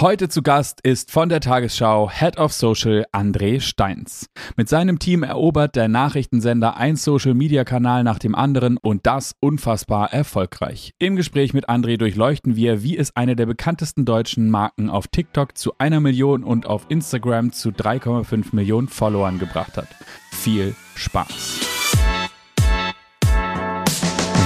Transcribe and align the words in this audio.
Heute 0.00 0.30
zu 0.30 0.40
Gast 0.40 0.80
ist 0.82 1.10
von 1.10 1.28
der 1.28 1.40
Tagesschau 1.42 2.10
Head 2.10 2.38
of 2.38 2.54
Social 2.54 3.04
André 3.12 3.60
Steins. 3.60 4.30
Mit 4.56 4.66
seinem 4.66 4.98
Team 4.98 5.22
erobert 5.22 5.76
der 5.76 5.88
Nachrichtensender 5.88 6.78
ein 6.78 6.96
Social-Media-Kanal 6.96 8.02
nach 8.02 8.18
dem 8.18 8.34
anderen 8.34 8.78
und 8.78 9.04
das 9.04 9.34
unfassbar 9.40 10.10
erfolgreich. 10.10 10.94
Im 10.98 11.16
Gespräch 11.16 11.52
mit 11.52 11.68
André 11.68 11.98
durchleuchten 11.98 12.56
wir, 12.56 12.82
wie 12.82 12.96
es 12.96 13.14
eine 13.14 13.36
der 13.36 13.44
bekanntesten 13.44 14.06
deutschen 14.06 14.48
Marken 14.48 14.88
auf 14.88 15.06
TikTok 15.06 15.58
zu 15.58 15.74
einer 15.76 16.00
Million 16.00 16.44
und 16.44 16.64
auf 16.64 16.86
Instagram 16.88 17.52
zu 17.52 17.68
3,5 17.68 18.54
Millionen 18.54 18.88
Followern 18.88 19.38
gebracht 19.38 19.76
hat. 19.76 19.88
Viel 20.30 20.74
Spaß! 20.94 21.60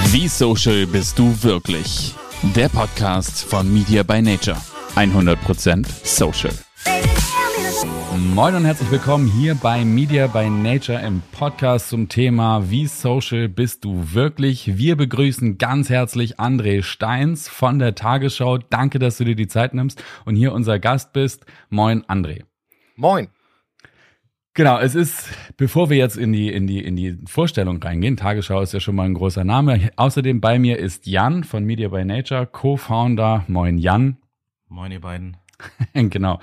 Wie 0.06 0.26
social 0.26 0.88
bist 0.88 1.16
du 1.16 1.32
wirklich? 1.44 2.12
Der 2.56 2.68
Podcast 2.68 3.44
von 3.44 3.72
Media 3.72 4.02
by 4.02 4.20
Nature. 4.20 4.58
100% 4.96 5.86
social. 6.04 6.52
Moin 8.32 8.54
und 8.54 8.64
herzlich 8.64 8.92
willkommen 8.92 9.26
hier 9.26 9.56
bei 9.56 9.84
Media 9.84 10.28
by 10.28 10.48
Nature 10.48 11.04
im 11.04 11.20
Podcast 11.32 11.88
zum 11.88 12.08
Thema 12.08 12.70
Wie 12.70 12.86
social 12.86 13.48
bist 13.48 13.84
du 13.84 14.12
wirklich? 14.12 14.78
Wir 14.78 14.96
begrüßen 14.96 15.58
ganz 15.58 15.90
herzlich 15.90 16.38
André 16.38 16.84
Steins 16.84 17.48
von 17.48 17.80
der 17.80 17.96
Tagesschau. 17.96 18.58
Danke, 18.58 19.00
dass 19.00 19.18
du 19.18 19.24
dir 19.24 19.34
die 19.34 19.48
Zeit 19.48 19.74
nimmst 19.74 20.02
und 20.26 20.36
hier 20.36 20.52
unser 20.52 20.78
Gast 20.78 21.12
bist. 21.12 21.44
Moin, 21.70 22.04
André. 22.04 22.44
Moin. 22.94 23.26
Genau, 24.54 24.78
es 24.78 24.94
ist, 24.94 25.28
bevor 25.56 25.90
wir 25.90 25.96
jetzt 25.96 26.16
in 26.16 26.32
die, 26.32 26.52
in 26.52 26.68
die, 26.68 26.78
in 26.78 26.94
die 26.94 27.18
Vorstellung 27.26 27.82
reingehen, 27.82 28.16
Tagesschau 28.16 28.60
ist 28.60 28.72
ja 28.72 28.78
schon 28.78 28.94
mal 28.94 29.06
ein 29.06 29.14
großer 29.14 29.42
Name. 29.42 29.90
Außerdem 29.96 30.40
bei 30.40 30.60
mir 30.60 30.78
ist 30.78 31.08
Jan 31.08 31.42
von 31.42 31.64
Media 31.64 31.88
by 31.88 32.04
Nature, 32.04 32.46
Co-Founder. 32.46 33.44
Moin 33.48 33.78
Jan. 33.78 34.18
Moin 34.74 34.90
ihr 34.90 35.00
beiden. 35.00 35.36
genau. 35.94 36.40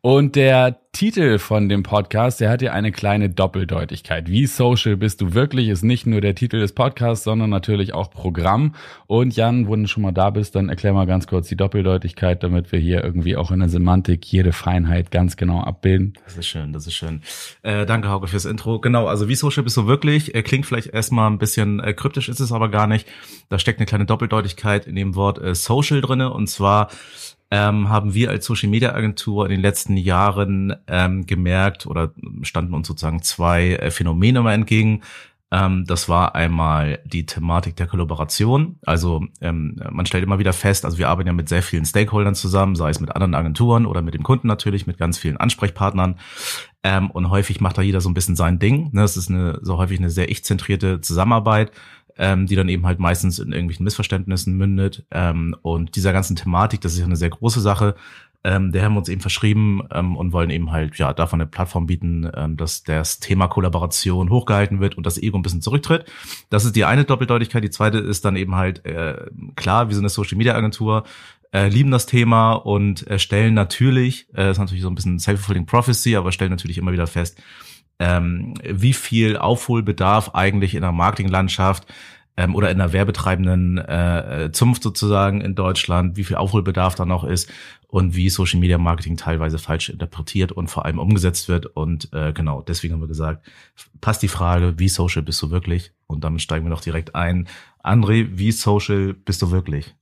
Und 0.00 0.36
der 0.36 0.80
Titel 0.92 1.38
von 1.38 1.68
dem 1.68 1.82
Podcast, 1.82 2.40
der 2.40 2.48
hat 2.48 2.62
ja 2.62 2.72
eine 2.72 2.92
kleine 2.92 3.28
Doppeldeutigkeit. 3.28 4.30
Wie 4.30 4.46
social 4.46 4.96
bist 4.96 5.20
du 5.20 5.34
wirklich, 5.34 5.68
ist 5.68 5.82
nicht 5.82 6.06
nur 6.06 6.22
der 6.22 6.34
Titel 6.34 6.60
des 6.60 6.72
Podcasts, 6.72 7.24
sondern 7.24 7.50
natürlich 7.50 7.92
auch 7.92 8.10
Programm. 8.10 8.74
Und 9.06 9.36
Jan, 9.36 9.70
wenn 9.70 9.82
du 9.82 9.88
schon 9.88 10.02
mal 10.02 10.12
da 10.12 10.30
bist, 10.30 10.54
dann 10.54 10.70
erklär 10.70 10.94
mal 10.94 11.06
ganz 11.06 11.26
kurz 11.26 11.48
die 11.48 11.56
Doppeldeutigkeit, 11.56 12.42
damit 12.42 12.72
wir 12.72 12.78
hier 12.78 13.04
irgendwie 13.04 13.36
auch 13.36 13.50
in 13.50 13.60
der 13.60 13.68
Semantik 13.68 14.24
jede 14.32 14.52
Feinheit 14.52 15.10
ganz 15.10 15.36
genau 15.36 15.60
abbilden. 15.60 16.14
Das 16.24 16.38
ist 16.38 16.46
schön, 16.46 16.72
das 16.72 16.86
ist 16.86 16.94
schön. 16.94 17.20
Äh, 17.62 17.84
danke, 17.84 18.08
Hauke, 18.08 18.28
fürs 18.28 18.46
Intro. 18.46 18.80
Genau, 18.80 19.08
also 19.08 19.28
wie 19.28 19.34
social 19.34 19.62
bist 19.62 19.76
du 19.76 19.86
wirklich? 19.86 20.34
Äh, 20.34 20.42
klingt 20.42 20.64
vielleicht 20.64 20.86
erstmal 20.86 21.30
ein 21.30 21.38
bisschen 21.38 21.80
äh, 21.80 21.92
kryptisch, 21.92 22.30
ist 22.30 22.40
es 22.40 22.50
aber 22.50 22.70
gar 22.70 22.86
nicht. 22.86 23.06
Da 23.50 23.58
steckt 23.58 23.78
eine 23.78 23.86
kleine 23.86 24.06
Doppeldeutigkeit 24.06 24.86
in 24.86 24.96
dem 24.96 25.16
Wort 25.16 25.38
äh, 25.38 25.54
social 25.54 26.00
drinne 26.00 26.32
und 26.32 26.48
zwar 26.48 26.88
ähm, 27.54 27.88
haben 27.88 28.14
wir 28.14 28.30
als 28.30 28.46
Social 28.46 28.68
Media 28.68 28.94
Agentur 28.94 29.44
in 29.44 29.52
den 29.52 29.60
letzten 29.60 29.96
Jahren 29.96 30.74
ähm, 30.88 31.24
gemerkt 31.24 31.86
oder 31.86 32.12
standen 32.42 32.74
uns 32.74 32.88
sozusagen 32.88 33.22
zwei 33.22 33.74
äh, 33.74 33.92
Phänomene 33.92 34.42
mal 34.42 34.54
entgegen. 34.54 35.02
Ähm, 35.52 35.84
das 35.86 36.08
war 36.08 36.34
einmal 36.34 36.98
die 37.04 37.26
Thematik 37.26 37.76
der 37.76 37.86
Kollaboration. 37.86 38.80
Also 38.84 39.24
ähm, 39.40 39.80
man 39.92 40.04
stellt 40.04 40.24
immer 40.24 40.40
wieder 40.40 40.52
fest, 40.52 40.84
also 40.84 40.98
wir 40.98 41.08
arbeiten 41.08 41.28
ja 41.28 41.32
mit 41.32 41.48
sehr 41.48 41.62
vielen 41.62 41.84
Stakeholdern 41.84 42.34
zusammen, 42.34 42.74
sei 42.74 42.90
es 42.90 42.98
mit 42.98 43.14
anderen 43.14 43.36
Agenturen 43.36 43.86
oder 43.86 44.02
mit 44.02 44.14
dem 44.14 44.24
Kunden 44.24 44.48
natürlich, 44.48 44.88
mit 44.88 44.98
ganz 44.98 45.16
vielen 45.16 45.36
Ansprechpartnern. 45.36 46.18
Ähm, 46.82 47.08
und 47.12 47.30
häufig 47.30 47.60
macht 47.60 47.78
da 47.78 47.82
jeder 47.82 48.00
so 48.00 48.10
ein 48.10 48.14
bisschen 48.14 48.34
sein 48.34 48.58
Ding. 48.58 48.90
Ne? 48.90 49.02
Das 49.02 49.16
ist 49.16 49.30
eine, 49.30 49.60
so 49.62 49.78
häufig 49.78 50.00
eine 50.00 50.10
sehr 50.10 50.28
ich-zentrierte 50.28 51.00
Zusammenarbeit 51.02 51.70
ähm, 52.16 52.46
die 52.46 52.56
dann 52.56 52.68
eben 52.68 52.86
halt 52.86 52.98
meistens 52.98 53.38
in 53.38 53.52
irgendwelchen 53.52 53.84
Missverständnissen 53.84 54.56
mündet. 54.56 55.04
Ähm, 55.10 55.56
und 55.62 55.96
dieser 55.96 56.12
ganzen 56.12 56.36
Thematik, 56.36 56.80
das 56.80 56.92
ist 56.92 57.00
ja 57.00 57.04
eine 57.04 57.16
sehr 57.16 57.30
große 57.30 57.60
Sache, 57.60 57.94
ähm, 58.46 58.72
der 58.72 58.84
haben 58.84 58.92
wir 58.92 58.98
uns 58.98 59.08
eben 59.08 59.22
verschrieben 59.22 59.82
ähm, 59.90 60.16
und 60.16 60.32
wollen 60.32 60.50
eben 60.50 60.70
halt 60.70 60.96
ja 60.98 61.14
davon 61.14 61.40
eine 61.40 61.48
Plattform 61.48 61.86
bieten, 61.86 62.30
ähm, 62.36 62.58
dass 62.58 62.82
das 62.82 63.18
Thema 63.18 63.48
Kollaboration 63.48 64.28
hochgehalten 64.28 64.80
wird 64.80 64.96
und 64.96 65.06
das 65.06 65.16
Ego 65.16 65.38
ein 65.38 65.42
bisschen 65.42 65.62
zurücktritt. 65.62 66.04
Das 66.50 66.66
ist 66.66 66.76
die 66.76 66.84
eine 66.84 67.04
Doppeldeutigkeit. 67.04 67.64
Die 67.64 67.70
zweite 67.70 67.98
ist 67.98 68.24
dann 68.24 68.36
eben 68.36 68.54
halt 68.54 68.84
äh, 68.84 69.16
klar, 69.56 69.88
wir 69.88 69.94
sind 69.94 70.04
eine 70.04 70.10
Social 70.10 70.36
Media 70.36 70.54
Agentur, 70.54 71.04
äh, 71.54 71.68
lieben 71.68 71.90
das 71.90 72.04
Thema 72.04 72.52
und 72.52 73.06
äh, 73.08 73.18
stellen 73.18 73.54
natürlich, 73.54 74.26
äh, 74.34 74.50
ist 74.50 74.58
natürlich 74.58 74.82
so 74.82 74.90
ein 74.90 74.94
bisschen 74.94 75.18
self-fulfilling 75.18 75.64
prophecy, 75.64 76.14
aber 76.14 76.30
stellen 76.30 76.50
natürlich 76.50 76.76
immer 76.76 76.92
wieder 76.92 77.06
fest, 77.06 77.42
ähm, 77.98 78.54
wie 78.62 78.92
viel 78.92 79.38
Aufholbedarf 79.38 80.34
eigentlich 80.34 80.74
in 80.74 80.82
der 80.82 80.92
Marketinglandschaft 80.92 81.86
ähm, 82.36 82.54
oder 82.54 82.70
in 82.70 82.78
der 82.78 82.92
werbetreibenden 82.92 83.78
äh, 83.78 84.50
Zunft 84.52 84.82
sozusagen 84.82 85.40
in 85.40 85.54
Deutschland, 85.54 86.16
wie 86.16 86.24
viel 86.24 86.36
Aufholbedarf 86.36 86.94
da 86.94 87.04
noch 87.04 87.24
ist 87.24 87.50
und 87.88 88.16
wie 88.16 88.28
Social 88.28 88.58
Media 88.60 88.78
Marketing 88.78 89.16
teilweise 89.16 89.58
falsch 89.58 89.88
interpretiert 89.88 90.52
und 90.52 90.68
vor 90.68 90.84
allem 90.84 90.98
umgesetzt 90.98 91.48
wird. 91.48 91.66
Und 91.66 92.12
äh, 92.12 92.32
genau, 92.32 92.62
deswegen 92.62 92.94
haben 92.94 93.00
wir 93.00 93.08
gesagt, 93.08 93.46
passt 94.00 94.22
die 94.22 94.28
Frage, 94.28 94.78
wie 94.78 94.88
social 94.88 95.22
bist 95.22 95.40
du 95.42 95.50
wirklich? 95.50 95.92
Und 96.06 96.24
damit 96.24 96.42
steigen 96.42 96.64
wir 96.64 96.70
noch 96.70 96.80
direkt 96.80 97.14
ein. 97.14 97.46
André, 97.82 98.28
wie 98.32 98.52
social 98.52 99.14
bist 99.14 99.42
du 99.42 99.50
wirklich? 99.50 99.94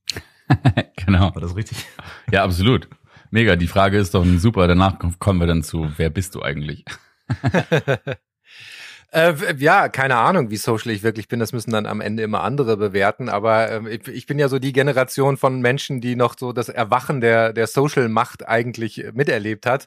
genau. 0.97 1.35
War 1.35 1.43
das 1.43 1.55
richtig? 1.55 1.85
Ja, 2.31 2.45
absolut. 2.45 2.89
Mega. 3.31 3.57
Die 3.57 3.67
Frage 3.67 3.99
ist 3.99 4.15
doch 4.15 4.25
super. 4.37 4.67
Danach 4.69 4.99
kommen 5.19 5.41
wir 5.41 5.47
dann 5.47 5.63
zu, 5.63 5.89
wer 5.97 6.11
bist 6.11 6.35
du 6.35 6.43
eigentlich? 6.43 6.85
Äh, 9.13 9.35
ja, 9.59 9.91
keine 9.91 10.17
Ahnung, 10.17 10.49
wie 10.51 10.57
social 10.57 10.91
ich 10.91 11.03
wirklich 11.03 11.29
bin. 11.29 11.39
Das 11.39 11.53
müssen 11.53 11.71
dann 11.71 11.85
am 11.85 12.01
Ende 12.01 12.23
immer 12.23 12.43
andere 12.43 12.79
bewerten. 12.79 13.29
Aber 13.29 13.71
ähm, 13.71 13.87
ich, 13.87 14.09
ich, 14.09 14.27
bin 14.27 14.39
ja 14.39 14.49
so 14.49 14.59
die 14.59 14.73
Generation 14.73 15.37
von 15.37 15.61
Menschen, 15.61 16.01
die 16.01 16.17
noch 16.17 16.35
so 16.39 16.55
das 16.55 16.71
Erwachen 16.71 17.21
der, 17.21 17.53
der 17.53 17.67
Social-Macht 17.67 18.49
eigentlich 18.49 19.05
miterlebt 19.13 19.67
hat. 19.67 19.87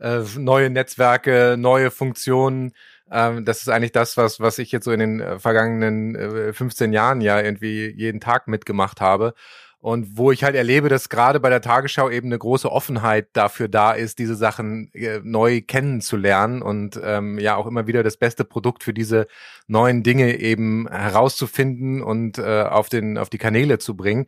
Äh, 0.00 0.22
neue 0.36 0.68
Netzwerke, 0.70 1.54
neue 1.56 1.92
Funktionen. 1.92 2.72
Ähm, 3.10 3.44
das 3.44 3.60
ist 3.60 3.68
eigentlich 3.68 3.92
das, 3.92 4.16
was, 4.16 4.40
was 4.40 4.58
ich 4.58 4.72
jetzt 4.72 4.84
so 4.84 4.90
in 4.90 4.98
den 4.98 5.20
äh, 5.20 5.38
vergangenen 5.38 6.16
äh, 6.16 6.52
15 6.52 6.92
Jahren 6.92 7.20
ja 7.20 7.40
irgendwie 7.40 7.94
jeden 7.96 8.20
Tag 8.20 8.48
mitgemacht 8.48 9.00
habe. 9.00 9.34
Und 9.80 10.16
wo 10.16 10.32
ich 10.32 10.42
halt 10.42 10.56
erlebe, 10.56 10.88
dass 10.88 11.08
gerade 11.08 11.38
bei 11.38 11.50
der 11.50 11.60
Tagesschau 11.60 12.10
eben 12.10 12.28
eine 12.28 12.38
große 12.38 12.70
Offenheit 12.70 13.28
dafür 13.34 13.68
da 13.68 13.92
ist, 13.92 14.18
diese 14.18 14.34
Sachen 14.34 14.90
äh, 14.94 15.20
neu 15.22 15.60
kennenzulernen 15.60 16.62
und 16.62 16.98
ähm, 17.02 17.38
ja 17.38 17.56
auch 17.56 17.66
immer 17.66 17.86
wieder 17.86 18.02
das 18.02 18.16
beste 18.16 18.44
Produkt 18.44 18.82
für 18.82 18.94
diese 18.94 19.26
neuen 19.68 20.02
Dinge 20.02 20.38
eben 20.40 20.88
herauszufinden 20.88 22.02
und 22.02 22.38
äh, 22.38 22.62
auf, 22.62 22.88
den, 22.88 23.16
auf 23.18 23.30
die 23.30 23.38
Kanäle 23.38 23.78
zu 23.78 23.96
bringen. 23.96 24.26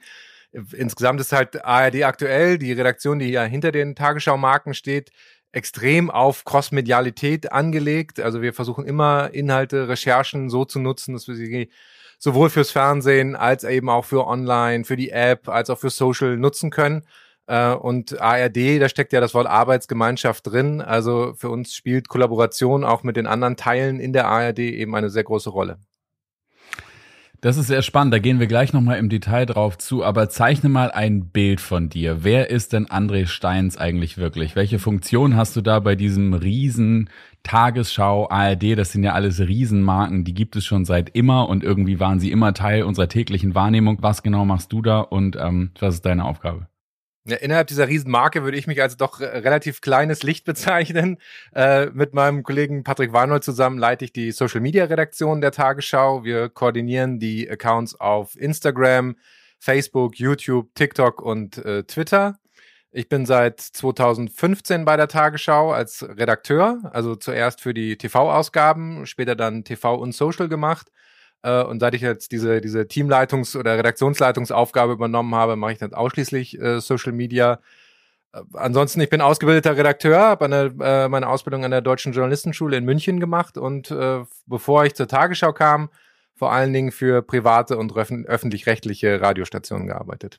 Insgesamt 0.52 1.20
ist 1.20 1.32
halt 1.32 1.64
ARD 1.64 2.04
aktuell, 2.04 2.58
die 2.58 2.72
Redaktion, 2.72 3.18
die 3.18 3.30
ja 3.30 3.44
hinter 3.44 3.72
den 3.72 3.94
Tagesschau-Marken 3.94 4.74
steht, 4.74 5.10
extrem 5.52 6.10
auf 6.10 6.44
Crossmedialität 6.44 7.52
angelegt. 7.52 8.20
Also 8.20 8.42
wir 8.42 8.52
versuchen 8.52 8.84
immer 8.84 9.30
Inhalte, 9.32 9.88
Recherchen 9.88 10.50
so 10.50 10.64
zu 10.64 10.78
nutzen, 10.78 11.14
dass 11.14 11.26
wir 11.26 11.34
sie 11.34 11.68
sowohl 12.18 12.50
fürs 12.50 12.70
Fernsehen 12.70 13.36
als 13.36 13.64
eben 13.64 13.88
auch 13.88 14.04
für 14.04 14.26
Online, 14.26 14.84
für 14.84 14.96
die 14.96 15.10
App, 15.10 15.48
als 15.48 15.70
auch 15.70 15.78
für 15.78 15.90
Social 15.90 16.36
nutzen 16.36 16.70
können. 16.70 17.04
Äh, 17.46 17.72
und 17.74 18.20
ARD, 18.20 18.80
da 18.80 18.88
steckt 18.88 19.12
ja 19.12 19.20
das 19.20 19.34
Wort 19.34 19.46
Arbeitsgemeinschaft 19.46 20.46
drin. 20.46 20.80
Also 20.80 21.34
für 21.36 21.50
uns 21.50 21.74
spielt 21.74 22.08
Kollaboration 22.08 22.84
auch 22.84 23.02
mit 23.02 23.16
den 23.16 23.26
anderen 23.26 23.56
Teilen 23.56 24.00
in 24.00 24.12
der 24.12 24.26
ARD 24.28 24.58
eben 24.58 24.94
eine 24.94 25.10
sehr 25.10 25.24
große 25.24 25.50
Rolle. 25.50 25.78
Das 27.40 27.56
ist 27.56 27.68
sehr 27.68 27.82
spannend, 27.82 28.12
da 28.12 28.18
gehen 28.18 28.40
wir 28.40 28.48
gleich 28.48 28.72
nochmal 28.72 28.98
im 28.98 29.08
Detail 29.08 29.46
drauf 29.46 29.78
zu, 29.78 30.04
aber 30.04 30.28
zeichne 30.28 30.68
mal 30.68 30.90
ein 30.90 31.26
Bild 31.26 31.60
von 31.60 31.88
dir. 31.88 32.24
Wer 32.24 32.50
ist 32.50 32.72
denn 32.72 32.86
André 32.86 33.28
Steins 33.28 33.76
eigentlich 33.76 34.18
wirklich? 34.18 34.56
Welche 34.56 34.80
Funktion 34.80 35.36
hast 35.36 35.54
du 35.54 35.60
da 35.60 35.78
bei 35.78 35.94
diesem 35.94 36.34
riesen 36.34 37.10
Tagesschau, 37.44 38.28
ARD, 38.28 38.76
das 38.76 38.90
sind 38.90 39.04
ja 39.04 39.12
alles 39.12 39.38
Riesenmarken, 39.38 40.24
die 40.24 40.34
gibt 40.34 40.56
es 40.56 40.66
schon 40.66 40.84
seit 40.84 41.10
immer 41.10 41.48
und 41.48 41.62
irgendwie 41.62 42.00
waren 42.00 42.18
sie 42.18 42.32
immer 42.32 42.54
Teil 42.54 42.82
unserer 42.82 43.08
täglichen 43.08 43.54
Wahrnehmung. 43.54 43.98
Was 44.00 44.24
genau 44.24 44.44
machst 44.44 44.72
du 44.72 44.82
da 44.82 44.98
und 44.98 45.36
ähm, 45.36 45.70
was 45.78 45.94
ist 45.94 46.06
deine 46.06 46.24
Aufgabe? 46.24 46.66
Ja, 47.28 47.36
innerhalb 47.36 47.66
dieser 47.66 47.88
Riesenmarke 47.88 48.42
würde 48.42 48.56
ich 48.56 48.66
mich 48.66 48.80
als 48.80 48.96
doch 48.96 49.20
relativ 49.20 49.82
kleines 49.82 50.22
Licht 50.22 50.46
bezeichnen. 50.46 51.18
Äh, 51.54 51.86
mit 51.92 52.14
meinem 52.14 52.42
Kollegen 52.42 52.84
Patrick 52.84 53.12
Warnold 53.12 53.44
zusammen 53.44 53.76
leite 53.76 54.06
ich 54.06 54.14
die 54.14 54.32
Social 54.32 54.62
Media 54.62 54.86
Redaktion 54.86 55.42
der 55.42 55.52
Tagesschau. 55.52 56.24
Wir 56.24 56.48
koordinieren 56.48 57.18
die 57.18 57.50
Accounts 57.50 58.00
auf 58.00 58.34
Instagram, 58.34 59.16
Facebook, 59.58 60.18
YouTube, 60.18 60.74
TikTok 60.74 61.20
und 61.20 61.58
äh, 61.58 61.84
Twitter. 61.84 62.38
Ich 62.92 63.10
bin 63.10 63.26
seit 63.26 63.60
2015 63.60 64.86
bei 64.86 64.96
der 64.96 65.08
Tagesschau 65.08 65.72
als 65.72 66.08
Redakteur, 66.08 66.80
also 66.94 67.14
zuerst 67.14 67.60
für 67.60 67.74
die 67.74 67.98
TV-Ausgaben, 67.98 69.04
später 69.04 69.36
dann 69.36 69.64
TV 69.64 69.96
und 69.96 70.14
Social 70.14 70.48
gemacht. 70.48 70.90
Äh, 71.42 71.62
und 71.62 71.80
seit 71.80 71.94
ich 71.94 72.02
jetzt 72.02 72.32
diese, 72.32 72.60
diese 72.60 72.80
Teamleitungs- 72.80 73.56
oder 73.56 73.78
Redaktionsleitungsaufgabe 73.78 74.92
übernommen 74.92 75.34
habe, 75.34 75.56
mache 75.56 75.72
ich 75.72 75.78
dann 75.78 75.94
ausschließlich 75.94 76.60
äh, 76.60 76.80
Social 76.80 77.12
Media. 77.12 77.60
Äh, 78.32 78.40
ansonsten, 78.54 79.00
ich 79.00 79.10
bin 79.10 79.20
ausgebildeter 79.20 79.76
Redakteur, 79.76 80.18
habe 80.18 80.44
eine, 80.46 80.74
äh, 80.80 81.08
meine 81.08 81.28
Ausbildung 81.28 81.64
an 81.64 81.70
der 81.70 81.80
Deutschen 81.80 82.12
Journalistenschule 82.12 82.76
in 82.76 82.84
München 82.84 83.20
gemacht 83.20 83.56
und 83.58 83.90
äh, 83.90 84.24
bevor 84.46 84.84
ich 84.84 84.94
zur 84.94 85.08
Tagesschau 85.08 85.52
kam, 85.52 85.90
vor 86.34 86.52
allen 86.52 86.72
Dingen 86.72 86.92
für 86.92 87.22
private 87.22 87.76
und 87.76 87.94
öffentlich-rechtliche 87.96 89.20
Radiostationen 89.20 89.88
gearbeitet. 89.88 90.38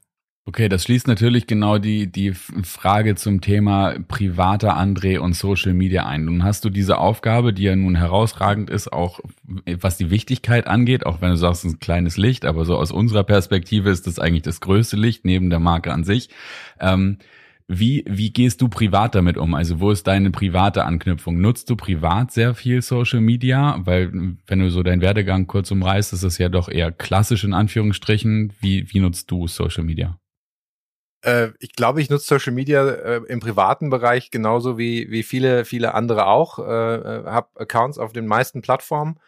Okay, 0.49 0.67
das 0.67 0.81
schließt 0.85 1.07
natürlich 1.07 1.45
genau 1.45 1.77
die, 1.77 2.11
die 2.11 2.33
Frage 2.33 3.13
zum 3.13 3.39
Thema 3.39 3.93
privater 4.07 4.75
André 4.79 5.19
und 5.19 5.35
Social 5.35 5.75
Media 5.75 6.07
ein. 6.07 6.25
Nun 6.25 6.43
hast 6.43 6.65
du 6.65 6.71
diese 6.71 6.97
Aufgabe, 6.97 7.53
die 7.53 7.61
ja 7.61 7.75
nun 7.75 7.93
herausragend 7.93 8.67
ist, 8.67 8.91
auch 8.91 9.19
was 9.43 9.97
die 9.97 10.09
Wichtigkeit 10.09 10.65
angeht, 10.65 11.05
auch 11.05 11.21
wenn 11.21 11.29
du 11.29 11.37
sagst, 11.37 11.65
ein 11.65 11.79
kleines 11.79 12.17
Licht, 12.17 12.45
aber 12.45 12.65
so 12.65 12.77
aus 12.77 12.91
unserer 12.91 13.23
Perspektive 13.23 13.91
ist 13.91 14.07
das 14.07 14.17
eigentlich 14.17 14.41
das 14.41 14.59
größte 14.59 14.97
Licht 14.97 15.23
neben 15.23 15.51
der 15.51 15.59
Marke 15.59 15.93
an 15.93 16.03
sich. 16.03 16.29
Ähm, 16.79 17.19
wie, 17.67 18.03
wie 18.07 18.31
gehst 18.33 18.59
du 18.63 18.69
privat 18.69 19.13
damit 19.13 19.37
um? 19.37 19.53
Also 19.53 19.79
wo 19.79 19.91
ist 19.91 20.07
deine 20.07 20.31
private 20.31 20.83
Anknüpfung? 20.83 21.39
Nutzt 21.39 21.69
du 21.69 21.75
privat 21.75 22.31
sehr 22.31 22.55
viel 22.55 22.81
Social 22.81 23.21
Media? 23.21 23.79
Weil 23.85 24.35
wenn 24.47 24.59
du 24.59 24.71
so 24.71 24.81
deinen 24.81 25.03
Werdegang 25.03 25.45
kurz 25.45 25.69
umreißt, 25.69 26.11
ist 26.11 26.23
es 26.23 26.39
ja 26.39 26.49
doch 26.49 26.69
eher 26.69 26.91
klassisch 26.91 27.43
in 27.43 27.53
Anführungsstrichen. 27.53 28.51
Wie, 28.59 28.91
wie 28.91 28.99
nutzt 28.99 29.29
du 29.29 29.47
Social 29.47 29.83
Media? 29.83 30.17
Äh, 31.21 31.49
ich 31.59 31.73
glaube, 31.73 32.01
ich 32.01 32.09
nutze 32.09 32.25
Social 32.25 32.53
Media 32.53 32.87
äh, 32.87 33.21
im 33.27 33.39
privaten 33.39 33.89
Bereich 33.89 34.31
genauso 34.31 34.77
wie, 34.77 35.09
wie 35.11 35.23
viele, 35.23 35.65
viele 35.65 35.93
andere 35.93 36.27
auch. 36.27 36.59
Äh, 36.59 36.63
äh 36.63 37.25
habe 37.25 37.49
Accounts 37.55 37.97
auf 37.97 38.13
den 38.13 38.27
meisten 38.27 38.61
Plattformen 38.61 39.19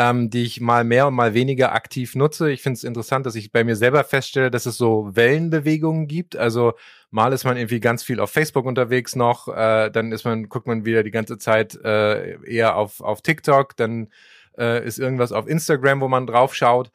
ähm, 0.00 0.30
die 0.30 0.44
ich 0.44 0.62
mal 0.62 0.82
mehr 0.82 1.06
und 1.08 1.14
mal 1.14 1.34
weniger 1.34 1.72
aktiv 1.72 2.14
nutze. 2.14 2.50
Ich 2.50 2.62
finde 2.62 2.78
es 2.78 2.84
interessant, 2.84 3.26
dass 3.26 3.34
ich 3.34 3.52
bei 3.52 3.64
mir 3.64 3.76
selber 3.76 4.02
feststelle, 4.02 4.50
dass 4.50 4.64
es 4.64 4.78
so 4.78 5.10
Wellenbewegungen 5.14 6.06
gibt. 6.06 6.36
Also 6.36 6.72
mal 7.10 7.34
ist 7.34 7.44
man 7.44 7.58
irgendwie 7.58 7.80
ganz 7.80 8.02
viel 8.02 8.18
auf 8.18 8.30
Facebook 8.30 8.64
unterwegs 8.64 9.14
noch, 9.14 9.48
äh, 9.48 9.90
dann 9.90 10.10
ist 10.12 10.24
man, 10.24 10.48
guckt 10.48 10.66
man 10.66 10.86
wieder 10.86 11.02
die 11.02 11.10
ganze 11.10 11.36
Zeit 11.36 11.74
äh, 11.84 12.40
eher 12.44 12.76
auf, 12.76 13.02
auf 13.02 13.20
TikTok, 13.20 13.76
dann 13.76 14.08
äh, 14.56 14.82
ist 14.86 14.98
irgendwas 14.98 15.32
auf 15.32 15.46
Instagram, 15.46 16.00
wo 16.00 16.08
man 16.08 16.26
drauf 16.26 16.54
schaut. 16.54 16.90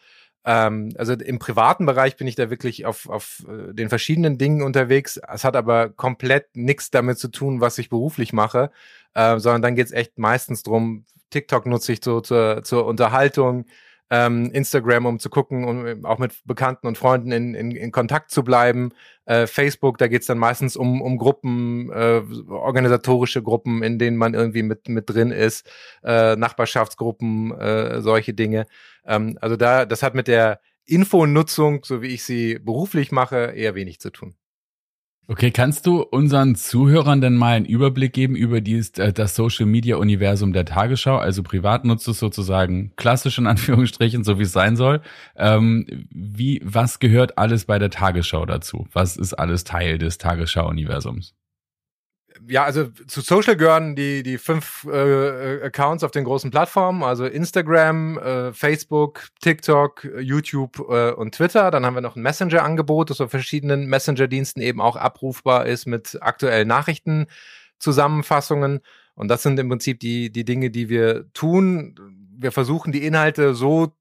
Ähm, 0.45 0.93
also 0.97 1.13
im 1.13 1.39
privaten 1.39 1.85
Bereich 1.85 2.17
bin 2.17 2.27
ich 2.27 2.35
da 2.35 2.49
wirklich 2.49 2.85
auf, 2.85 3.09
auf 3.09 3.43
äh, 3.49 3.73
den 3.73 3.89
verschiedenen 3.89 4.37
Dingen 4.37 4.61
unterwegs. 4.61 5.19
Es 5.33 5.43
hat 5.43 5.55
aber 5.55 5.89
komplett 5.89 6.55
nichts 6.55 6.91
damit 6.91 7.17
zu 7.17 7.29
tun, 7.29 7.61
was 7.61 7.77
ich 7.79 7.89
beruflich 7.89 8.31
mache, 8.31 8.71
äh, 9.15 9.39
sondern 9.39 9.63
dann 9.63 9.75
geht 9.75 9.87
es 9.87 9.91
echt 9.91 10.19
meistens 10.19 10.63
drum. 10.63 11.05
TikTok 11.31 11.65
nutze 11.65 11.93
ich 11.93 12.03
so 12.03 12.21
zur, 12.21 12.63
zur 12.63 12.85
Unterhaltung, 12.85 13.65
ähm, 14.09 14.51
Instagram, 14.51 15.05
um 15.05 15.19
zu 15.19 15.29
gucken 15.29 15.65
und 15.65 15.87
um 15.87 16.05
auch 16.05 16.19
mit 16.19 16.33
Bekannten 16.45 16.87
und 16.87 16.97
Freunden 16.97 17.31
in, 17.31 17.55
in, 17.55 17.71
in 17.71 17.91
Kontakt 17.91 18.31
zu 18.31 18.43
bleiben. 18.43 18.91
Äh, 19.25 19.47
Facebook, 19.47 19.97
da 19.97 20.07
geht's 20.07 20.27
dann 20.27 20.37
meistens 20.37 20.75
um, 20.75 21.01
um 21.01 21.17
Gruppen, 21.17 21.91
äh, 21.91 22.21
organisatorische 22.49 23.41
Gruppen, 23.41 23.81
in 23.81 23.97
denen 23.97 24.17
man 24.17 24.33
irgendwie 24.33 24.63
mit, 24.63 24.87
mit 24.89 25.09
drin 25.09 25.31
ist, 25.31 25.67
äh, 26.03 26.35
Nachbarschaftsgruppen, 26.35 27.51
äh, 27.59 28.01
solche 28.01 28.33
Dinge. 28.33 28.67
Ähm, 29.05 29.37
also 29.41 29.55
da, 29.55 29.85
das 29.85 30.03
hat 30.03 30.13
mit 30.13 30.27
der 30.27 30.59
Infonutzung, 30.85 31.83
so 31.83 32.01
wie 32.01 32.13
ich 32.13 32.23
sie 32.23 32.59
beruflich 32.59 33.11
mache, 33.11 33.53
eher 33.55 33.73
wenig 33.73 33.99
zu 33.99 34.11
tun. 34.11 34.35
Okay, 35.27 35.49
kannst 35.49 35.87
du 35.87 36.03
unseren 36.03 36.53
Zuhörern 36.53 37.19
denn 37.19 37.35
mal 37.35 37.55
einen 37.55 37.65
Überblick 37.65 38.13
geben 38.13 38.35
über 38.35 38.61
dies, 38.61 38.91
äh, 38.99 39.11
das 39.11 39.35
Social 39.35 39.65
Media 39.65 39.97
Universum 39.97 40.53
der 40.53 40.65
Tagesschau? 40.65 41.17
Also 41.17 41.41
privat 41.41 41.83
nutzt 41.83 42.07
es 42.07 42.19
sozusagen 42.19 42.91
klassisch 42.95 43.39
in 43.39 43.47
Anführungsstrichen, 43.47 44.23
so 44.23 44.37
wie 44.37 44.43
es 44.43 44.51
sein 44.51 44.75
soll. 44.75 45.01
Ähm, 45.35 46.07
wie, 46.11 46.61
was 46.63 46.99
gehört 46.99 47.39
alles 47.39 47.65
bei 47.65 47.79
der 47.79 47.89
Tagesschau 47.89 48.45
dazu? 48.45 48.87
Was 48.93 49.17
ist 49.17 49.33
alles 49.33 49.63
Teil 49.63 49.97
des 49.97 50.19
Tagesschau 50.19 50.69
Universums? 50.69 51.33
Ja, 52.47 52.63
also 52.63 52.87
zu 53.07 53.21
Social 53.21 53.55
gehören 53.55 53.95
die, 53.95 54.21
die 54.23 54.37
fünf 54.37 54.85
äh, 54.85 55.63
Accounts 55.63 56.03
auf 56.03 56.11
den 56.11 56.25
großen 56.25 56.51
Plattformen, 56.51 57.03
also 57.03 57.25
Instagram, 57.25 58.17
äh, 58.17 58.53
Facebook, 58.53 59.27
TikTok, 59.41 60.07
YouTube 60.19 60.79
äh, 60.89 61.11
und 61.11 61.35
Twitter. 61.35 61.71
Dann 61.71 61.85
haben 61.85 61.95
wir 61.95 62.01
noch 62.01 62.15
ein 62.15 62.21
Messenger-Angebot, 62.21 63.09
das 63.09 63.19
auf 63.21 63.31
verschiedenen 63.31 63.87
Messenger-Diensten 63.87 64.61
eben 64.61 64.81
auch 64.81 64.95
abrufbar 64.95 65.65
ist 65.65 65.85
mit 65.85 66.17
aktuellen 66.21 66.67
Nachrichtenzusammenfassungen. 66.67 68.81
Und 69.15 69.29
das 69.29 69.43
sind 69.43 69.59
im 69.59 69.69
Prinzip 69.69 69.99
die, 69.99 70.31
die 70.31 70.45
Dinge, 70.45 70.71
die 70.71 70.89
wir 70.89 71.31
tun. 71.33 71.95
Wir 72.37 72.51
versuchen 72.51 72.91
die 72.91 73.05
Inhalte 73.05 73.55
so 73.55 73.93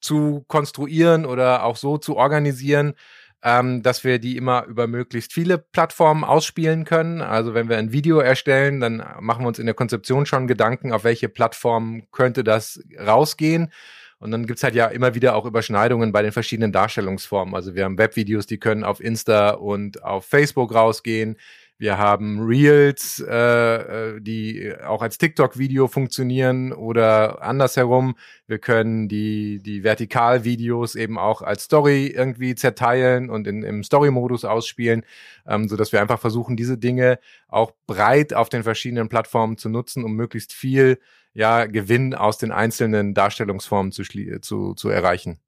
zu 0.00 0.44
konstruieren 0.46 1.26
oder 1.26 1.64
auch 1.64 1.76
so 1.76 1.98
zu 1.98 2.16
organisieren, 2.16 2.94
ähm, 3.42 3.82
dass 3.82 4.04
wir 4.04 4.18
die 4.18 4.36
immer 4.36 4.64
über 4.64 4.86
möglichst 4.86 5.32
viele 5.32 5.58
Plattformen 5.58 6.24
ausspielen 6.24 6.84
können. 6.84 7.20
Also 7.20 7.54
wenn 7.54 7.68
wir 7.68 7.78
ein 7.78 7.92
Video 7.92 8.18
erstellen, 8.18 8.80
dann 8.80 9.02
machen 9.20 9.44
wir 9.44 9.48
uns 9.48 9.58
in 9.58 9.66
der 9.66 9.74
Konzeption 9.74 10.26
schon 10.26 10.46
Gedanken, 10.46 10.92
auf 10.92 11.04
welche 11.04 11.28
Plattform 11.28 12.02
könnte 12.10 12.42
das 12.42 12.82
rausgehen. 12.98 13.72
Und 14.20 14.32
dann 14.32 14.46
gibt's 14.46 14.64
halt 14.64 14.74
ja 14.74 14.86
immer 14.86 15.14
wieder 15.14 15.36
auch 15.36 15.46
Überschneidungen 15.46 16.10
bei 16.10 16.22
den 16.22 16.32
verschiedenen 16.32 16.72
Darstellungsformen. 16.72 17.54
Also 17.54 17.76
wir 17.76 17.84
haben 17.84 17.98
Webvideos, 17.98 18.46
die 18.46 18.58
können 18.58 18.82
auf 18.82 19.00
Insta 19.00 19.50
und 19.50 20.02
auf 20.02 20.24
Facebook 20.24 20.74
rausgehen. 20.74 21.36
Wir 21.80 21.96
haben 21.96 22.40
Reels, 22.40 23.24
äh, 23.24 24.16
äh, 24.16 24.20
die 24.20 24.74
auch 24.84 25.00
als 25.00 25.16
TikTok-Video 25.16 25.86
funktionieren 25.86 26.72
oder 26.72 27.40
andersherum. 27.40 28.16
Wir 28.48 28.58
können 28.58 29.08
die, 29.08 29.60
die 29.62 29.84
Vertikalvideos 29.84 30.96
eben 30.96 31.18
auch 31.18 31.40
als 31.40 31.64
Story 31.64 32.08
irgendwie 32.08 32.56
zerteilen 32.56 33.30
und 33.30 33.46
in, 33.46 33.62
im 33.62 33.84
Story-Modus 33.84 34.44
ausspielen, 34.44 35.04
ähm, 35.46 35.68
so 35.68 35.76
dass 35.76 35.92
wir 35.92 36.00
einfach 36.00 36.18
versuchen, 36.18 36.56
diese 36.56 36.78
Dinge 36.78 37.20
auch 37.46 37.70
breit 37.86 38.34
auf 38.34 38.48
den 38.48 38.64
verschiedenen 38.64 39.08
Plattformen 39.08 39.56
zu 39.56 39.68
nutzen, 39.68 40.02
um 40.02 40.14
möglichst 40.14 40.52
viel 40.52 40.98
ja, 41.32 41.66
Gewinn 41.66 42.12
aus 42.12 42.38
den 42.38 42.50
einzelnen 42.50 43.14
Darstellungsformen 43.14 43.92
zu, 43.92 44.02
zu, 44.40 44.74
zu 44.74 44.88
erreichen. 44.88 45.38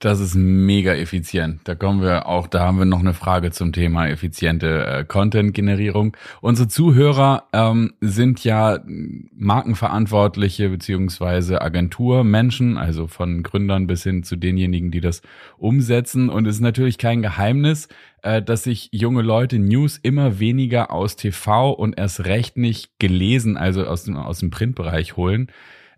Das 0.00 0.20
ist 0.20 0.36
mega 0.36 0.94
effizient. 0.94 1.62
Da 1.64 1.74
kommen 1.74 2.02
wir 2.02 2.26
auch, 2.26 2.46
da 2.46 2.60
haben 2.60 2.78
wir 2.78 2.84
noch 2.84 3.00
eine 3.00 3.14
Frage 3.14 3.50
zum 3.50 3.72
Thema 3.72 4.06
effiziente 4.06 4.86
äh, 4.86 5.04
Content-Generierung. 5.04 6.16
Unsere 6.40 6.68
Zuhörer 6.68 7.48
ähm, 7.52 7.94
sind 8.00 8.44
ja 8.44 8.78
Markenverantwortliche 8.84 10.68
beziehungsweise 10.68 11.62
Agenturmenschen, 11.62 12.78
also 12.78 13.08
von 13.08 13.42
Gründern 13.42 13.88
bis 13.88 14.04
hin 14.04 14.22
zu 14.22 14.36
denjenigen, 14.36 14.92
die 14.92 15.00
das 15.00 15.20
umsetzen. 15.56 16.28
Und 16.28 16.46
es 16.46 16.56
ist 16.56 16.62
natürlich 16.62 16.98
kein 16.98 17.20
Geheimnis, 17.20 17.88
äh, 18.22 18.40
dass 18.40 18.62
sich 18.62 18.90
junge 18.92 19.22
Leute 19.22 19.58
News 19.58 19.98
immer 20.00 20.38
weniger 20.38 20.92
aus 20.92 21.16
TV 21.16 21.72
und 21.72 21.98
erst 21.98 22.24
recht 22.24 22.56
nicht 22.56 23.00
gelesen, 23.00 23.56
also 23.56 23.84
aus 23.84 24.04
dem, 24.04 24.16
aus 24.16 24.38
dem 24.38 24.50
Printbereich 24.50 25.16
holen. 25.16 25.50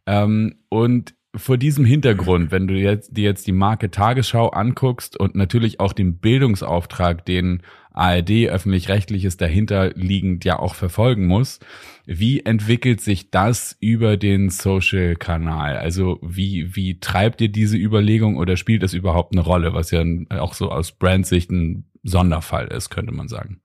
Ähm, 0.06 0.54
und 0.70 1.12
vor 1.34 1.56
diesem 1.56 1.84
Hintergrund, 1.84 2.50
wenn 2.50 2.66
du 2.66 2.74
jetzt, 2.74 3.16
dir 3.16 3.24
jetzt 3.24 3.46
die 3.46 3.52
Marke 3.52 3.90
Tagesschau 3.90 4.48
anguckst 4.48 5.18
und 5.18 5.34
natürlich 5.34 5.78
auch 5.78 5.92
den 5.92 6.18
Bildungsauftrag, 6.18 7.24
den 7.24 7.62
ARD 7.92 8.48
öffentlich-rechtliches 8.48 9.36
dahinter 9.36 9.90
liegend 9.94 10.44
ja 10.44 10.58
auch 10.58 10.74
verfolgen 10.74 11.26
muss, 11.26 11.60
wie 12.06 12.40
entwickelt 12.40 13.00
sich 13.00 13.30
das 13.30 13.76
über 13.80 14.16
den 14.16 14.50
Social-Kanal? 14.50 15.76
Also 15.76 16.18
wie, 16.22 16.74
wie 16.74 16.98
treibt 16.98 17.40
ihr 17.40 17.48
diese 17.48 17.76
Überlegung 17.76 18.36
oder 18.36 18.56
spielt 18.56 18.82
das 18.82 18.94
überhaupt 18.94 19.32
eine 19.32 19.42
Rolle, 19.42 19.72
was 19.72 19.90
ja 19.90 20.04
auch 20.30 20.54
so 20.54 20.70
aus 20.70 20.92
Brandsicht 20.92 21.50
ein 21.50 21.84
Sonderfall 22.02 22.68
ist, 22.68 22.90
könnte 22.90 23.12
man 23.12 23.28
sagen? 23.28 23.60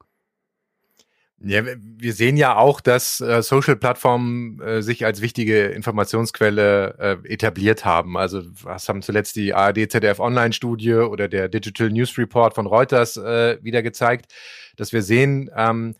Ja, 1.47 1.61
wir 1.63 2.13
sehen 2.13 2.37
ja 2.37 2.55
auch, 2.55 2.81
dass 2.81 3.21
äh, 3.21 3.43
Social-Plattformen 3.43 4.59
äh, 4.61 4.81
sich 4.81 5.05
als 5.05 5.21
wichtige 5.21 5.67
Informationsquelle 5.67 7.21
äh, 7.23 7.31
etabliert 7.31 7.85
haben. 7.85 8.17
Also 8.17 8.41
was 8.63 8.89
haben 8.89 9.03
zuletzt 9.03 9.35
die 9.35 9.53
ARD 9.53 9.91
ZDF 9.91 10.19
Online-Studie 10.19 10.95
oder 10.95 11.27
der 11.27 11.47
Digital 11.47 11.91
News 11.91 12.17
Report 12.17 12.55
von 12.55 12.65
Reuters 12.65 13.17
äh, 13.17 13.59
wieder 13.61 13.83
gezeigt, 13.83 14.33
dass 14.75 14.91
wir 14.91 15.03
sehen, 15.03 15.51
ähm, 15.55 15.93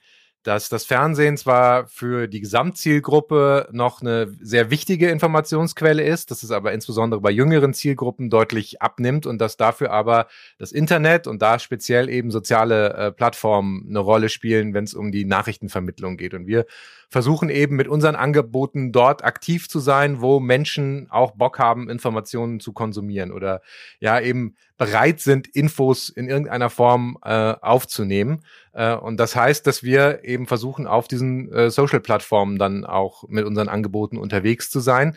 dass 0.45 0.69
das 0.69 0.85
Fernsehen 0.85 1.37
zwar 1.37 1.87
für 1.87 2.27
die 2.27 2.39
Gesamtzielgruppe 2.39 3.67
noch 3.71 4.01
eine 4.01 4.31
sehr 4.39 4.69
wichtige 4.69 5.09
Informationsquelle 5.09 6.03
ist, 6.03 6.29
dass 6.29 6.43
es 6.43 6.51
aber 6.51 6.71
insbesondere 6.71 7.19
bei 7.19 7.31
jüngeren 7.31 7.73
Zielgruppen 7.73 8.29
deutlich 8.29 8.79
abnimmt 8.79 9.25
und 9.25 9.39
dass 9.39 9.57
dafür 9.57 9.89
aber 9.89 10.27
das 10.59 10.71
Internet 10.71 11.25
und 11.25 11.41
da 11.41 11.57
speziell 11.57 12.09
eben 12.09 12.29
soziale 12.29 12.93
äh, 12.93 13.11
Plattformen 13.11 13.87
eine 13.89 13.97
Rolle 13.97 14.29
spielen, 14.29 14.75
wenn 14.75 14.83
es 14.83 14.93
um 14.93 15.11
die 15.11 15.25
Nachrichtenvermittlung 15.25 16.15
geht. 16.15 16.35
Und 16.35 16.45
wir 16.45 16.67
versuchen 17.09 17.49
eben 17.49 17.75
mit 17.75 17.87
unseren 17.87 18.15
Angeboten 18.15 18.91
dort 18.91 19.23
aktiv 19.23 19.69
zu 19.69 19.79
sein, 19.79 20.21
wo 20.21 20.39
Menschen 20.39 21.07
auch 21.09 21.31
Bock 21.31 21.59
haben, 21.59 21.89
Informationen 21.89 22.59
zu 22.59 22.73
konsumieren 22.73 23.31
oder 23.31 23.61
ja 23.99 24.19
eben 24.19 24.55
bereit 24.77 25.19
sind, 25.19 25.47
Infos 25.47 26.09
in 26.09 26.27
irgendeiner 26.27 26.69
Form 26.69 27.17
äh, 27.23 27.29
aufzunehmen. 27.29 28.43
Äh, 28.73 28.95
und 28.95 29.17
das 29.17 29.35
heißt, 29.35 29.65
dass 29.65 29.83
wir 29.83 30.23
eben 30.23 30.47
versuchen, 30.47 30.87
auf 30.87 31.07
diesen 31.07 31.51
äh, 31.51 31.69
Social-Plattformen 31.69 32.57
dann 32.57 32.85
auch 32.85 33.27
mit 33.27 33.45
unseren 33.45 33.69
Angeboten 33.69 34.17
unterwegs 34.17 34.69
zu 34.69 34.79
sein. 34.79 35.15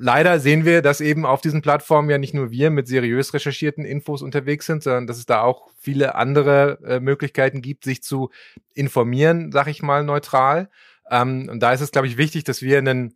Leider 0.00 0.38
sehen 0.38 0.64
wir, 0.64 0.80
dass 0.80 1.00
eben 1.00 1.26
auf 1.26 1.40
diesen 1.40 1.60
Plattformen 1.60 2.08
ja 2.08 2.18
nicht 2.18 2.32
nur 2.32 2.52
wir 2.52 2.70
mit 2.70 2.86
seriös 2.86 3.34
recherchierten 3.34 3.84
Infos 3.84 4.22
unterwegs 4.22 4.64
sind, 4.64 4.84
sondern 4.84 5.08
dass 5.08 5.18
es 5.18 5.26
da 5.26 5.42
auch 5.42 5.70
viele 5.76 6.14
andere 6.14 6.78
äh, 6.86 7.00
Möglichkeiten 7.00 7.62
gibt, 7.62 7.82
sich 7.82 8.00
zu 8.00 8.30
informieren, 8.74 9.50
sag 9.50 9.66
ich 9.66 9.82
mal 9.82 10.04
neutral. 10.04 10.70
Ähm, 11.10 11.48
und 11.50 11.60
da 11.60 11.72
ist 11.72 11.80
es, 11.80 11.90
glaube 11.90 12.06
ich, 12.06 12.16
wichtig, 12.16 12.44
dass 12.44 12.62
wir 12.62 12.78
einen 12.78 13.14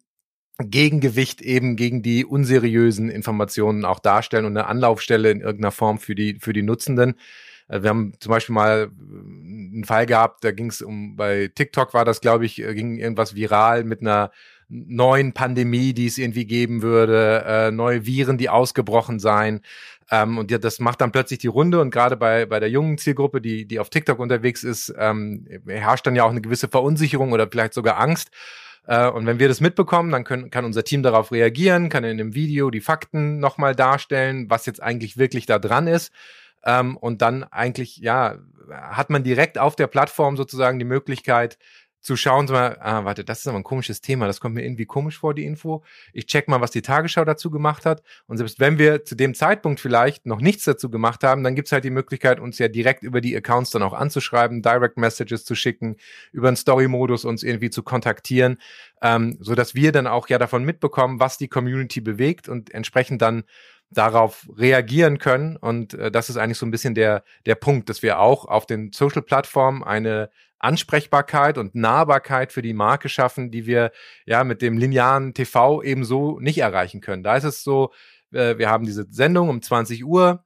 Gegengewicht 0.58 1.40
eben 1.40 1.76
gegen 1.76 2.02
die 2.02 2.24
unseriösen 2.24 3.08
Informationen 3.08 3.84
auch 3.84 3.98
darstellen 3.98 4.44
und 4.44 4.56
eine 4.56 4.66
Anlaufstelle 4.66 5.30
in 5.30 5.40
irgendeiner 5.40 5.72
Form 5.72 5.98
für 5.98 6.14
die, 6.14 6.38
für 6.40 6.52
die 6.52 6.62
Nutzenden. 6.62 7.14
Äh, 7.68 7.82
wir 7.82 7.90
haben 7.90 8.12
zum 8.20 8.30
Beispiel 8.30 8.54
mal 8.54 8.90
einen 8.90 9.84
Fall 9.84 10.06
gehabt, 10.06 10.44
da 10.44 10.52
ging 10.52 10.68
es 10.68 10.82
um, 10.82 11.16
bei 11.16 11.50
TikTok 11.54 11.94
war 11.94 12.04
das, 12.04 12.20
glaube 12.20 12.44
ich, 12.44 12.56
ging 12.56 12.96
irgendwas 12.96 13.34
viral 13.34 13.84
mit 13.84 14.00
einer 14.00 14.30
neuen 14.72 15.34
Pandemie, 15.34 15.92
die 15.92 16.06
es 16.06 16.16
irgendwie 16.16 16.46
geben 16.46 16.80
würde, 16.82 17.44
äh, 17.46 17.70
neue 17.70 18.06
Viren, 18.06 18.38
die 18.38 18.48
ausgebrochen 18.48 19.18
seien. 19.18 19.60
Ähm, 20.10 20.38
und 20.38 20.50
ja, 20.50 20.58
das 20.58 20.80
macht 20.80 21.00
dann 21.02 21.12
plötzlich 21.12 21.40
die 21.40 21.48
Runde 21.48 21.80
und 21.80 21.90
gerade 21.90 22.16
bei, 22.16 22.46
bei 22.46 22.58
der 22.58 22.70
jungen 22.70 22.96
Zielgruppe, 22.96 23.40
die, 23.40 23.66
die 23.66 23.78
auf 23.78 23.90
TikTok 23.90 24.18
unterwegs 24.18 24.64
ist, 24.64 24.94
ähm, 24.98 25.46
herrscht 25.66 26.06
dann 26.06 26.16
ja 26.16 26.24
auch 26.24 26.30
eine 26.30 26.40
gewisse 26.40 26.68
Verunsicherung 26.68 27.32
oder 27.32 27.48
vielleicht 27.50 27.74
sogar 27.74 27.98
Angst. 27.98 28.30
Äh, 28.86 29.08
und 29.08 29.26
wenn 29.26 29.38
wir 29.38 29.48
das 29.48 29.60
mitbekommen, 29.60 30.10
dann 30.10 30.24
können, 30.24 30.50
kann 30.50 30.64
unser 30.64 30.84
Team 30.84 31.02
darauf 31.02 31.32
reagieren, 31.32 31.88
kann 31.88 32.04
in 32.04 32.18
dem 32.18 32.34
Video 32.34 32.70
die 32.70 32.80
Fakten 32.80 33.40
nochmal 33.40 33.74
darstellen, 33.74 34.46
was 34.48 34.66
jetzt 34.66 34.82
eigentlich 34.82 35.18
wirklich 35.18 35.46
da 35.46 35.58
dran 35.58 35.86
ist. 35.86 36.12
Ähm, 36.64 36.96
und 36.96 37.22
dann 37.22 37.44
eigentlich, 37.44 37.98
ja, 37.98 38.38
hat 38.70 39.10
man 39.10 39.22
direkt 39.24 39.58
auf 39.58 39.76
der 39.76 39.86
Plattform 39.86 40.36
sozusagen 40.36 40.78
die 40.78 40.84
Möglichkeit, 40.84 41.58
zu 42.02 42.16
schauen, 42.16 42.48
so 42.48 42.54
mal, 42.54 42.76
ah, 42.80 43.04
warte, 43.04 43.24
das 43.24 43.40
ist 43.40 43.46
aber 43.46 43.58
ein 43.58 43.64
komisches 43.64 44.00
Thema, 44.00 44.26
das 44.26 44.40
kommt 44.40 44.56
mir 44.56 44.64
irgendwie 44.64 44.86
komisch 44.86 45.18
vor, 45.18 45.34
die 45.34 45.44
Info. 45.44 45.84
Ich 46.12 46.26
check 46.26 46.48
mal, 46.48 46.60
was 46.60 46.72
die 46.72 46.82
Tagesschau 46.82 47.24
dazu 47.24 47.50
gemacht 47.50 47.86
hat. 47.86 48.02
Und 48.26 48.38
selbst 48.38 48.58
wenn 48.58 48.76
wir 48.76 49.04
zu 49.04 49.14
dem 49.14 49.34
Zeitpunkt 49.34 49.78
vielleicht 49.78 50.26
noch 50.26 50.40
nichts 50.40 50.64
dazu 50.64 50.90
gemacht 50.90 51.22
haben, 51.22 51.44
dann 51.44 51.54
gibt's 51.54 51.70
halt 51.70 51.84
die 51.84 51.90
Möglichkeit, 51.90 52.40
uns 52.40 52.58
ja 52.58 52.66
direkt 52.66 53.04
über 53.04 53.20
die 53.20 53.36
Accounts 53.36 53.70
dann 53.70 53.82
auch 53.82 53.92
anzuschreiben, 53.92 54.62
Direct 54.62 54.98
Messages 54.98 55.44
zu 55.44 55.54
schicken, 55.54 55.96
über 56.32 56.50
den 56.50 56.56
Story-Modus 56.56 57.24
uns 57.24 57.44
irgendwie 57.44 57.70
zu 57.70 57.84
kontaktieren, 57.84 58.58
ähm, 59.00 59.38
so 59.40 59.54
dass 59.54 59.74
wir 59.76 59.92
dann 59.92 60.08
auch 60.08 60.28
ja 60.28 60.38
davon 60.38 60.64
mitbekommen, 60.64 61.20
was 61.20 61.38
die 61.38 61.48
Community 61.48 62.00
bewegt 62.00 62.48
und 62.48 62.74
entsprechend 62.74 63.22
dann 63.22 63.44
darauf 63.92 64.48
reagieren 64.56 65.18
können. 65.18 65.56
Und 65.56 65.94
äh, 65.94 66.10
das 66.10 66.30
ist 66.30 66.36
eigentlich 66.36 66.58
so 66.58 66.66
ein 66.66 66.70
bisschen 66.70 66.94
der, 66.94 67.24
der 67.46 67.54
Punkt, 67.54 67.88
dass 67.88 68.02
wir 68.02 68.18
auch 68.18 68.46
auf 68.46 68.66
den 68.66 68.92
Social-Plattformen 68.92 69.84
eine, 69.84 70.30
Ansprechbarkeit 70.62 71.58
und 71.58 71.74
Nahbarkeit 71.74 72.52
für 72.52 72.62
die 72.62 72.72
Marke 72.72 73.08
schaffen, 73.08 73.50
die 73.50 73.66
wir 73.66 73.92
ja 74.24 74.44
mit 74.44 74.62
dem 74.62 74.78
linearen 74.78 75.34
TV 75.34 75.82
ebenso 75.82 76.40
nicht 76.40 76.58
erreichen 76.58 77.00
können. 77.00 77.22
Da 77.22 77.36
ist 77.36 77.44
es 77.44 77.62
so, 77.62 77.92
äh, 78.32 78.58
wir 78.58 78.70
haben 78.70 78.84
diese 78.86 79.06
Sendung 79.10 79.48
um 79.48 79.60
20 79.60 80.04
Uhr, 80.04 80.44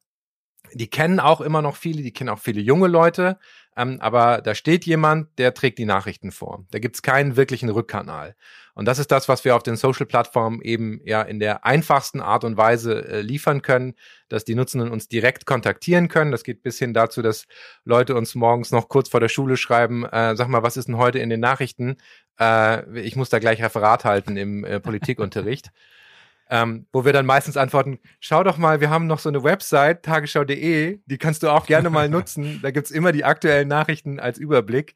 die 0.73 0.89
kennen 0.89 1.21
auch 1.21 1.41
immer 1.41 1.63
noch 1.63 1.77
viele, 1.77 2.03
die 2.03 2.13
kennen 2.13 2.31
auch 2.31 2.41
viele 2.41 2.61
junge 2.61 2.89
Leute, 2.89 3.39
ähm, 3.77 3.99
aber 4.01 4.41
da 4.43 4.55
steht 4.55 4.85
jemand, 4.87 5.39
der 5.39 5.55
trägt 5.55 5.79
die 5.79 5.85
Nachrichten 5.85 6.33
vor. 6.33 6.65
Da 6.71 6.79
gibt's 6.79 7.03
keinen 7.03 7.37
wirklichen 7.37 7.69
Rückkanal. 7.69 8.35
Und 8.77 8.85
das 8.85 8.99
ist 8.99 9.11
das, 9.11 9.27
was 9.27 9.43
wir 9.47 9.57
auf 9.57 9.63
den 9.63 9.77
Social-Plattformen 9.77 10.61
eben 10.61 11.01
ja 11.07 11.23
in 11.23 11.41
der 11.41 11.65
einfachsten 11.65 12.21
Art 12.21 12.45
und 12.45 12.59
Weise 12.59 13.09
äh, 13.09 13.21
liefern 13.23 13.63
können, 13.63 13.95
dass 14.29 14.45
die 14.45 14.55
Nutzenden 14.55 14.91
uns 14.91 15.09
direkt 15.09 15.47
kontaktieren 15.47 16.09
können. 16.09 16.31
Das 16.31 16.45
geht 16.45 16.63
bis 16.63 16.79
hin 16.79 16.93
dazu, 16.93 17.23
dass 17.23 17.47
Leute 17.85 18.15
uns 18.15 18.35
morgens 18.35 18.73
noch 18.73 18.91
kurz 18.91 19.09
vor 19.09 19.21
der 19.21 19.31
Schule 19.31 19.57
schreiben, 19.57 20.05
äh, 20.05 20.37
sag 20.37 20.49
mal, 20.49 20.63
was 20.63 20.77
ist 20.77 20.89
denn 20.89 20.99
heute 20.99 21.19
in 21.21 21.31
den 21.31 21.41
Nachrichten? 21.41 21.97
Äh, 22.39 23.01
ich 23.01 23.17
muss 23.17 23.31
da 23.31 23.39
gleich 23.39 23.63
Referat 23.63 24.05
halten 24.05 24.37
im 24.37 24.63
äh, 24.65 24.79
Politikunterricht. 24.79 25.71
Ähm, 26.49 26.87
wo 26.93 27.05
wir 27.05 27.13
dann 27.13 27.27
meistens 27.27 27.57
antworten, 27.57 27.99
schau 28.21 28.45
doch 28.45 28.57
mal, 28.57 28.81
wir 28.81 28.89
haben 28.89 29.09
noch 29.09 29.19
so 29.19 29.29
eine 29.29 29.43
Website, 29.43 30.05
tagesschau.de, 30.05 31.01
die 31.05 31.19
kannst 31.19 31.43
du 31.43 31.49
auch 31.49 31.67
gerne 31.67 31.91
mal 31.91 32.09
nutzen. 32.09 32.61
Da 32.63 32.71
gibt's 32.71 32.93
immer 32.93 33.11
die 33.11 33.25
aktuellen 33.25 33.67
Nachrichten 33.67 34.21
als 34.21 34.39
Überblick. 34.39 34.95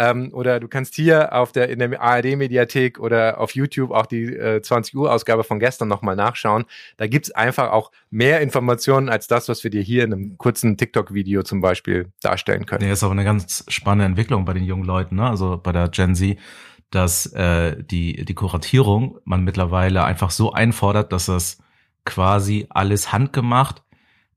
Ähm, 0.00 0.30
oder 0.32 0.60
du 0.60 0.66
kannst 0.66 0.94
hier 0.94 1.34
auf 1.34 1.52
der, 1.52 1.68
in 1.68 1.78
der 1.78 2.00
ARD-Mediathek 2.00 2.98
oder 2.98 3.38
auf 3.38 3.54
YouTube 3.54 3.90
auch 3.90 4.06
die 4.06 4.34
äh, 4.34 4.62
20 4.62 4.96
Uhr-Ausgabe 4.96 5.44
von 5.44 5.60
gestern 5.60 5.88
nochmal 5.88 6.16
nachschauen. 6.16 6.64
Da 6.96 7.06
gibt's 7.06 7.30
einfach 7.32 7.70
auch 7.70 7.92
mehr 8.10 8.40
Informationen 8.40 9.10
als 9.10 9.26
das, 9.26 9.50
was 9.50 9.62
wir 9.62 9.70
dir 9.70 9.82
hier 9.82 10.04
in 10.04 10.14
einem 10.14 10.38
kurzen 10.38 10.78
TikTok-Video 10.78 11.42
zum 11.42 11.60
Beispiel 11.60 12.08
darstellen 12.22 12.64
können. 12.64 12.86
Ja, 12.86 12.92
ist 12.94 13.04
aber 13.04 13.12
eine 13.12 13.24
ganz 13.24 13.66
spannende 13.68 14.06
Entwicklung 14.06 14.46
bei 14.46 14.54
den 14.54 14.64
jungen 14.64 14.84
Leuten, 14.84 15.16
ne? 15.16 15.28
also 15.28 15.60
bei 15.62 15.72
der 15.72 15.88
Gen 15.88 16.14
Z 16.14 16.38
dass 16.92 17.26
äh, 17.34 17.80
die, 17.84 18.24
die 18.24 18.34
Kuratierung 18.34 19.20
man 19.24 19.44
mittlerweile 19.44 20.02
einfach 20.02 20.30
so 20.30 20.52
einfordert, 20.52 21.12
dass 21.12 21.26
das 21.26 21.58
quasi 22.04 22.66
alles 22.68 23.12
handgemacht 23.12 23.84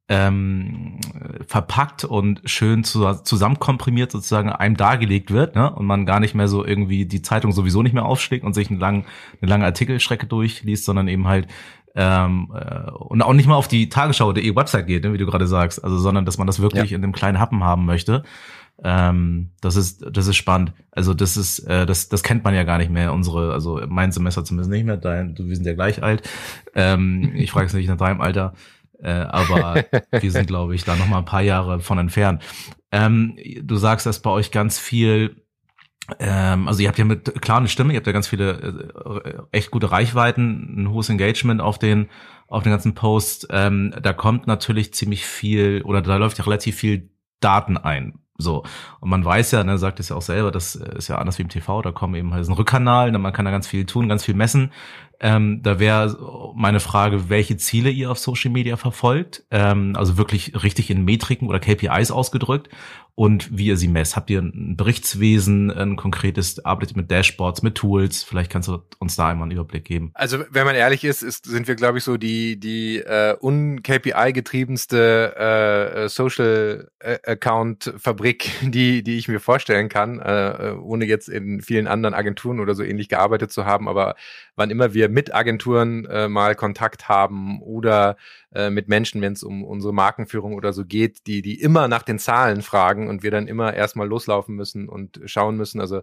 ähm, 0.09 0.99
verpackt 1.47 2.03
und 2.03 2.41
schön 2.45 2.83
zu, 2.83 3.13
zusammenkomprimiert 3.23 4.11
sozusagen 4.11 4.49
einem 4.49 4.75
dargelegt 4.75 5.31
wird 5.31 5.55
ne? 5.55 5.73
und 5.73 5.85
man 5.85 6.05
gar 6.05 6.19
nicht 6.19 6.35
mehr 6.35 6.47
so 6.47 6.65
irgendwie 6.65 7.05
die 7.05 7.21
Zeitung 7.21 7.53
sowieso 7.53 7.81
nicht 7.81 7.93
mehr 7.93 8.05
aufschlägt 8.05 8.43
und 8.43 8.53
sich 8.53 8.69
einen 8.69 8.79
langen, 8.79 9.05
eine 9.41 9.49
lange 9.49 9.65
Artikelstrecke 9.65 10.27
durchliest, 10.27 10.85
sondern 10.85 11.07
eben 11.07 11.27
halt 11.27 11.47
ähm, 11.95 12.51
äh, 12.53 12.89
und 12.91 13.21
auch 13.21 13.33
nicht 13.33 13.47
mal 13.47 13.55
auf 13.55 13.67
die 13.67 13.87
Tagesschau.de 13.87 14.55
Website 14.55 14.87
geht, 14.87 15.03
ne, 15.03 15.13
wie 15.13 15.17
du 15.17 15.25
gerade 15.25 15.47
sagst, 15.47 15.83
also 15.83 15.97
sondern 15.97 16.25
dass 16.25 16.37
man 16.37 16.47
das 16.47 16.59
wirklich 16.59 16.91
ja. 16.91 16.97
in 16.97 17.03
einem 17.03 17.13
kleinen 17.13 17.39
Happen 17.39 17.63
haben 17.63 17.85
möchte. 17.85 18.23
Ähm, 18.83 19.51
das 19.61 19.75
ist 19.75 20.03
das 20.11 20.27
ist 20.27 20.35
spannend. 20.35 20.73
Also 20.91 21.13
das 21.13 21.37
ist 21.37 21.59
äh, 21.59 21.85
das 21.85 22.09
das 22.09 22.23
kennt 22.23 22.43
man 22.43 22.55
ja 22.55 22.63
gar 22.63 22.79
nicht 22.79 22.89
mehr. 22.89 23.13
Unsere 23.13 23.53
also 23.53 23.79
mein 23.87 24.11
Semester 24.11 24.43
zumindest 24.43 24.71
nicht 24.71 24.85
mehr. 24.85 24.97
Dein, 24.97 25.35
du 25.35 25.47
wir 25.47 25.55
sind 25.55 25.65
ja 25.65 25.73
gleich 25.73 26.01
alt. 26.01 26.27
Ähm, 26.73 27.31
ich 27.35 27.51
frage 27.51 27.67
es 27.67 27.73
nicht 27.73 27.87
nach 27.87 27.97
deinem 27.97 28.21
Alter. 28.21 28.53
Äh, 29.03 29.11
aber 29.11 29.83
wir 30.11 30.31
sind, 30.31 30.47
glaube 30.47 30.75
ich, 30.75 30.83
da 30.83 30.95
noch 30.95 31.07
mal 31.07 31.19
ein 31.19 31.25
paar 31.25 31.41
Jahre 31.41 31.79
von 31.79 31.99
entfernt. 31.99 32.41
Ähm, 32.91 33.37
du 33.61 33.75
sagst, 33.75 34.05
dass 34.05 34.21
bei 34.21 34.29
euch 34.29 34.51
ganz 34.51 34.79
viel 34.79 35.43
ähm, 36.19 36.67
also 36.67 36.81
ihr 36.81 36.89
habt 36.89 36.99
ja 36.99 37.05
mit 37.05 37.41
klar 37.41 37.59
eine 37.59 37.69
Stimme, 37.69 37.93
ihr 37.93 37.97
habt 37.97 38.07
ja 38.07 38.13
ganz 38.13 38.27
viele 38.27 38.99
äh, 39.51 39.57
echt 39.57 39.71
gute 39.71 39.91
Reichweiten, 39.91 40.83
ein 40.83 40.89
hohes 40.89 41.09
Engagement 41.09 41.61
auf 41.61 41.79
den 41.79 42.09
auf 42.47 42.63
den 42.63 42.71
ganzen 42.71 42.93
Posts. 42.93 43.47
Ähm, 43.51 43.95
da 44.01 44.13
kommt 44.13 44.45
natürlich 44.45 44.93
ziemlich 44.93 45.25
viel 45.25 45.81
oder 45.83 46.01
da 46.01 46.17
läuft 46.17 46.37
ja 46.39 46.43
relativ 46.43 46.75
viel 46.75 47.09
Daten 47.39 47.77
ein. 47.77 48.19
So. 48.37 48.63
Und 49.03 49.09
man 49.09 49.25
weiß 49.25 49.51
ja, 49.51 49.65
ne, 49.65 49.77
sagt 49.77 49.99
es 49.99 50.07
ja 50.07 50.15
auch 50.15 50.21
selber, 50.21 50.49
das 50.49 50.75
ist 50.75 51.09
ja 51.09 51.17
anders 51.17 51.37
wie 51.37 51.41
im 51.41 51.49
TV, 51.49 51.81
da 51.81 51.91
kommen 51.91 52.15
eben 52.15 52.33
halt 52.33 52.47
ein 52.47 52.53
Rückkanal, 52.53 53.11
ne, 53.11 53.19
man 53.19 53.33
kann 53.33 53.43
da 53.43 53.51
ganz 53.51 53.67
viel 53.67 53.85
tun, 53.85 54.07
ganz 54.07 54.23
viel 54.23 54.33
messen. 54.33 54.71
Ähm, 55.19 55.61
da 55.61 55.77
wäre 55.77 56.53
meine 56.55 56.79
Frage, 56.79 57.29
welche 57.29 57.57
Ziele 57.57 57.89
ihr 57.89 58.11
auf 58.11 58.17
Social 58.17 58.51
Media 58.51 58.77
verfolgt, 58.77 59.43
ähm, 59.51 59.97
also 59.97 60.17
wirklich 60.17 60.63
richtig 60.63 60.89
in 60.89 61.03
Metriken 61.03 61.49
oder 61.49 61.59
KPIs 61.59 62.11
ausgedrückt 62.11 62.69
und 63.15 63.55
wie 63.57 63.67
ihr 63.67 63.77
sie 63.77 63.87
messt. 63.87 64.15
Habt 64.15 64.29
ihr 64.31 64.41
ein 64.41 64.75
Berichtswesen, 64.75 65.69
ein 65.71 65.95
konkretes, 65.95 66.65
arbeitet 66.65 66.97
mit 66.97 67.11
Dashboards, 67.11 67.61
mit 67.61 67.75
Tools? 67.75 68.23
Vielleicht 68.23 68.51
kannst 68.51 68.67
du 68.67 68.79
uns 68.99 69.15
da 69.15 69.29
einmal 69.29 69.43
einen 69.43 69.51
Überblick 69.51 69.85
geben. 69.85 70.11
Also 70.15 70.39
wenn 70.49 70.65
man 70.65 70.75
ehrlich 70.75 71.03
ist, 71.03 71.21
ist 71.21 71.45
sind 71.45 71.67
wir, 71.67 71.75
glaube 71.75 71.99
ich, 71.99 72.03
so 72.03 72.17
die, 72.17 72.59
die 72.59 72.97
äh, 72.97 73.37
un-KPI-getriebenste 73.39 75.35
äh, 76.03 76.09
Social 76.09 76.89
Account-Fabrik, 77.25 78.51
die, 78.93 79.03
die 79.03 79.17
ich 79.17 79.27
mir 79.27 79.39
vorstellen 79.39 79.89
kann, 79.89 80.19
äh, 80.19 80.75
ohne 80.79 81.05
jetzt 81.05 81.27
in 81.27 81.61
vielen 81.61 81.87
anderen 81.87 82.13
Agenturen 82.13 82.59
oder 82.59 82.75
so 82.75 82.83
ähnlich 82.83 83.09
gearbeitet 83.09 83.51
zu 83.51 83.65
haben. 83.65 83.87
Aber 83.87 84.15
wann 84.55 84.69
immer 84.69 84.93
wir 84.93 85.09
mit 85.09 85.33
Agenturen 85.33 86.05
äh, 86.05 86.27
mal 86.27 86.55
Kontakt 86.55 87.09
haben 87.09 87.61
oder 87.61 88.17
äh, 88.53 88.69
mit 88.69 88.87
Menschen, 88.87 89.21
wenn 89.21 89.33
es 89.33 89.43
um 89.43 89.63
unsere 89.63 89.93
Markenführung 89.93 90.53
oder 90.53 90.73
so 90.73 90.85
geht, 90.85 91.25
die, 91.25 91.41
die 91.41 91.59
immer 91.59 91.87
nach 91.87 92.03
den 92.03 92.19
Zahlen 92.19 92.61
fragen 92.61 93.07
und 93.07 93.23
wir 93.23 93.31
dann 93.31 93.47
immer 93.47 93.73
erstmal 93.73 94.07
loslaufen 94.07 94.55
müssen 94.55 94.87
und 94.87 95.19
schauen 95.25 95.57
müssen. 95.57 95.81
Also 95.81 96.01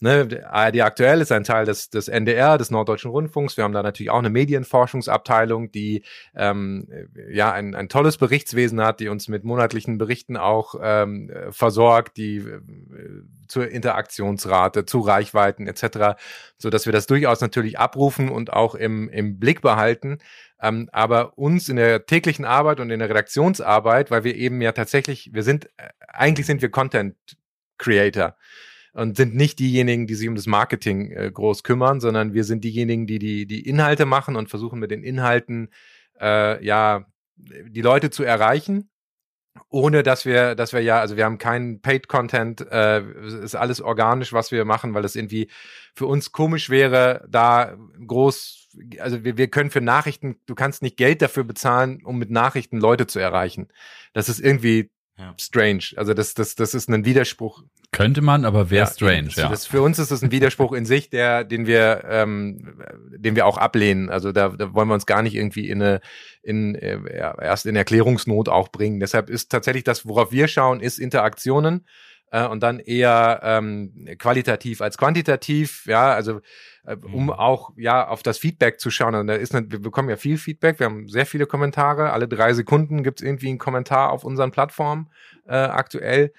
ne, 0.00 0.44
ARD 0.48 0.80
aktuell 0.80 1.20
ist 1.20 1.32
ein 1.32 1.44
Teil 1.44 1.64
des, 1.64 1.90
des 1.90 2.08
NDR, 2.08 2.58
des 2.58 2.70
Norddeutschen 2.70 3.10
Rundfunks. 3.10 3.56
Wir 3.56 3.64
haben 3.64 3.72
da 3.72 3.82
natürlich 3.82 4.10
auch 4.10 4.18
eine 4.18 4.30
Medienforschungsabteilung, 4.30 5.72
die 5.72 6.02
ähm, 6.34 6.88
ja 7.30 7.52
ein, 7.52 7.74
ein 7.74 7.88
tolles 7.88 8.18
Berichtswesen 8.18 8.80
hat, 8.82 9.00
die 9.00 9.08
uns 9.08 9.28
mit 9.28 9.44
monatlichen 9.44 9.98
Berichten 9.98 10.36
auch 10.36 10.74
ähm, 10.80 11.30
versorgt, 11.50 12.16
die 12.16 12.38
äh, 12.38 12.60
zur 13.48 13.68
Interaktionsrate, 13.68 14.84
zu 14.84 15.00
Reichweiten 15.00 15.66
etc., 15.66 16.18
so 16.58 16.70
dass 16.70 16.86
wir 16.86 16.92
das 16.92 17.06
durchaus 17.06 17.40
natürlich 17.40 17.78
abrufen 17.78 18.28
und 18.28 18.52
auch 18.52 18.74
im, 18.74 19.08
im 19.08 19.38
Blick 19.38 19.62
behalten. 19.62 20.18
Ähm, 20.60 20.88
aber 20.92 21.36
uns 21.36 21.68
in 21.68 21.76
der 21.76 22.06
täglichen 22.06 22.44
Arbeit 22.44 22.80
und 22.80 22.90
in 22.90 22.98
der 22.98 23.10
Redaktionsarbeit, 23.10 24.10
weil 24.10 24.24
wir 24.24 24.34
eben 24.36 24.60
ja 24.62 24.72
tatsächlich, 24.72 25.30
wir 25.32 25.42
sind, 25.42 25.66
äh, 25.76 25.88
eigentlich 26.08 26.46
sind 26.46 26.62
wir 26.62 26.70
Content 26.70 27.14
Creator 27.78 28.36
und 28.96 29.16
sind 29.16 29.34
nicht 29.34 29.58
diejenigen, 29.58 30.06
die 30.06 30.14
sich 30.14 30.28
um 30.28 30.34
das 30.34 30.46
Marketing 30.46 31.10
äh, 31.12 31.30
groß 31.30 31.62
kümmern, 31.62 32.00
sondern 32.00 32.32
wir 32.34 32.44
sind 32.44 32.64
diejenigen, 32.64 33.06
die, 33.06 33.18
die 33.18 33.46
die 33.46 33.68
Inhalte 33.68 34.06
machen 34.06 34.36
und 34.36 34.48
versuchen 34.48 34.78
mit 34.78 34.90
den 34.90 35.02
Inhalten 35.02 35.68
äh, 36.20 36.64
ja 36.64 37.06
die 37.36 37.82
Leute 37.82 38.10
zu 38.10 38.24
erreichen 38.24 38.88
ohne 39.68 40.02
dass 40.02 40.24
wir, 40.24 40.54
dass 40.54 40.72
wir 40.72 40.80
ja, 40.80 41.00
also 41.00 41.16
wir 41.16 41.24
haben 41.24 41.38
keinen 41.38 41.80
Paid 41.80 42.08
Content, 42.08 42.60
äh, 42.60 43.02
ist 43.42 43.54
alles 43.54 43.80
organisch, 43.80 44.32
was 44.32 44.52
wir 44.52 44.64
machen, 44.64 44.94
weil 44.94 45.04
es 45.04 45.16
irgendwie 45.16 45.48
für 45.94 46.06
uns 46.06 46.32
komisch 46.32 46.70
wäre, 46.70 47.26
da 47.28 47.76
groß, 48.06 48.68
also 48.98 49.24
wir, 49.24 49.36
wir 49.36 49.48
können 49.48 49.70
für 49.70 49.80
Nachrichten, 49.80 50.36
du 50.46 50.54
kannst 50.54 50.82
nicht 50.82 50.96
Geld 50.96 51.22
dafür 51.22 51.44
bezahlen, 51.44 52.02
um 52.04 52.18
mit 52.18 52.30
Nachrichten 52.30 52.78
Leute 52.78 53.06
zu 53.06 53.18
erreichen. 53.18 53.68
Das 54.12 54.28
ist 54.28 54.40
irgendwie 54.40 54.90
ja. 55.18 55.34
strange. 55.38 55.84
Also 55.96 56.14
das, 56.14 56.34
das, 56.34 56.54
das 56.54 56.74
ist 56.74 56.88
ein 56.88 57.04
Widerspruch. 57.04 57.62
Könnte 57.92 58.20
man, 58.20 58.44
aber 58.44 58.70
wäre 58.70 58.86
ja, 58.86 58.92
strange, 58.92 59.30
ja. 59.36 59.48
Das, 59.48 59.66
für 59.66 59.80
uns 59.80 59.98
ist 59.98 60.10
es 60.10 60.22
ein 60.22 60.30
Widerspruch 60.30 60.72
in 60.72 60.84
sich, 60.84 61.08
der, 61.08 61.44
den 61.44 61.66
wir, 61.66 62.04
ähm, 62.08 62.82
den 63.16 63.36
wir 63.36 63.46
auch 63.46 63.56
ablehnen. 63.56 64.10
Also 64.10 64.32
da, 64.32 64.50
da 64.50 64.74
wollen 64.74 64.88
wir 64.88 64.94
uns 64.94 65.06
gar 65.06 65.22
nicht 65.22 65.34
irgendwie 65.34 65.68
in 65.70 65.80
eine, 65.80 66.00
in 66.42 66.74
äh, 66.74 66.98
erst 67.40 67.64
in 67.64 67.76
Erklärungsnot 67.76 68.48
auch 68.48 68.68
bringen. 68.68 69.00
Deshalb 69.00 69.30
ist 69.30 69.50
tatsächlich 69.50 69.84
das, 69.84 70.06
worauf 70.06 70.32
wir 70.32 70.48
schauen, 70.48 70.80
ist 70.80 70.98
Interaktionen 70.98 71.86
äh, 72.30 72.46
und 72.46 72.62
dann 72.62 72.80
eher 72.80 73.40
ähm, 73.42 74.08
qualitativ 74.18 74.80
als 74.80 74.98
quantitativ. 74.98 75.86
Ja, 75.86 76.12
also 76.12 76.40
äh, 76.84 76.96
um 76.96 77.24
mhm. 77.24 77.30
auch 77.30 77.70
ja 77.76 78.06
auf 78.06 78.22
das 78.22 78.38
Feedback 78.38 78.80
zu 78.80 78.90
schauen. 78.90 79.14
Und 79.14 79.26
da 79.26 79.34
ist 79.34 79.54
eine, 79.54 79.70
wir 79.70 79.80
bekommen 79.80 80.08
ja 80.08 80.16
viel 80.16 80.38
Feedback, 80.38 80.78
wir 80.78 80.86
haben 80.86 81.08
sehr 81.08 81.26
viele 81.26 81.46
Kommentare. 81.46 82.12
Alle 82.12 82.28
drei 82.28 82.52
Sekunden 82.54 83.02
gibt 83.02 83.20
es 83.20 83.26
irgendwie 83.26 83.48
einen 83.48 83.58
Kommentar 83.58 84.10
auf 84.10 84.24
unseren 84.24 84.50
Plattformen 84.50 85.10
äh, 85.46 85.56
aktuell. 85.56 86.32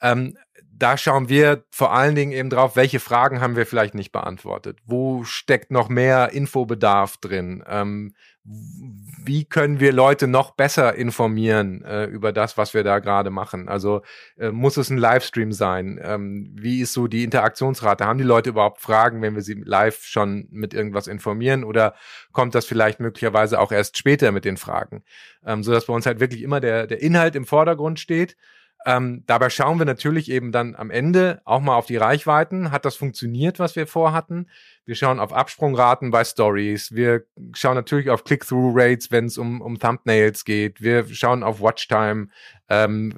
Ähm, 0.00 0.36
da 0.82 0.98
schauen 0.98 1.28
wir 1.28 1.64
vor 1.70 1.92
allen 1.92 2.16
Dingen 2.16 2.32
eben 2.32 2.50
drauf, 2.50 2.74
welche 2.74 2.98
Fragen 2.98 3.40
haben 3.40 3.54
wir 3.54 3.66
vielleicht 3.66 3.94
nicht 3.94 4.10
beantwortet? 4.10 4.80
Wo 4.84 5.22
steckt 5.22 5.70
noch 5.70 5.88
mehr 5.88 6.32
Infobedarf 6.32 7.18
drin? 7.18 7.62
Ähm, 7.68 8.14
wie 8.44 9.44
können 9.44 9.78
wir 9.78 9.92
Leute 9.92 10.26
noch 10.26 10.50
besser 10.50 10.96
informieren 10.96 11.84
äh, 11.84 12.06
über 12.06 12.32
das, 12.32 12.58
was 12.58 12.74
wir 12.74 12.82
da 12.82 12.98
gerade 12.98 13.30
machen? 13.30 13.68
Also 13.68 14.02
äh, 14.36 14.50
muss 14.50 14.76
es 14.76 14.90
ein 14.90 14.98
Livestream 14.98 15.52
sein? 15.52 16.00
Ähm, 16.02 16.50
wie 16.58 16.80
ist 16.80 16.94
so 16.94 17.06
die 17.06 17.22
Interaktionsrate? 17.22 18.04
Haben 18.04 18.18
die 18.18 18.24
Leute 18.24 18.50
überhaupt 18.50 18.80
Fragen, 18.80 19.22
wenn 19.22 19.36
wir 19.36 19.42
sie 19.42 19.62
live 19.64 20.02
schon 20.02 20.48
mit 20.50 20.74
irgendwas 20.74 21.06
informieren? 21.06 21.62
Oder 21.62 21.94
kommt 22.32 22.56
das 22.56 22.66
vielleicht 22.66 22.98
möglicherweise 22.98 23.60
auch 23.60 23.70
erst 23.70 23.96
später 23.96 24.32
mit 24.32 24.44
den 24.44 24.56
Fragen? 24.56 25.04
Ähm, 25.46 25.62
so 25.62 25.70
dass 25.70 25.86
bei 25.86 25.94
uns 25.94 26.06
halt 26.06 26.18
wirklich 26.18 26.42
immer 26.42 26.58
der, 26.58 26.88
der 26.88 27.00
Inhalt 27.00 27.36
im 27.36 27.46
Vordergrund 27.46 28.00
steht 28.00 28.36
ähm, 28.84 29.22
dabei 29.26 29.50
schauen 29.50 29.78
wir 29.78 29.84
natürlich 29.84 30.30
eben 30.30 30.52
dann 30.52 30.74
am 30.74 30.90
Ende 30.90 31.40
auch 31.44 31.60
mal 31.60 31.76
auf 31.76 31.86
die 31.86 31.96
Reichweiten. 31.96 32.70
Hat 32.70 32.84
das 32.84 32.96
funktioniert, 32.96 33.58
was 33.58 33.76
wir 33.76 33.86
vorhatten? 33.86 34.48
Wir 34.84 34.94
schauen 34.94 35.20
auf 35.20 35.32
Absprungraten 35.32 36.10
bei 36.10 36.24
Stories. 36.24 36.92
Wir 36.92 37.24
schauen 37.54 37.76
natürlich 37.76 38.10
auf 38.10 38.24
Click-Through-Rates, 38.24 39.10
wenn 39.10 39.26
es 39.26 39.38
um, 39.38 39.60
um 39.60 39.78
Thumbnails 39.78 40.44
geht. 40.44 40.82
Wir 40.82 41.06
schauen 41.06 41.42
auf 41.42 41.60
Watchtime. 41.60 42.28
Ähm, 42.68 43.14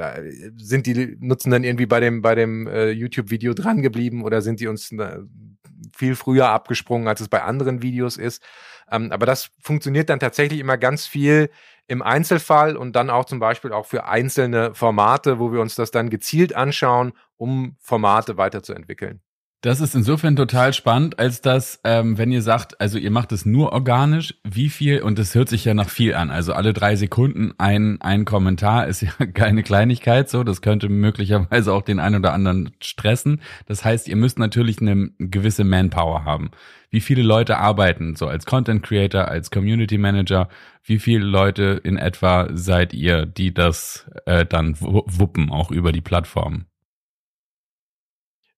sind 0.56 0.86
die 0.86 1.16
Nutzen 1.20 1.50
dann 1.50 1.64
irgendwie 1.64 1.86
bei 1.86 2.00
dem, 2.00 2.20
bei 2.20 2.34
dem 2.34 2.66
äh, 2.66 2.90
YouTube-Video 2.90 3.54
dran 3.54 3.80
geblieben 3.80 4.22
oder 4.24 4.42
sind 4.42 4.60
die 4.60 4.66
uns 4.66 4.92
äh, 4.92 5.20
viel 5.96 6.16
früher 6.16 6.48
abgesprungen, 6.48 7.08
als 7.08 7.20
es 7.20 7.28
bei 7.28 7.42
anderen 7.42 7.80
Videos 7.80 8.16
ist? 8.16 8.42
Ähm, 8.90 9.12
aber 9.12 9.26
das 9.26 9.50
funktioniert 9.60 10.10
dann 10.10 10.20
tatsächlich 10.20 10.60
immer 10.60 10.76
ganz 10.76 11.06
viel 11.06 11.50
im 11.86 12.02
Einzelfall 12.02 12.76
und 12.76 12.96
dann 12.96 13.10
auch 13.10 13.24
zum 13.24 13.40
Beispiel 13.40 13.72
auch 13.72 13.86
für 13.86 14.06
einzelne 14.06 14.74
Formate, 14.74 15.38
wo 15.38 15.52
wir 15.52 15.60
uns 15.60 15.74
das 15.74 15.90
dann 15.90 16.10
gezielt 16.10 16.54
anschauen, 16.54 17.12
um 17.36 17.76
Formate 17.80 18.36
weiterzuentwickeln. 18.36 19.20
Das 19.64 19.80
ist 19.80 19.94
insofern 19.94 20.36
total 20.36 20.74
spannend, 20.74 21.18
als 21.18 21.40
dass, 21.40 21.80
ähm, 21.84 22.18
wenn 22.18 22.30
ihr 22.30 22.42
sagt, 22.42 22.78
also 22.82 22.98
ihr 22.98 23.10
macht 23.10 23.32
es 23.32 23.46
nur 23.46 23.72
organisch, 23.72 24.34
wie 24.44 24.68
viel, 24.68 25.00
und 25.00 25.18
das 25.18 25.34
hört 25.34 25.48
sich 25.48 25.64
ja 25.64 25.72
nach 25.72 25.88
viel 25.88 26.12
an, 26.12 26.30
also 26.30 26.52
alle 26.52 26.74
drei 26.74 26.96
Sekunden 26.96 27.54
ein, 27.56 27.98
ein 28.02 28.26
Kommentar 28.26 28.86
ist 28.88 29.00
ja 29.00 29.08
keine 29.32 29.62
Kleinigkeit 29.62 30.28
so, 30.28 30.44
das 30.44 30.60
könnte 30.60 30.90
möglicherweise 30.90 31.72
auch 31.72 31.80
den 31.80 31.98
einen 31.98 32.16
oder 32.16 32.34
anderen 32.34 32.72
stressen. 32.82 33.40
Das 33.64 33.86
heißt, 33.86 34.06
ihr 34.06 34.16
müsst 34.16 34.38
natürlich 34.38 34.82
eine 34.82 35.08
gewisse 35.18 35.64
Manpower 35.64 36.26
haben. 36.26 36.50
Wie 36.90 37.00
viele 37.00 37.22
Leute 37.22 37.56
arbeiten 37.56 38.16
so 38.16 38.26
als 38.26 38.44
Content 38.44 38.82
Creator, 38.82 39.28
als 39.28 39.50
Community 39.50 39.96
Manager? 39.96 40.50
Wie 40.82 40.98
viele 40.98 41.24
Leute 41.24 41.80
in 41.82 41.96
etwa 41.96 42.50
seid 42.52 42.92
ihr, 42.92 43.24
die 43.24 43.54
das 43.54 44.10
äh, 44.26 44.44
dann 44.44 44.76
wuppen, 44.78 45.50
auch 45.50 45.70
über 45.70 45.90
die 45.90 46.02
Plattform? 46.02 46.66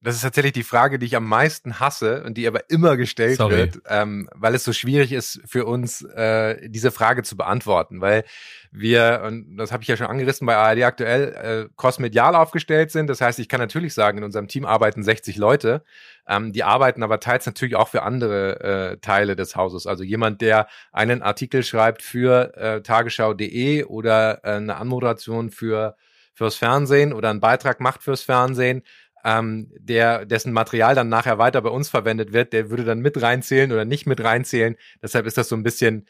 Das 0.07 0.15
ist 0.15 0.21
tatsächlich 0.21 0.53
die 0.53 0.63
Frage, 0.63 1.01
die 1.01 1.07
ich 1.07 1.17
am 1.17 1.27
meisten 1.27 1.81
hasse 1.81 2.23
und 2.23 2.35
die 2.35 2.47
aber 2.47 2.71
immer 2.71 2.97
gestellt 2.97 3.39
Sorry. 3.39 3.57
wird, 3.57 3.81
ähm, 3.89 4.31
weil 4.37 4.55
es 4.55 4.63
so 4.63 4.73
schwierig 4.73 5.11
ist 5.11 5.41
für 5.45 5.65
uns, 5.65 6.01
äh, 6.03 6.69
diese 6.69 6.93
Frage 6.93 7.25
zu 7.25 7.37
beantworten, 7.37 8.01
weil 8.01 8.23
wir, 8.71 9.25
und 9.27 9.57
das 9.57 9.73
habe 9.73 9.83
ich 9.83 9.89
ja 9.89 9.97
schon 9.97 10.07
angerissen, 10.07 10.47
bei 10.47 10.55
ARD 10.55 10.85
aktuell 10.85 11.67
äh, 11.67 11.75
crossmedial 11.77 12.37
aufgestellt 12.37 12.93
sind. 12.93 13.09
Das 13.09 13.21
heißt, 13.21 13.41
ich 13.41 13.49
kann 13.49 13.59
natürlich 13.59 13.95
sagen, 13.95 14.19
in 14.19 14.23
unserem 14.23 14.47
Team 14.47 14.65
arbeiten 14.65 15.03
60 15.03 15.39
Leute. 15.39 15.83
Ähm, 16.29 16.53
die 16.53 16.63
arbeiten 16.63 17.03
aber 17.03 17.19
teils 17.19 17.45
natürlich 17.45 17.75
auch 17.75 17.89
für 17.89 18.05
andere 18.05 18.61
äh, 18.61 18.99
Teile 18.99 19.35
des 19.35 19.57
Hauses. 19.57 19.89
Also 19.89 20.05
jemand, 20.05 20.41
der 20.41 20.69
einen 20.93 21.21
Artikel 21.21 21.65
schreibt 21.65 22.03
für 22.03 22.57
äh, 22.57 22.81
tagesschau.de 22.81 23.83
oder 23.83 24.45
äh, 24.45 24.51
eine 24.53 24.77
Anmoderation 24.77 25.51
für 25.51 25.97
fürs 26.37 26.57
Fernsehen 26.57 27.15
oder 27.15 27.31
einen 27.31 27.41
Beitrag 27.41 27.81
macht 27.81 28.03
fürs 28.03 28.21
Fernsehen, 28.21 28.83
ähm, 29.25 29.73
der, 29.79 30.25
dessen 30.25 30.53
Material 30.53 30.95
dann 30.95 31.09
nachher 31.09 31.39
weiter 31.39 31.61
bei 31.63 31.71
uns 31.71 31.89
verwendet 31.89 32.33
wird, 32.33 32.53
der 32.53 32.71
würde 32.71 32.85
dann 32.85 33.01
mit 33.01 33.21
reinzählen 33.21 33.73
oder 33.73 33.85
nicht 33.85 34.07
mit 34.07 34.23
reinzählen. 34.23 34.77
Deshalb 35.03 35.27
ist 35.27 35.39
das 35.39 35.49
so 35.49 35.57
ein 35.57 35.63
bisschen 35.63 36.07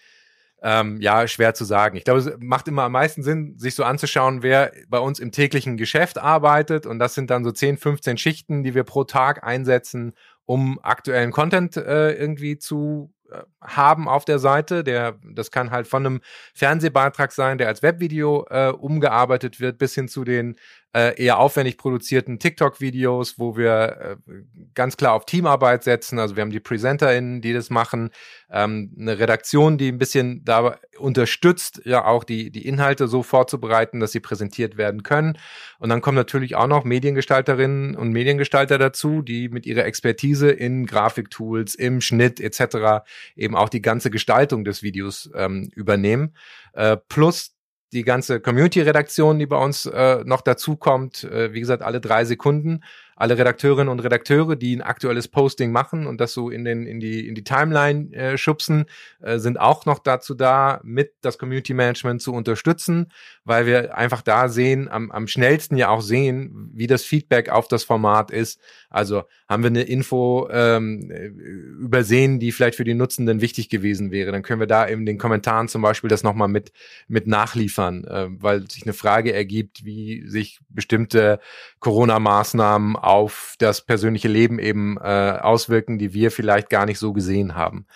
ähm, 0.63 1.01
ja, 1.01 1.29
schwer 1.29 1.55
zu 1.55 1.65
sagen. 1.65 1.97
Ich 1.97 2.05
glaube, 2.05 2.21
es 2.21 2.31
macht 2.39 2.67
immer 2.69 2.85
am 2.85 2.93
meisten 2.93 3.23
Sinn, 3.23 3.59
sich 3.59 3.75
so 3.75 3.85
anzuschauen, 3.85 4.43
wer 4.43 4.73
bei 4.89 4.99
uns 4.99 5.19
im 5.21 5.31
täglichen 5.31 5.77
Geschäft 5.77 6.19
arbeitet. 6.19 6.87
Und 6.87 6.99
das 6.99 7.15
sind 7.15 7.31
dann 7.31 7.45
so 7.45 7.53
10, 7.53 7.77
15 7.77 8.19
Schichten, 8.19 8.63
die 8.63 8.75
wir 8.75 8.85
pro 8.85 9.05
Tag 9.05 9.45
einsetzen, 9.45 10.15
um 10.45 10.79
aktuellen 10.83 11.31
Content 11.31 11.77
äh, 11.77 12.13
irgendwie 12.13 12.59
zu 12.59 13.13
äh, 13.31 13.43
haben 13.61 14.09
auf 14.09 14.25
der 14.25 14.39
Seite. 14.39 14.83
Der, 14.83 15.19
das 15.35 15.51
kann 15.51 15.71
halt 15.71 15.87
von 15.87 16.07
einem 16.07 16.21
Fernsehbeitrag 16.55 17.33
sein, 17.33 17.59
der 17.59 17.69
als 17.69 17.83
Webvideo 17.83 18.47
äh, 18.49 18.69
umgearbeitet 18.69 19.61
wird, 19.61 19.79
bis 19.79 19.95
hin 19.95 20.09
zu 20.09 20.25
den 20.25 20.57
äh, 20.97 21.23
eher 21.23 21.39
aufwendig 21.39 21.77
produzierten 21.77 22.39
TikTok-Videos, 22.39 23.39
wo 23.39 23.59
wir 23.59 24.19
äh, 24.27 24.33
ganz 24.75 24.97
klar 24.97 25.13
auf 25.13 25.27
Teamarbeit 25.27 25.85
setzen. 25.85 26.19
Also 26.19 26.37
wir 26.37 26.41
haben 26.41 26.51
die 26.51 26.61
PräsenterInnen, 26.61 27.43
die 27.43 27.53
das 27.53 27.69
machen, 27.69 28.09
ähm, 28.51 28.95
eine 28.99 29.19
Redaktion, 29.19 29.77
die 29.77 29.89
ein 29.89 29.99
bisschen 29.99 30.43
da 30.47 30.79
unterstützt, 30.99 31.83
ja 31.85 32.07
auch 32.07 32.25
die, 32.25 32.51
die 32.51 32.67
Inhalte 32.67 33.09
so 33.09 33.23
vorzubereiten, 33.23 34.01
dass 34.01 34.13
sie 34.13 34.21
präsentiert 34.21 34.79
werden 34.79 35.03
können. 35.03 35.37
Und 35.79 35.91
dann 35.91 36.01
kommen 36.01 36.17
natürlich 36.17 36.57
auch 36.57 36.67
noch 36.67 36.85
Mediengestalterinnen 36.85 37.95
und 37.95 38.13
Mediengestalter 38.13 38.79
dazu, 38.79 39.21
die 39.21 39.51
mit 39.51 39.67
ihrer 39.67 39.85
Expertise 39.85 40.51
in 40.51 40.87
Grafiktools, 40.87 41.75
im 41.75 42.01
Schnitt 42.01 42.41
etc. 42.41 43.05
eben 43.37 43.55
auch 43.55 43.69
die 43.69 43.83
ganze 43.83 44.09
Gestaltung 44.11 44.65
des 44.65 44.83
Videos 44.83 45.29
ähm, 45.35 45.71
übernehmen. 45.75 46.35
Äh, 46.73 46.97
plus 47.09 47.56
die 47.93 48.03
ganze 48.03 48.41
Community-Redaktion, 48.41 49.39
die 49.39 49.47
bei 49.47 49.57
uns 49.57 49.87
äh, 49.87 50.23
noch 50.25 50.41
dazukommt, 50.41 51.25
äh, 51.25 51.53
wie 51.53 51.61
gesagt, 51.61 51.83
alle 51.83 52.01
drei 52.01 52.25
Sekunden 52.25 52.83
alle 53.17 53.39
Redakteurinnen 53.39 53.89
und 53.89 54.01
Redakteure, 54.01 54.57
die 54.57 54.77
ein 54.77 54.83
aktuelles 54.83 55.27
Posting 55.27 55.73
machen 55.73 56.07
und 56.07 56.21
das 56.21 56.35
so 56.35 56.51
in 56.51 56.65
den 56.65 56.87
in 56.87 57.01
die 57.01 57.27
in 57.27 57.35
die 57.35 57.45
Timeline 57.45 58.13
äh, 58.15 58.37
schubsen, 58.37 58.85
äh, 59.23 59.39
sind 59.39 59.59
auch 59.59 59.87
noch 59.87 59.99
dazu 59.99 60.35
da, 60.35 60.81
mit 60.85 61.15
das 61.23 61.39
Community 61.39 61.73
Management 61.73 62.21
zu 62.21 62.35
unterstützen, 62.35 63.11
weil 63.45 63.65
wir 63.65 63.97
einfach 63.97 64.21
da 64.21 64.51
sehen, 64.51 64.89
am, 64.89 65.11
am 65.11 65.29
schnellsten 65.29 65.79
ja 65.79 65.89
auch 65.89 66.03
sehen, 66.03 66.71
wie 66.75 66.87
das 66.87 67.05
Feedback 67.05 67.49
auf 67.49 67.69
das 67.69 67.85
Format 67.85 68.31
ist. 68.31 68.61
Also 68.91 69.25
haben 69.49 69.63
wir 69.63 69.71
eine 69.71 69.83
Info 69.83 70.49
ähm, 70.51 71.11
übersehen, 71.11 72.39
die 72.39 72.53
vielleicht 72.53 72.77
für 72.77 72.85
die 72.85 72.95
Nutzenden 72.95 73.41
wichtig 73.41 73.71
gewesen 73.71 74.11
wäre, 74.11 74.31
dann 74.31 74.43
können 74.43 74.61
wir 74.61 74.67
da 74.67 74.85
in 74.85 75.07
den 75.07 75.17
Kommentaren 75.17 75.69
zum 75.69 75.81
Beispiel 75.81 76.11
das 76.11 76.23
nochmal 76.23 76.49
mit 76.49 76.71
mit 77.09 77.27
nachliefern, 77.27 78.05
äh, 78.05 78.27
weil 78.31 78.71
sich 78.71 78.83
eine 78.83 78.93
Frage 78.93 79.33
ergibt, 79.33 79.87
wie 79.87 80.29
sich 80.29 80.61
bestimmte 80.69 81.41
Corona-Maßnahmen 81.81 82.97
auf 83.07 83.55
das 83.59 83.87
persönliche 83.87 84.27
Leben 84.27 84.59
eben 84.59 84.97
äh, 84.99 85.39
auswirken, 85.41 85.97
die 85.97 86.13
wir 86.13 86.33
vielleicht 86.33 86.69
gar 86.69 86.87
nicht 86.87 86.99
so 86.99 87.13
gesehen 87.13 87.55
haben. 87.55 87.87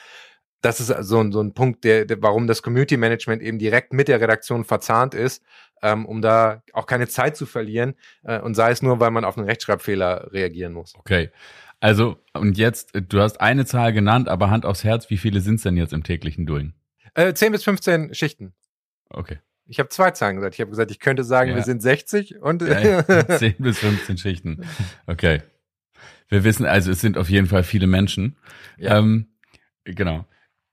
Das 0.62 0.78
ist 0.78 0.88
so, 1.02 1.18
ein 1.18 1.32
so 1.32 1.40
ein 1.40 1.52
Punkt, 1.52 1.82
der, 1.84 2.04
der, 2.04 2.22
warum 2.22 2.46
das 2.46 2.62
Community 2.62 2.96
Management 2.96 3.42
eben 3.42 3.58
direkt 3.58 3.92
mit 3.92 4.06
der 4.06 4.20
Redaktion 4.20 4.64
verzahnt 4.64 5.14
ist, 5.14 5.42
ähm, 5.82 6.06
um 6.06 6.22
da 6.22 6.62
auch 6.74 6.86
keine 6.86 7.08
Zeit 7.08 7.36
zu 7.36 7.46
verlieren 7.46 7.94
äh, 8.22 8.38
und 8.38 8.54
sei 8.54 8.70
es 8.70 8.82
nur, 8.82 9.00
weil 9.00 9.10
man 9.10 9.24
auf 9.24 9.36
einen 9.36 9.48
Rechtschreibfehler 9.48 10.32
reagieren 10.32 10.74
muss. 10.74 10.94
Okay. 10.96 11.30
Also, 11.80 12.22
und 12.34 12.56
jetzt, 12.56 12.92
du 12.94 13.20
hast 13.20 13.40
eine 13.40 13.64
Zahl 13.64 13.92
genannt, 13.92 14.28
aber 14.28 14.50
Hand 14.50 14.64
aufs 14.64 14.84
Herz, 14.84 15.10
wie 15.10 15.16
viele 15.16 15.40
sind 15.40 15.56
es 15.56 15.62
denn 15.62 15.76
jetzt 15.76 15.94
im 15.94 16.04
täglichen 16.04 16.46
Doing? 16.46 16.74
Äh, 17.14 17.34
10 17.34 17.50
bis 17.50 17.64
15 17.64 18.14
Schichten. 18.14 18.54
Okay. 19.08 19.38
Ich 19.70 19.78
habe 19.78 19.88
zwei 19.88 20.10
Zahlen 20.10 20.34
gesagt. 20.34 20.56
Ich 20.56 20.60
habe 20.60 20.70
gesagt, 20.70 20.90
ich 20.90 20.98
könnte 20.98 21.22
sagen, 21.22 21.50
ja. 21.50 21.56
wir 21.56 21.62
sind 21.62 21.80
60 21.80 22.40
und 22.40 22.60
ja, 22.62 23.04
10 23.38 23.54
bis 23.58 23.78
15 23.78 24.18
Schichten. 24.18 24.66
Okay. 25.06 25.42
Wir 26.28 26.42
wissen 26.42 26.66
also, 26.66 26.90
es 26.90 27.00
sind 27.00 27.16
auf 27.16 27.30
jeden 27.30 27.46
Fall 27.46 27.62
viele 27.62 27.86
Menschen. 27.86 28.36
Ja. 28.78 28.98
Ähm, 28.98 29.28
genau. 29.84 30.26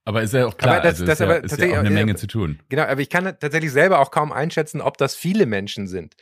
Aber 0.03 0.23
ist 0.23 0.33
ja 0.33 0.47
auch 0.47 0.57
klar, 0.57 0.77
aber 0.77 0.83
das, 0.83 1.01
also 1.01 1.05
das 1.05 1.19
ist, 1.19 1.27
ja, 1.27 1.36
ist 1.36 1.60
ja 1.60 1.73
auch 1.73 1.79
eine 1.79 1.89
Menge 1.91 2.15
zu 2.15 2.27
tun. 2.27 2.60
Genau, 2.69 2.83
aber 2.83 3.01
ich 3.01 3.10
kann 3.10 3.25
tatsächlich 3.25 3.71
selber 3.71 3.99
auch 3.99 4.10
kaum 4.10 4.31
einschätzen, 4.31 4.81
ob 4.81 4.97
das 4.97 5.15
viele 5.15 5.45
Menschen 5.45 5.88
sind. 5.88 6.15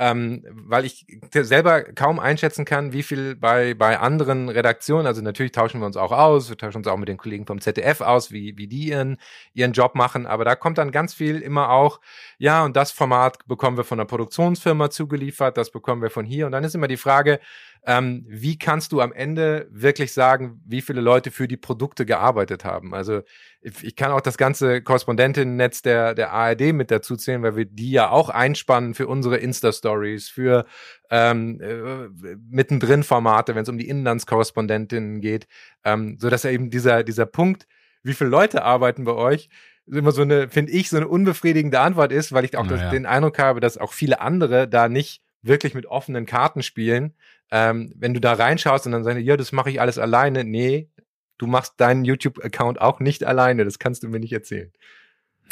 Ähm, 0.00 0.42
weil 0.50 0.86
ich 0.86 1.04
selber 1.30 1.82
kaum 1.82 2.18
einschätzen 2.18 2.64
kann, 2.64 2.94
wie 2.94 3.02
viel 3.02 3.36
bei, 3.36 3.74
bei 3.74 3.98
anderen 3.98 4.48
Redaktionen, 4.48 5.06
also 5.06 5.20
natürlich 5.20 5.52
tauschen 5.52 5.78
wir 5.80 5.86
uns 5.86 5.98
auch 5.98 6.10
aus, 6.10 6.48
wir 6.48 6.56
tauschen 6.56 6.78
uns 6.78 6.86
auch 6.86 6.96
mit 6.96 7.10
den 7.10 7.18
Kollegen 7.18 7.44
vom 7.44 7.60
ZDF 7.60 8.00
aus, 8.00 8.32
wie, 8.32 8.56
wie 8.56 8.66
die 8.66 8.88
ihren, 8.88 9.18
ihren 9.52 9.72
Job 9.72 9.94
machen, 9.94 10.26
aber 10.26 10.46
da 10.46 10.54
kommt 10.54 10.78
dann 10.78 10.90
ganz 10.90 11.12
viel 11.12 11.42
immer 11.42 11.68
auch, 11.68 12.00
ja, 12.38 12.64
und 12.64 12.76
das 12.76 12.92
Format 12.92 13.46
bekommen 13.46 13.76
wir 13.76 13.84
von 13.84 13.98
der 13.98 14.06
Produktionsfirma 14.06 14.88
zugeliefert, 14.88 15.58
das 15.58 15.70
bekommen 15.70 16.00
wir 16.00 16.10
von 16.10 16.24
hier 16.24 16.46
und 16.46 16.52
dann 16.52 16.64
ist 16.64 16.74
immer 16.74 16.88
die 16.88 16.96
Frage, 16.96 17.38
ähm, 17.86 18.24
wie 18.28 18.58
kannst 18.58 18.92
du 18.92 19.00
am 19.00 19.12
Ende 19.12 19.66
wirklich 19.70 20.12
sagen, 20.12 20.60
wie 20.66 20.82
viele 20.82 21.00
Leute 21.00 21.30
für 21.30 21.48
die 21.48 21.56
Produkte 21.56 22.04
gearbeitet 22.04 22.64
haben? 22.64 22.94
Also 22.94 23.22
ich 23.62 23.96
kann 23.96 24.12
auch 24.12 24.20
das 24.20 24.36
ganze 24.36 24.82
Korrespondentinnen-Netz 24.82 25.82
der, 25.82 26.14
der 26.14 26.32
ARD 26.32 26.72
mit 26.72 26.90
dazu 26.90 27.16
zählen, 27.16 27.42
weil 27.42 27.56
wir 27.56 27.64
die 27.64 27.90
ja 27.90 28.10
auch 28.10 28.28
einspannen 28.28 28.94
für 28.94 29.06
unsere 29.06 29.38
Insta-Stories, 29.38 30.28
für 30.28 30.66
ähm, 31.10 31.60
äh, 31.60 32.36
mittendrin 32.50 33.02
Formate, 33.02 33.54
wenn 33.54 33.62
es 33.62 33.68
um 33.68 33.78
die 33.78 33.88
Inlandskorrespondentinnen 33.88 35.20
geht, 35.20 35.46
ähm, 35.84 36.18
so 36.18 36.28
dass 36.28 36.42
ja 36.42 36.50
eben 36.50 36.70
dieser, 36.70 37.02
dieser 37.02 37.26
Punkt, 37.26 37.66
wie 38.02 38.14
viele 38.14 38.30
Leute 38.30 38.62
arbeiten 38.62 39.04
bei 39.04 39.12
euch, 39.12 39.48
immer 39.86 40.12
so 40.12 40.22
eine, 40.22 40.48
finde 40.48 40.72
ich, 40.72 40.88
so 40.88 40.96
eine 40.96 41.08
unbefriedigende 41.08 41.80
Antwort 41.80 42.12
ist, 42.12 42.32
weil 42.32 42.44
ich 42.44 42.56
auch 42.56 42.66
das, 42.66 42.90
den 42.90 43.06
Eindruck 43.06 43.38
habe, 43.38 43.60
dass 43.60 43.78
auch 43.78 43.92
viele 43.92 44.20
andere 44.20 44.68
da 44.68 44.88
nicht 44.88 45.22
wirklich 45.42 45.74
mit 45.74 45.86
offenen 45.86 46.26
Karten 46.26 46.62
spielen. 46.62 47.14
Ähm, 47.50 47.92
wenn 47.96 48.14
du 48.14 48.20
da 48.20 48.34
reinschaust 48.34 48.86
und 48.86 48.92
dann 48.92 49.04
sagst, 49.04 49.22
ja, 49.22 49.36
das 49.36 49.52
mache 49.52 49.70
ich 49.70 49.80
alles 49.80 49.98
alleine. 49.98 50.44
Nee, 50.44 50.90
du 51.38 51.46
machst 51.46 51.74
deinen 51.78 52.04
YouTube-Account 52.04 52.80
auch 52.80 53.00
nicht 53.00 53.24
alleine. 53.24 53.64
Das 53.64 53.78
kannst 53.78 54.02
du 54.02 54.08
mir 54.08 54.20
nicht 54.20 54.32
erzählen. 54.32 54.72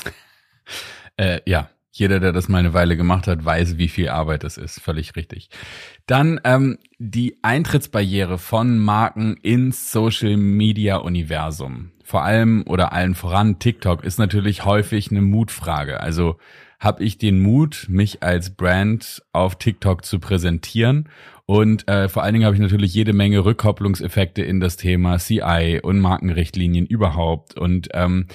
Äh, 1.21 1.41
ja, 1.47 1.69
jeder, 1.99 2.21
der 2.21 2.33
das 2.33 2.49
mal 2.49 2.59
eine 2.59 2.75
Weile 2.75 2.97
gemacht 2.97 3.27
hat, 3.27 3.45
weiß, 3.45 3.77
wie 3.77 3.89
viel 3.89 4.09
Arbeit 4.09 4.45
das 4.45 4.57
ist. 4.57 4.81
Völlig 4.81 5.17
richtig. 5.17 5.51
Dann 6.07 6.41
ähm, 6.45 6.79
die 6.99 7.37
Eintrittsbarriere 7.43 8.39
von 8.39 8.79
Marken 8.79 9.37
ins 9.43 9.91
Social-Media-Universum. 9.91 11.91
Vor 12.05 12.23
allem 12.23 12.63
oder 12.67 12.93
allen 12.93 13.17
voran 13.17 13.59
TikTok 13.59 14.05
ist 14.05 14.19
natürlich 14.19 14.65
häufig 14.65 15.11
eine 15.11 15.23
Mutfrage. 15.23 15.99
Also 16.01 16.39
habe 16.79 17.03
ich 17.03 17.19
den 17.19 17.41
Mut, 17.41 17.87
mich 17.89 18.23
als 18.23 18.51
Brand 18.51 19.23
auf 19.33 19.57
TikTok 19.57 20.05
zu 20.05 20.21
präsentieren. 20.21 21.09
Und 21.47 21.89
äh, 21.89 22.09
vor 22.09 22.23
allen 22.23 22.35
Dingen 22.35 22.45
habe 22.45 22.55
ich 22.55 22.61
natürlich 22.63 22.95
jede 22.95 23.13
Menge 23.13 23.45
Rückkopplungseffekte 23.45 24.43
in 24.43 24.61
das 24.61 24.77
Thema 24.77 25.19
CI 25.19 25.81
und 25.83 25.99
Markenrichtlinien 25.99 26.87
überhaupt. 26.87 27.57
Und 27.57 27.89
ähm, 27.95 28.27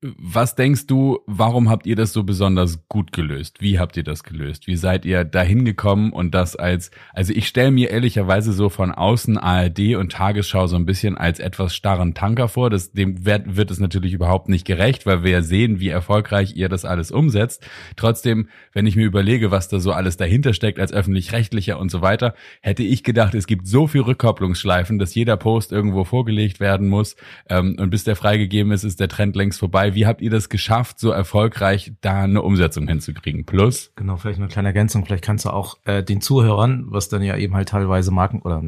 was 0.00 0.54
denkst 0.54 0.86
du, 0.86 1.18
warum 1.26 1.68
habt 1.68 1.84
ihr 1.84 1.96
das 1.96 2.12
so 2.12 2.22
besonders 2.22 2.86
gut 2.88 3.10
gelöst? 3.10 3.60
Wie 3.60 3.80
habt 3.80 3.96
ihr 3.96 4.04
das 4.04 4.22
gelöst? 4.22 4.68
Wie 4.68 4.76
seid 4.76 5.04
ihr 5.04 5.24
dahin 5.24 5.64
gekommen 5.64 6.12
und 6.12 6.36
das 6.36 6.54
als, 6.54 6.92
also 7.12 7.32
ich 7.32 7.48
stelle 7.48 7.72
mir 7.72 7.90
ehrlicherweise 7.90 8.52
so 8.52 8.68
von 8.68 8.92
außen 8.92 9.38
ARD 9.38 9.96
und 9.96 10.12
Tagesschau 10.12 10.68
so 10.68 10.76
ein 10.76 10.86
bisschen 10.86 11.18
als 11.18 11.40
etwas 11.40 11.74
starren 11.74 12.14
Tanker 12.14 12.46
vor. 12.46 12.70
Das, 12.70 12.92
dem 12.92 13.24
wird, 13.24 13.56
wird 13.56 13.72
es 13.72 13.80
natürlich 13.80 14.12
überhaupt 14.12 14.48
nicht 14.48 14.64
gerecht, 14.64 15.04
weil 15.04 15.24
wir 15.24 15.32
ja 15.32 15.42
sehen, 15.42 15.80
wie 15.80 15.88
erfolgreich 15.88 16.54
ihr 16.54 16.68
das 16.68 16.84
alles 16.84 17.10
umsetzt. 17.10 17.66
Trotzdem, 17.96 18.48
wenn 18.72 18.86
ich 18.86 18.94
mir 18.94 19.04
überlege, 19.04 19.50
was 19.50 19.68
da 19.68 19.80
so 19.80 19.90
alles 19.90 20.16
dahinter 20.16 20.54
steckt 20.54 20.78
als 20.78 20.92
öffentlich-rechtlicher 20.92 21.76
und 21.76 21.90
so 21.90 22.02
weiter, 22.02 22.34
hätte 22.60 22.84
ich 22.84 23.02
gedacht, 23.02 23.34
es 23.34 23.48
gibt 23.48 23.66
so 23.66 23.88
viel 23.88 24.02
Rückkopplungsschleifen, 24.02 25.00
dass 25.00 25.16
jeder 25.16 25.36
Post 25.36 25.72
irgendwo 25.72 26.04
vorgelegt 26.04 26.60
werden 26.60 26.86
muss. 26.86 27.16
Ähm, 27.48 27.74
und 27.80 27.90
bis 27.90 28.04
der 28.04 28.14
freigegeben 28.14 28.70
ist, 28.70 28.84
ist 28.84 29.00
der 29.00 29.08
Trend 29.08 29.34
längst 29.34 29.58
vorbei 29.58 29.87
dabei. 29.88 29.94
Wie 29.94 30.06
habt 30.06 30.20
ihr 30.20 30.30
das 30.30 30.48
geschafft, 30.48 30.98
so 30.98 31.10
erfolgreich 31.10 31.92
da 32.00 32.22
eine 32.22 32.42
Umsetzung 32.42 32.88
hinzukriegen? 32.88 33.44
Plus? 33.44 33.92
Genau, 33.96 34.16
vielleicht 34.16 34.38
eine 34.38 34.48
kleine 34.48 34.68
Ergänzung. 34.68 35.04
Vielleicht 35.04 35.24
kannst 35.24 35.44
du 35.44 35.50
auch 35.50 35.78
äh, 35.84 36.02
den 36.02 36.20
Zuhörern, 36.20 36.86
was 36.88 37.08
dann 37.08 37.22
ja 37.22 37.36
eben 37.36 37.54
halt 37.54 37.68
teilweise 37.68 38.10
Marken 38.10 38.42
oder 38.42 38.62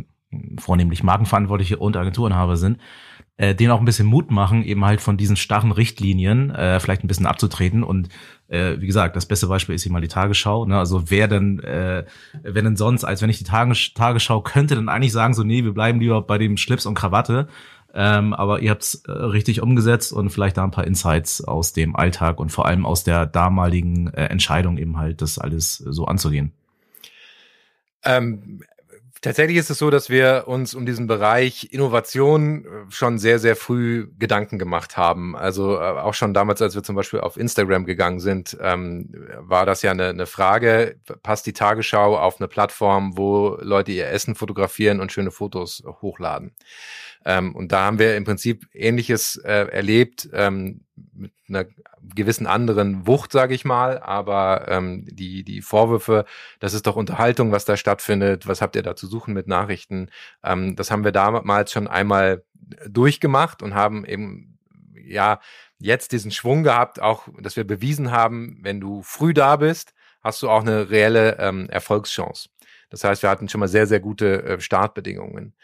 vornehmlich 0.61 1.03
Markenverantwortliche 1.03 1.77
und 1.77 1.97
Agenturenhaber 1.97 2.57
sind, 2.57 2.79
äh, 3.37 3.53
denen 3.53 3.73
auch 3.73 3.81
ein 3.81 3.85
bisschen 3.85 4.07
Mut 4.07 4.31
machen, 4.31 4.63
eben 4.63 4.85
halt 4.85 5.01
von 5.01 5.17
diesen 5.17 5.35
starren 5.35 5.73
Richtlinien 5.73 6.51
äh, 6.51 6.79
vielleicht 6.79 7.03
ein 7.03 7.09
bisschen 7.09 7.27
abzutreten. 7.27 7.83
Und 7.83 8.11
äh, 8.47 8.77
wie 8.79 8.87
gesagt, 8.87 9.17
das 9.17 9.27
beste 9.27 9.49
Beispiel 9.49 9.75
ist 9.75 9.83
hier 9.83 9.91
mal 9.91 10.01
die 10.01 10.07
Tagesschau. 10.07 10.67
Ne? 10.67 10.79
Also 10.79 11.11
wer 11.11 11.27
denn, 11.27 11.59
äh, 11.61 12.05
wer 12.45 12.63
denn 12.63 12.77
sonst, 12.77 13.03
als 13.03 13.23
wenn 13.23 13.31
ich 13.31 13.39
die 13.39 13.45
Tages 13.45 13.93
Tagesschau 13.93 14.41
könnte, 14.43 14.77
dann 14.77 14.89
eigentlich 14.89 15.13
sagen 15.13 15.35
so, 15.35 15.43
nee, 15.43 15.65
wir 15.65 15.75
bleiben 15.75 15.99
lieber 15.99 16.23
bei 16.23 16.39
dem 16.39 16.57
Schlips 16.57 16.87
und 16.87 16.95
Krawatte. 16.95 17.49
Ähm, 17.95 18.35
aber 18.35 18.61
ihr 18.61 18.71
habt 18.71 18.83
es 18.83 18.95
äh, 19.07 19.11
richtig 19.13 19.63
umgesetzt 19.63 20.13
und 20.13 20.31
vielleicht 20.31 20.57
da 20.57 20.65
ein 20.65 20.71
paar 20.71 20.87
Insights 20.87 21.43
aus 21.43 21.73
dem 21.73 21.97
Alltag 21.97 22.39
und 22.39 22.51
vor 22.51 22.67
allem 22.67 22.87
aus 22.87 23.05
der 23.05 23.27
damaligen 23.27 24.09
äh, 24.15 24.27
Entscheidung 24.27 24.79
eben 24.79 24.97
halt, 24.97 25.23
das 25.23 25.39
alles 25.39 25.77
so 25.77 26.05
anzugehen. 26.05 26.53
Ähm, 28.05 28.63
tatsächlich 29.21 29.57
ist 29.59 29.71
es 29.71 29.79
so, 29.79 29.91
dass 29.91 30.11
wir 30.11 30.45
uns 30.47 30.75
um 30.75 30.87
diesen 30.87 31.07
Bereich 31.07 31.73
Innovation 31.73 32.65
äh, 32.65 32.69
schon 32.91 33.19
sehr, 33.19 33.39
sehr 33.39 33.57
früh 33.57 34.09
Gedanken 34.19 34.59
gemacht 34.59 34.97
haben. 34.97 35.37
Also 35.37 35.77
äh, 35.77 35.79
auch 35.79 36.15
schon 36.15 36.35
damals, 36.35 36.63
als 36.63 36.75
wir 36.75 36.83
zum 36.83 36.97
Beispiel 36.97 37.21
auf 37.21 37.37
Instagram 37.37 37.85
gegangen 37.85 38.21
sind, 38.21 38.57
ähm, 38.61 39.13
war 39.39 39.67
das 39.67 39.83
ja 39.83 39.91
eine, 39.91 40.09
eine 40.09 40.27
Frage, 40.27 40.97
passt 41.23 41.47
die 41.47 41.53
Tagesschau 41.53 42.19
auf 42.19 42.41
eine 42.41 42.49
Plattform, 42.49 43.17
wo 43.17 43.59
Leute 43.61 43.93
ihr 43.93 44.09
Essen 44.09 44.35
fotografieren 44.35 45.01
und 45.01 45.13
schöne 45.13 45.31
Fotos 45.31 45.83
hochladen. 46.01 46.55
Ähm, 47.25 47.55
und 47.55 47.73
da 47.73 47.85
haben 47.85 47.99
wir 47.99 48.17
im 48.17 48.25
Prinzip 48.25 48.67
Ähnliches 48.73 49.37
äh, 49.37 49.67
erlebt, 49.71 50.29
ähm, 50.33 50.83
mit 51.13 51.33
einer 51.49 51.67
gewissen 52.15 52.47
anderen 52.47 53.07
Wucht, 53.07 53.33
sage 53.33 53.55
ich 53.55 53.65
mal. 53.65 53.99
Aber 53.99 54.67
ähm, 54.69 55.05
die, 55.11 55.45
die 55.45 55.63
Vorwürfe, 55.63 56.25
das 56.59 56.75
ist 56.75 56.87
doch 56.87 56.97
Unterhaltung, 56.97 57.53
was 57.53 57.65
da 57.65 57.77
stattfindet, 57.77 58.47
was 58.47 58.63
habt 58.63 58.77
ihr 58.77 58.83
da 58.83 58.97
zu 58.97 59.07
suchen 59.07 59.35
mit 59.35 59.47
Nachrichten, 59.49 60.11
ähm, 60.43 60.77
das 60.77 60.91
haben 60.91 61.05
wir 61.05 61.13
damals 61.13 61.73
schon 61.73 61.89
einmal 61.89 62.45
durchgemacht 62.89 63.63
und 63.63 63.75
haben 63.75 64.05
eben, 64.05 64.59
ja, 65.05 65.41
jetzt 65.79 66.13
diesen 66.13 66.31
Schwung 66.31 66.63
gehabt, 66.63 67.01
auch, 67.01 67.29
dass 67.41 67.57
wir 67.57 67.65
bewiesen 67.65 68.11
haben, 68.11 68.59
wenn 68.63 68.81
du 68.81 69.03
früh 69.03 69.33
da 69.35 69.57
bist, 69.57 69.95
hast 70.23 70.43
du 70.43 70.51
auch 70.51 70.61
eine 70.61 70.91
reelle 70.91 71.39
ähm, 71.39 71.69
Erfolgschance. 71.71 72.51
Das 72.91 73.05
heißt, 73.05 73.23
wir 73.23 73.31
hatten 73.31 73.49
schon 73.49 73.61
mal 73.61 73.69
sehr, 73.69 73.87
sehr 73.87 74.01
gute 74.01 74.43
äh, 74.43 74.61
Startbedingungen. 74.61 75.55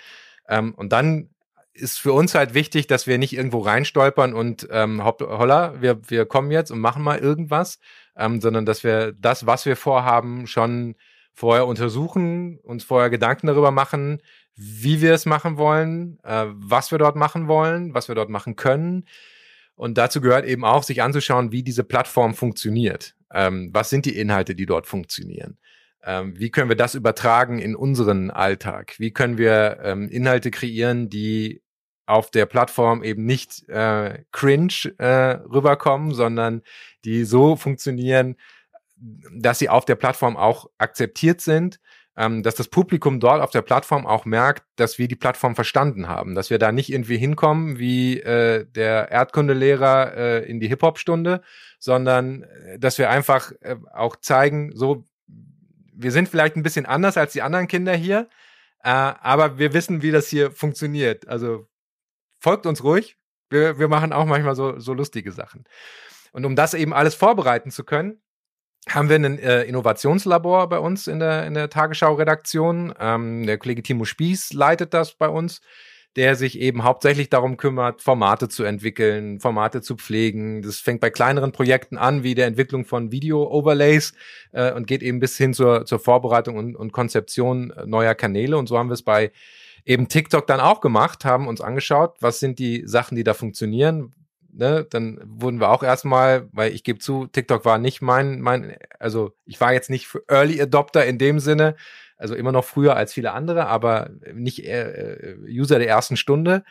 Ähm, 0.49 0.75
und 0.75 0.92
dann 0.92 1.29
ist 1.77 1.99
für 1.99 2.12
uns 2.12 2.35
halt 2.35 2.55
wichtig, 2.55 2.87
dass 2.87 3.07
wir 3.07 3.19
nicht 3.19 3.35
irgendwo 3.35 3.59
reinstolpern 3.59 4.35
und 4.35 4.67
ähm, 4.71 5.05
holla, 5.05 5.81
wir, 5.81 6.01
wir 6.09 6.27
kommen 6.27 6.51
jetzt 6.51 6.71
und 6.71 6.81
machen 6.81 7.03
mal 7.03 7.19
irgendwas, 7.19 7.79
ähm, 8.17 8.41
sondern 8.41 8.67
dass 8.67 8.85
wir 8.85 9.12
das, 9.12 9.47
was 9.47 9.67
wir 9.67 9.77
vorhaben, 9.77 10.47
schon 10.47 10.97
vorher 11.33 11.67
untersuchen, 11.67 12.59
uns 12.62 12.83
vorher 12.85 13.11
Gedanken 13.11 13.47
darüber 13.47 13.71
machen, 13.71 14.23
wie 14.55 15.03
wir 15.03 15.12
es 15.12 15.27
machen 15.27 15.59
wollen, 15.59 16.19
äh, 16.25 16.47
was 16.49 16.91
wir 16.91 16.99
dort 16.99 17.17
machen 17.17 17.47
wollen, 17.47 17.95
was 17.95 18.09
wir 18.09 18.15
dort 18.15 18.31
machen 18.31 18.57
können. 18.57 19.05
Und 19.75 19.99
dazu 19.99 20.23
gehört 20.23 20.47
eben 20.47 20.65
auch, 20.65 20.83
sich 20.83 21.03
anzuschauen, 21.03 21.53
wie 21.53 21.62
diese 21.62 21.85
Plattform 21.85 22.35
funktioniert. 22.35 23.15
Ähm, 23.33 23.71
was 23.73 23.91
sind 23.91 24.07
die 24.07 24.19
Inhalte, 24.19 24.55
die 24.55 24.65
dort 24.65 24.87
funktionieren? 24.87 25.59
Ähm, 26.03 26.39
wie 26.39 26.51
können 26.51 26.71
wir 26.71 26.77
das 26.77 26.95
übertragen 26.95 27.59
in 27.59 27.77
unseren 27.77 28.31
Alltag? 28.31 28.95
Wie 28.99 29.11
können 29.11 29.37
wir 29.37 29.81
ähm, 29.83 30.09
Inhalte 30.09 30.51
kreieren, 30.51 31.11
die 31.11 31.62
auf 32.07 32.31
der 32.31 32.47
Plattform 32.47 33.03
eben 33.03 33.25
nicht 33.25 33.69
äh, 33.69 34.25
cringe 34.33 34.95
äh, 34.99 35.38
rüberkommen, 35.53 36.14
sondern 36.14 36.62
die 37.05 37.25
so 37.25 37.57
funktionieren, 37.57 38.37
dass 38.97 39.59
sie 39.59 39.69
auf 39.69 39.85
der 39.85 39.97
Plattform 39.97 40.37
auch 40.37 40.71
akzeptiert 40.79 41.40
sind, 41.40 41.81
ähm, 42.16 42.42
dass 42.42 42.55
das 42.55 42.69
Publikum 42.69 43.21
dort 43.21 43.42
auf 43.42 43.51
der 43.51 43.62
Plattform 43.62 44.07
auch 44.07 44.25
merkt, 44.25 44.64
dass 44.77 44.99
wir 44.99 45.09
die 45.09 45.16
Plattform 45.16 45.55
verstanden 45.55 46.09
haben, 46.09 46.35
dass 46.35 46.49
wir 46.49 46.59
da 46.59 46.73
nicht 46.73 46.90
irgendwie 46.90 47.19
hinkommen 47.19 47.79
wie 47.79 48.21
äh, 48.21 48.64
der 48.64 49.11
Erdkundelehrer 49.11 50.16
äh, 50.16 50.51
in 50.51 50.61
die 50.61 50.69
Hip-Hop-Stunde, 50.69 51.42
sondern 51.79 52.45
äh, 52.45 52.79
dass 52.79 52.99
wir 52.99 53.11
einfach 53.11 53.53
äh, 53.61 53.77
auch 53.92 54.16
zeigen, 54.16 54.73
so 54.75 55.05
wir 55.99 56.12
sind 56.12 56.29
vielleicht 56.29 56.57
ein 56.57 56.62
bisschen 56.62 56.87
anders 56.87 57.16
als 57.16 57.33
die 57.33 57.42
anderen 57.42 57.69
Kinder 57.69 57.95
hier, 57.95 58.29
äh, 58.83 58.90
aber 58.90 59.59
wir 59.59 59.73
wissen, 59.73 60.03
wie 60.03 60.11
das 60.11 60.29
hier 60.29 60.51
funktioniert. 60.51 61.29
Also 61.29 61.69
folgt 62.46 62.64
uns 62.64 62.85
ruhig. 62.85 63.16
Wir, 63.50 63.80
wir 63.80 63.88
machen 63.88 64.12
auch 64.12 64.24
manchmal 64.24 64.54
so, 64.54 64.78
so 64.78 64.92
lustige 64.94 65.32
Sachen. 65.32 65.64
Und 66.30 66.44
um 66.44 66.54
das 66.54 66.74
eben 66.74 66.94
alles 66.94 67.16
vorbereiten 67.16 67.72
zu 67.72 67.82
können, 67.82 68.22
haben 68.88 69.09
wir 69.09 69.16
ein 69.16 69.40
äh, 69.40 69.64
Innovationslabor 69.64 70.68
bei 70.68 70.78
uns 70.78 71.09
in 71.09 71.18
der, 71.18 71.44
in 71.44 71.54
der 71.54 71.70
Tagesschau-Redaktion. 71.70 72.94
Ähm, 73.00 73.44
der 73.48 73.59
Kollege 73.59 73.82
Timo 73.82 74.04
Spieß 74.04 74.52
leitet 74.52 74.94
das 74.94 75.14
bei 75.14 75.28
uns, 75.28 75.61
der 76.14 76.37
sich 76.37 76.61
eben 76.61 76.85
hauptsächlich 76.85 77.30
darum 77.30 77.56
kümmert, 77.56 78.00
Formate 78.00 78.48
zu 78.48 78.62
entwickeln, 78.62 79.40
Formate 79.40 79.82
zu 79.82 79.96
pflegen. 79.96 80.62
Das 80.62 80.78
fängt 80.78 81.00
bei 81.00 81.11
kleineren 81.11 81.50
Projekten 81.50 81.98
an, 81.98 82.22
wie 82.22 82.37
der 82.37 82.46
Entwicklung 82.46 82.85
von 82.85 83.11
Video-Overlays 83.11 84.12
äh, 84.52 84.70
und 84.70 84.87
geht 84.87 85.02
eben 85.02 85.18
bis 85.18 85.37
hin 85.37 85.52
zur, 85.52 85.85
zur 85.85 85.98
Vorbereitung 85.98 86.56
und, 86.59 86.76
und 86.76 86.92
Konzeption 86.92 87.72
neuer 87.87 88.14
Kanäle. 88.14 88.56
Und 88.56 88.68
so 88.68 88.78
haben 88.78 88.88
wir 88.88 88.94
es 88.94 89.02
bei 89.02 89.32
eben 89.87 90.09
TikTok 90.09 90.46
dann 90.46 90.61
auch 90.61 90.81
gemacht, 90.81 91.25
haben 91.25 91.46
uns 91.49 91.61
angeschaut, 91.62 92.16
was 92.20 92.40
sind 92.40 92.59
die 92.59 92.83
Sachen, 92.87 93.16
die 93.16 93.25
da 93.25 93.33
funktionieren, 93.33 94.12
ne, 94.53 94.87
dann 94.90 95.20
wurden 95.25 95.61
wir 95.61 95.70
auch 95.70 95.83
erstmal, 95.83 96.49
weil 96.53 96.72
ich 96.72 96.83
gebe 96.83 96.99
zu, 96.99 97.27
TikTok 97.27 97.64
war 97.64 97.79
nicht 97.79 98.03
mein, 98.03 98.40
mein, 98.40 98.77
also 98.99 99.33
ich 99.44 99.61
war 99.61 99.72
jetzt 99.72 99.88
nicht 99.88 100.09
Early 100.29 100.61
Adopter 100.61 101.07
in 101.07 101.18
dem 101.18 101.38
Sinne, 101.38 101.77
also 102.18 102.35
immer 102.35 102.53
noch 102.53 102.64
früher 102.64 102.96
als 102.96 103.12
viele 103.12 103.33
andere, 103.33 103.66
aber 103.66 104.11
nicht 104.35 104.64
äh, 104.66 105.37
User 105.49 105.79
der 105.79 105.88
ersten 105.88 106.16
Stunde. 106.16 106.64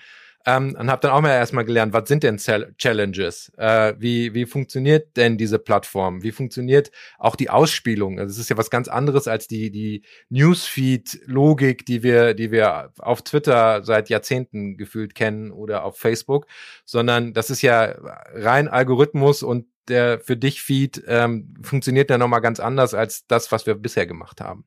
Ähm, 0.45 0.75
und 0.79 0.91
habe 0.91 1.01
dann 1.01 1.12
auch 1.12 1.21
mal 1.21 1.31
erstmal 1.31 1.65
gelernt, 1.65 1.93
was 1.93 2.08
sind 2.08 2.23
denn 2.23 2.38
Challenges? 2.38 3.51
Äh, 3.58 3.95
wie, 3.97 4.34
wie 4.34 4.45
funktioniert 4.45 5.17
denn 5.17 5.38
diese 5.38 5.58
Plattform? 5.58 6.21
Wie 6.21 6.31
funktioniert 6.31 6.91
auch 7.17 7.36
die 7.36 7.49
Ausspielung? 7.49 8.19
Also 8.19 8.31
es 8.31 8.38
ist 8.38 8.49
ja 8.49 8.58
was 8.58 8.69
ganz 8.69 8.88
anderes 8.88 9.27
als 9.27 9.47
die, 9.47 9.71
die 9.71 10.03
Newsfeed-Logik, 10.29 11.86
die 11.86 12.03
wir, 12.03 12.36
die 12.36 12.51
wir 12.51 12.91
auf 12.99 13.23
Twitter 13.23 13.84
seit 13.84 14.10
Jahrzehnten 14.10 14.77
gefühlt 14.77 15.15
kennen 15.15 15.51
oder 15.51 15.84
auf 15.84 15.97
Facebook, 15.97 16.45
sondern 16.86 17.34
das 17.34 17.49
ist 17.49 17.62
ja 17.63 17.95
rein 18.34 18.67
Algorithmus 18.67 19.41
und 19.41 19.65
der 19.88 20.19
für 20.19 20.38
dich 20.38 20.62
Feed 20.62 21.04
ähm, 21.08 21.54
funktioniert 21.62 22.10
ja 22.10 22.17
nochmal 22.17 22.41
ganz 22.41 22.60
anders 22.60 22.93
als 22.93 23.28
das, 23.28 23.52
was 23.52 23.65
wir 23.65 23.76
bisher 23.76 24.06
gemacht 24.06 24.41
haben. 24.41 24.65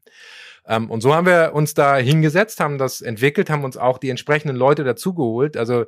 Ähm, 0.67 0.91
und 0.91 1.01
so 1.01 1.15
haben 1.15 1.27
wir 1.27 1.53
uns 1.55 1.75
da 1.75 1.97
hingesetzt, 1.97 2.61
haben 2.61 2.79
das 2.79 3.01
entwickelt, 3.01 3.49
haben 3.51 3.65
uns 3.65 3.77
auch 3.77 3.99
die 3.99 4.11
entsprechenden 4.11 4.57
Leute 4.57 4.85
dazugeholt. 4.85 5.57
Also 5.57 5.87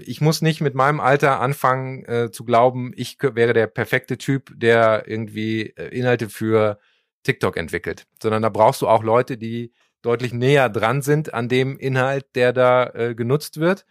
ich 0.00 0.20
muss 0.20 0.40
nicht 0.40 0.60
mit 0.60 0.74
meinem 0.74 1.00
Alter 1.00 1.40
anfangen 1.40 2.04
äh, 2.06 2.30
zu 2.32 2.44
glauben, 2.44 2.92
ich 2.96 3.18
wäre 3.20 3.52
der 3.52 3.66
perfekte 3.66 4.16
Typ, 4.16 4.52
der 4.56 5.04
irgendwie 5.06 5.74
äh, 5.76 5.88
Inhalte 5.88 6.30
für 6.30 6.78
TikTok 7.24 7.56
entwickelt, 7.56 8.06
sondern 8.20 8.42
da 8.42 8.48
brauchst 8.48 8.82
du 8.82 8.88
auch 8.88 9.02
Leute, 9.02 9.36
die 9.36 9.72
deutlich 10.00 10.32
näher 10.32 10.68
dran 10.68 11.02
sind 11.02 11.32
an 11.34 11.48
dem 11.48 11.78
Inhalt, 11.78 12.26
der 12.34 12.52
da 12.52 12.86
äh, 12.86 13.14
genutzt 13.14 13.60
wird 13.60 13.84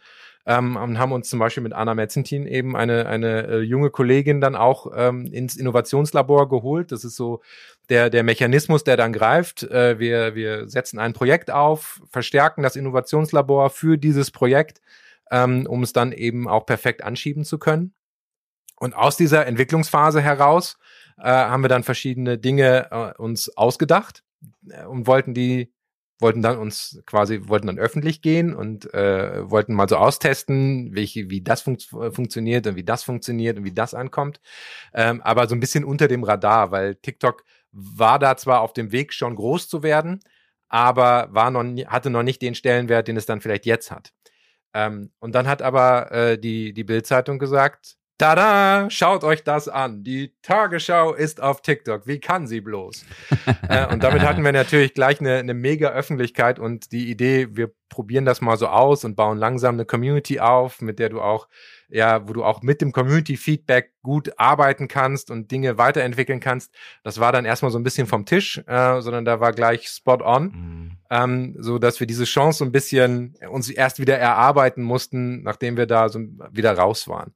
ähm, 0.46 0.76
und 0.76 0.98
haben 1.00 1.12
uns 1.12 1.30
zum 1.30 1.40
Beispiel 1.40 1.64
mit 1.64 1.74
Anna 1.74 1.94
Metzentin 1.94 2.48
eben 2.48 2.76
eine, 2.76 3.06
eine 3.06 3.48
äh, 3.48 3.60
junge 3.60 3.90
Kollegin 3.90 4.42
dann 4.42 4.56
auch 4.56 4.92
ähm, 4.96 5.26
ins 5.26 5.56
Innovationslabor 5.56 6.50
geholt. 6.50 6.92
Das 6.92 7.04
ist 7.04 7.16
so 7.16 7.42
der, 7.90 8.10
der 8.10 8.24
Mechanismus, 8.24 8.84
der 8.84 8.98
dann 8.98 9.14
greift. 9.14 9.64
Äh, 9.64 10.00
wir, 10.00 10.36
wir 10.36 10.68
setzen 10.68 11.00
ein 11.00 11.14
Projekt 11.14 11.52
auf, 11.52 12.02
verstärken 12.10 12.64
das 12.64 12.76
Innovationslabor 12.76 13.70
für 13.70 13.98
dieses 13.98 14.32
Projekt, 14.32 14.82
ähm, 15.30 15.66
um 15.68 15.84
es 15.84 15.94
dann 15.94 16.12
eben 16.12 16.48
auch 16.48 16.66
perfekt 16.66 17.04
anschieben 17.04 17.44
zu 17.44 17.60
können. 17.60 17.94
Und 18.78 18.96
aus 18.96 19.16
dieser 19.16 19.46
Entwicklungsphase 19.46 20.22
heraus 20.22 20.78
äh, 21.20 21.30
haben 21.30 21.64
wir 21.64 21.70
dann 21.70 21.84
verschiedene 21.84 22.40
Dinge 22.40 22.88
äh, 22.90 23.22
uns 23.22 23.56
ausgedacht 23.56 24.24
äh, 24.68 24.86
und 24.86 25.06
wollten 25.06 25.36
die 25.36 25.72
wollten 26.22 26.42
dann 26.42 26.58
uns 26.58 27.02
quasi, 27.06 27.42
wollten 27.48 27.68
dann 27.68 27.80
öffentlich 27.80 28.22
gehen 28.22 28.54
und 28.54 28.94
äh, 28.94 29.50
wollten 29.50 29.74
mal 29.74 29.90
so 29.90 29.98
austesten, 29.98 30.96
welche, 30.96 31.30
wie 31.30 31.42
das 31.42 31.62
fun 31.62 31.78
funktioniert 32.12 32.68
und 32.68 32.76
wie 32.76 32.84
das 32.84 33.04
funktioniert 33.04 33.58
und 33.58 33.64
wie 33.64 33.74
das 33.74 33.94
ankommt. 33.94 34.40
Ähm, 34.94 35.22
aber 35.22 35.48
so 35.48 35.56
ein 35.56 35.60
bisschen 35.60 35.84
unter 35.84 36.08
dem 36.08 36.24
Radar, 36.24 36.72
weil 36.72 36.96
TikTok 36.96 37.44
war 37.72 38.20
da 38.20 38.38
zwar 38.38 38.62
auf 38.62 38.74
dem 38.74 38.92
Weg, 38.92 39.14
schon 39.14 39.36
groß 39.36 39.68
zu 39.68 39.84
werden, 39.84 40.20
aber 40.70 41.30
war 41.32 41.52
noch, 41.52 41.64
hatte 41.88 42.10
noch 42.10 42.24
nicht 42.24 42.42
den 42.42 42.56
Stellenwert, 42.56 43.08
den 43.08 43.18
es 43.18 43.26
dann 43.26 43.42
vielleicht 43.42 43.66
jetzt 43.66 43.92
hat. 43.92 44.14
Ähm, 44.74 45.12
und 45.20 45.36
dann 45.36 45.48
hat 45.48 45.62
aber 45.62 46.12
äh, 46.12 46.38
die, 46.38 46.74
die 46.74 46.84
Bild-Zeitung 46.84 47.40
gesagt, 47.40 47.98
Tada! 48.22 48.88
Schaut 48.92 49.24
euch 49.24 49.44
das 49.44 49.68
an. 49.68 50.04
Die 50.04 50.32
Tagesschau 50.44 51.16
ist 51.16 51.42
auf 51.42 51.64
TikTok. 51.64 52.06
Wie 52.06 52.20
kann 52.20 52.46
sie 52.46 52.62
bloß? 52.62 53.04
äh, 53.68 53.92
und 53.92 54.04
damit 54.04 54.22
hatten 54.22 54.46
wir 54.46 54.52
natürlich 54.52 54.94
gleich 54.94 55.20
eine, 55.20 55.38
eine 55.38 55.56
mega 55.56 55.90
Öffentlichkeit 55.90 56.60
und 56.60 56.92
die 56.92 57.10
Idee, 57.10 57.48
wir 57.50 57.72
probieren 57.90 58.26
das 58.26 58.40
mal 58.40 58.58
so 58.58 58.68
aus 58.68 59.06
und 59.06 59.16
bauen 59.16 59.40
langsam 59.40 59.74
eine 59.74 59.86
Community 59.86 60.40
auf, 60.40 60.82
mit 60.82 61.00
der 61.00 61.10
du 61.10 61.20
auch, 61.20 61.48
ja, 61.90 62.28
wo 62.28 62.34
du 62.34 62.44
auch 62.44 62.62
mit 62.62 62.82
dem 62.82 62.92
Community-Feedback 62.92 63.92
gut 64.04 64.32
arbeiten 64.38 64.88
kannst 64.88 65.32
und 65.32 65.50
Dinge 65.50 65.80
weiterentwickeln 65.80 66.40
kannst. 66.40 66.76
Das 67.04 67.20
war 67.20 67.32
dann 67.32 67.46
erstmal 67.46 67.72
so 67.72 67.80
ein 67.80 67.84
bisschen 67.84 68.06
vom 68.06 68.28
Tisch, 68.28 68.62
äh, 68.68 69.02
sondern 69.02 69.26
da 69.26 69.40
war 69.40 69.52
gleich 69.52 69.88
spot 69.88 70.24
on, 70.24 70.44
mhm. 70.44 70.92
ähm, 71.10 71.56
so 71.58 71.80
dass 71.80 72.00
wir 72.00 72.06
diese 72.06 72.26
Chance 72.26 72.60
so 72.60 72.66
ein 72.66 72.72
bisschen 72.72 73.36
uns 73.50 73.68
erst 73.68 74.00
wieder 74.00 74.20
erarbeiten 74.20 74.84
mussten, 74.84 75.42
nachdem 75.42 75.76
wir 75.76 75.88
da 75.88 76.08
so 76.08 76.20
wieder 76.52 76.78
raus 76.78 77.08
waren. 77.08 77.34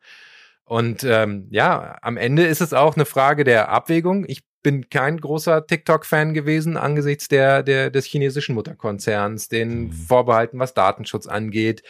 Und 0.65 1.04
ähm, 1.04 1.47
ja, 1.51 1.97
am 2.01 2.17
Ende 2.17 2.45
ist 2.45 2.62
es 2.62 2.73
auch 2.73 2.95
eine 2.95 3.06
Frage 3.06 3.43
der 3.43 3.69
Abwägung. 3.69 4.25
Ich 4.28 4.43
bin 4.63 4.89
kein 4.89 5.21
großer 5.21 5.67
TikTok-Fan 5.67 6.34
gewesen 6.34 6.75
angesichts 6.75 7.28
der, 7.28 7.62
der 7.62 7.91
des 7.91 8.06
chinesischen 8.06 8.56
Mutterkonzerns, 8.56 9.47
den 9.47 9.84
mhm. 9.84 9.91
Vorbehalten, 9.91 10.58
was 10.58 10.73
Datenschutz 10.73 11.28
angeht, 11.28 11.84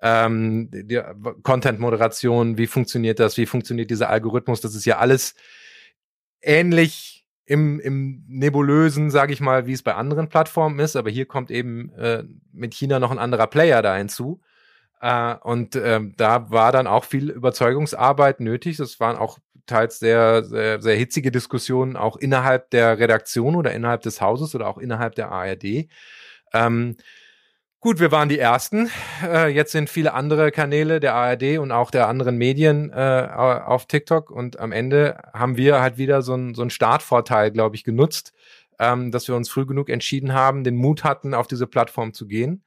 ähm, 0.00 0.70
die 0.72 0.98
Content-Moderation, 1.42 2.56
wie 2.56 2.66
funktioniert 2.66 3.20
das, 3.20 3.36
wie 3.36 3.44
funktioniert 3.44 3.90
dieser 3.90 4.08
Algorithmus, 4.08 4.62
das 4.62 4.74
ist 4.74 4.86
ja 4.86 4.96
alles 4.96 5.34
ähnlich 6.40 7.26
im, 7.44 7.80
im 7.80 8.24
nebulösen, 8.28 9.10
sage 9.10 9.34
ich 9.34 9.40
mal, 9.40 9.66
wie 9.66 9.74
es 9.74 9.82
bei 9.82 9.94
anderen 9.94 10.30
Plattformen 10.30 10.78
ist, 10.78 10.96
aber 10.96 11.10
hier 11.10 11.26
kommt 11.26 11.50
eben 11.50 11.92
äh, 11.96 12.24
mit 12.50 12.72
China 12.72 12.98
noch 12.98 13.10
ein 13.10 13.18
anderer 13.18 13.46
Player 13.46 13.82
da 13.82 13.94
hinzu. 13.94 14.40
Äh, 15.02 15.34
und 15.42 15.76
ähm, 15.76 16.14
da 16.16 16.50
war 16.50 16.72
dann 16.72 16.86
auch 16.86 17.04
viel 17.04 17.28
Überzeugungsarbeit 17.30 18.40
nötig. 18.40 18.76
Das 18.78 19.00
waren 19.00 19.16
auch 19.16 19.38
teils 19.66 19.98
sehr, 19.98 20.44
sehr, 20.44 20.80
sehr 20.80 20.96
hitzige 20.96 21.32
Diskussionen 21.32 21.96
auch 21.96 22.16
innerhalb 22.16 22.70
der 22.70 22.98
Redaktion 22.98 23.56
oder 23.56 23.72
innerhalb 23.72 24.02
des 24.02 24.20
Hauses 24.20 24.54
oder 24.54 24.68
auch 24.68 24.78
innerhalb 24.78 25.16
der 25.16 25.30
ARD. 25.30 25.88
Ähm, 26.54 26.96
gut, 27.80 27.98
wir 27.98 28.12
waren 28.12 28.28
die 28.28 28.38
Ersten. 28.38 28.90
Äh, 29.24 29.48
jetzt 29.48 29.72
sind 29.72 29.90
viele 29.90 30.14
andere 30.14 30.52
Kanäle 30.52 31.00
der 31.00 31.14
ARD 31.14 31.58
und 31.58 31.72
auch 31.72 31.90
der 31.90 32.06
anderen 32.06 32.38
Medien 32.38 32.90
äh, 32.90 33.28
auf 33.34 33.86
TikTok 33.86 34.30
und 34.30 34.60
am 34.60 34.70
Ende 34.70 35.20
haben 35.34 35.56
wir 35.56 35.80
halt 35.80 35.98
wieder 35.98 36.22
so 36.22 36.34
einen 36.34 36.54
so 36.54 36.62
einen 36.62 36.70
Startvorteil, 36.70 37.50
glaube 37.50 37.74
ich, 37.74 37.82
genutzt, 37.82 38.32
ähm, 38.78 39.10
dass 39.10 39.26
wir 39.26 39.34
uns 39.34 39.48
früh 39.48 39.66
genug 39.66 39.88
entschieden 39.88 40.32
haben, 40.32 40.62
den 40.62 40.76
Mut 40.76 41.02
hatten, 41.02 41.34
auf 41.34 41.48
diese 41.48 41.66
Plattform 41.66 42.12
zu 42.14 42.28
gehen. 42.28 42.62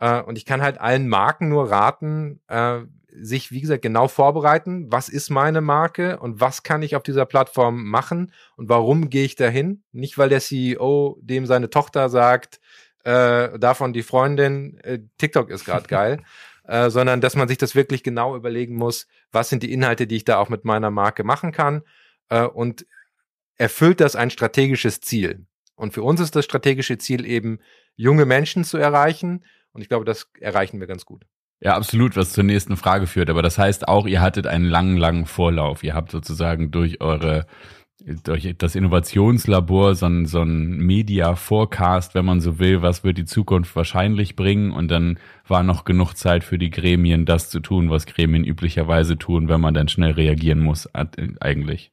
Äh, 0.00 0.22
und 0.22 0.38
ich 0.38 0.44
kann 0.44 0.62
halt 0.62 0.80
allen 0.80 1.08
Marken 1.08 1.48
nur 1.48 1.70
raten, 1.70 2.40
äh, 2.48 2.80
sich, 3.20 3.50
wie 3.50 3.60
gesagt, 3.60 3.82
genau 3.82 4.08
vorbereiten. 4.08 4.90
Was 4.90 5.08
ist 5.08 5.30
meine 5.30 5.60
Marke 5.60 6.18
und 6.18 6.40
was 6.40 6.62
kann 6.62 6.82
ich 6.82 6.94
auf 6.94 7.02
dieser 7.02 7.26
Plattform 7.26 7.84
machen 7.84 8.32
und 8.56 8.68
warum 8.68 9.10
gehe 9.10 9.24
ich 9.24 9.34
dahin? 9.34 9.82
Nicht, 9.92 10.18
weil 10.18 10.28
der 10.28 10.40
CEO 10.40 11.18
dem 11.20 11.46
seine 11.46 11.70
Tochter 11.70 12.08
sagt, 12.08 12.60
äh, 13.04 13.58
davon 13.58 13.92
die 13.92 14.02
Freundin, 14.02 14.78
äh, 14.80 15.00
TikTok 15.18 15.50
ist 15.50 15.64
gerade 15.64 15.86
geil, 15.88 16.22
äh, 16.64 16.90
sondern 16.90 17.20
dass 17.20 17.36
man 17.36 17.48
sich 17.48 17.58
das 17.58 17.74
wirklich 17.74 18.02
genau 18.02 18.36
überlegen 18.36 18.76
muss, 18.76 19.06
was 19.32 19.48
sind 19.48 19.62
die 19.62 19.72
Inhalte, 19.72 20.06
die 20.06 20.16
ich 20.16 20.24
da 20.24 20.38
auch 20.38 20.48
mit 20.48 20.64
meiner 20.64 20.90
Marke 20.90 21.24
machen 21.24 21.52
kann 21.52 21.82
äh, 22.28 22.42
und 22.42 22.86
erfüllt 23.56 24.00
das 24.00 24.16
ein 24.16 24.30
strategisches 24.30 25.00
Ziel. 25.00 25.46
Und 25.74 25.94
für 25.94 26.02
uns 26.02 26.20
ist 26.20 26.36
das 26.36 26.44
strategische 26.44 26.98
Ziel 26.98 27.24
eben, 27.24 27.60
junge 27.96 28.26
Menschen 28.26 28.64
zu 28.64 28.78
erreichen, 28.78 29.44
und 29.78 29.82
ich 29.82 29.88
glaube, 29.88 30.04
das 30.04 30.28
erreichen 30.40 30.80
wir 30.80 30.88
ganz 30.88 31.04
gut. 31.04 31.24
Ja, 31.60 31.76
absolut, 31.76 32.16
was 32.16 32.32
zur 32.32 32.42
nächsten 32.42 32.76
Frage 32.76 33.06
führt. 33.06 33.30
Aber 33.30 33.42
das 33.42 33.58
heißt 33.58 33.86
auch, 33.86 34.08
ihr 34.08 34.20
hattet 34.20 34.48
einen 34.48 34.64
langen, 34.64 34.96
langen 34.96 35.24
Vorlauf. 35.24 35.84
Ihr 35.84 35.94
habt 35.94 36.10
sozusagen 36.10 36.72
durch 36.72 37.00
eure 37.00 37.46
durch 38.22 38.54
das 38.58 38.76
Innovationslabor 38.76 39.96
so 39.96 40.06
ein, 40.06 40.26
so 40.26 40.42
ein 40.42 40.78
Media-Forecast, 40.78 42.14
wenn 42.14 42.24
man 42.24 42.40
so 42.40 42.60
will, 42.60 42.80
was 42.80 43.02
wird 43.02 43.18
die 43.18 43.24
Zukunft 43.24 43.74
wahrscheinlich 43.74 44.36
bringen 44.36 44.70
und 44.70 44.88
dann 44.88 45.18
war 45.48 45.64
noch 45.64 45.84
genug 45.84 46.14
Zeit 46.14 46.44
für 46.44 46.58
die 46.58 46.70
Gremien, 46.70 47.24
das 47.24 47.50
zu 47.50 47.58
tun, 47.58 47.90
was 47.90 48.06
Gremien 48.06 48.44
üblicherweise 48.44 49.18
tun, 49.18 49.48
wenn 49.48 49.60
man 49.60 49.74
dann 49.74 49.88
schnell 49.88 50.12
reagieren 50.12 50.60
muss, 50.60 50.88
eigentlich. 50.94 51.90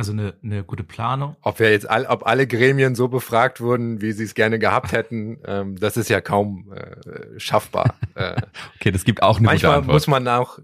Also 0.00 0.12
eine, 0.12 0.32
eine 0.42 0.64
gute 0.64 0.82
Planung. 0.82 1.36
Ob 1.42 1.58
wir 1.58 1.70
jetzt 1.72 1.90
all, 1.90 2.06
ob 2.06 2.26
alle 2.26 2.46
Gremien 2.46 2.94
so 2.94 3.08
befragt 3.08 3.60
wurden, 3.60 4.00
wie 4.00 4.12
sie 4.12 4.24
es 4.24 4.34
gerne 4.34 4.58
gehabt 4.58 4.92
hätten, 4.92 5.36
ähm, 5.46 5.78
das 5.78 5.98
ist 5.98 6.08
ja 6.08 6.22
kaum 6.22 6.72
äh, 6.72 7.38
schaffbar. 7.38 7.96
Äh, 8.14 8.40
okay, 8.76 8.92
das 8.92 9.04
gibt 9.04 9.22
auch 9.22 9.36
eine 9.36 9.44
manchmal 9.44 9.82
muss 9.82 10.06
man 10.06 10.26
auch 10.26 10.58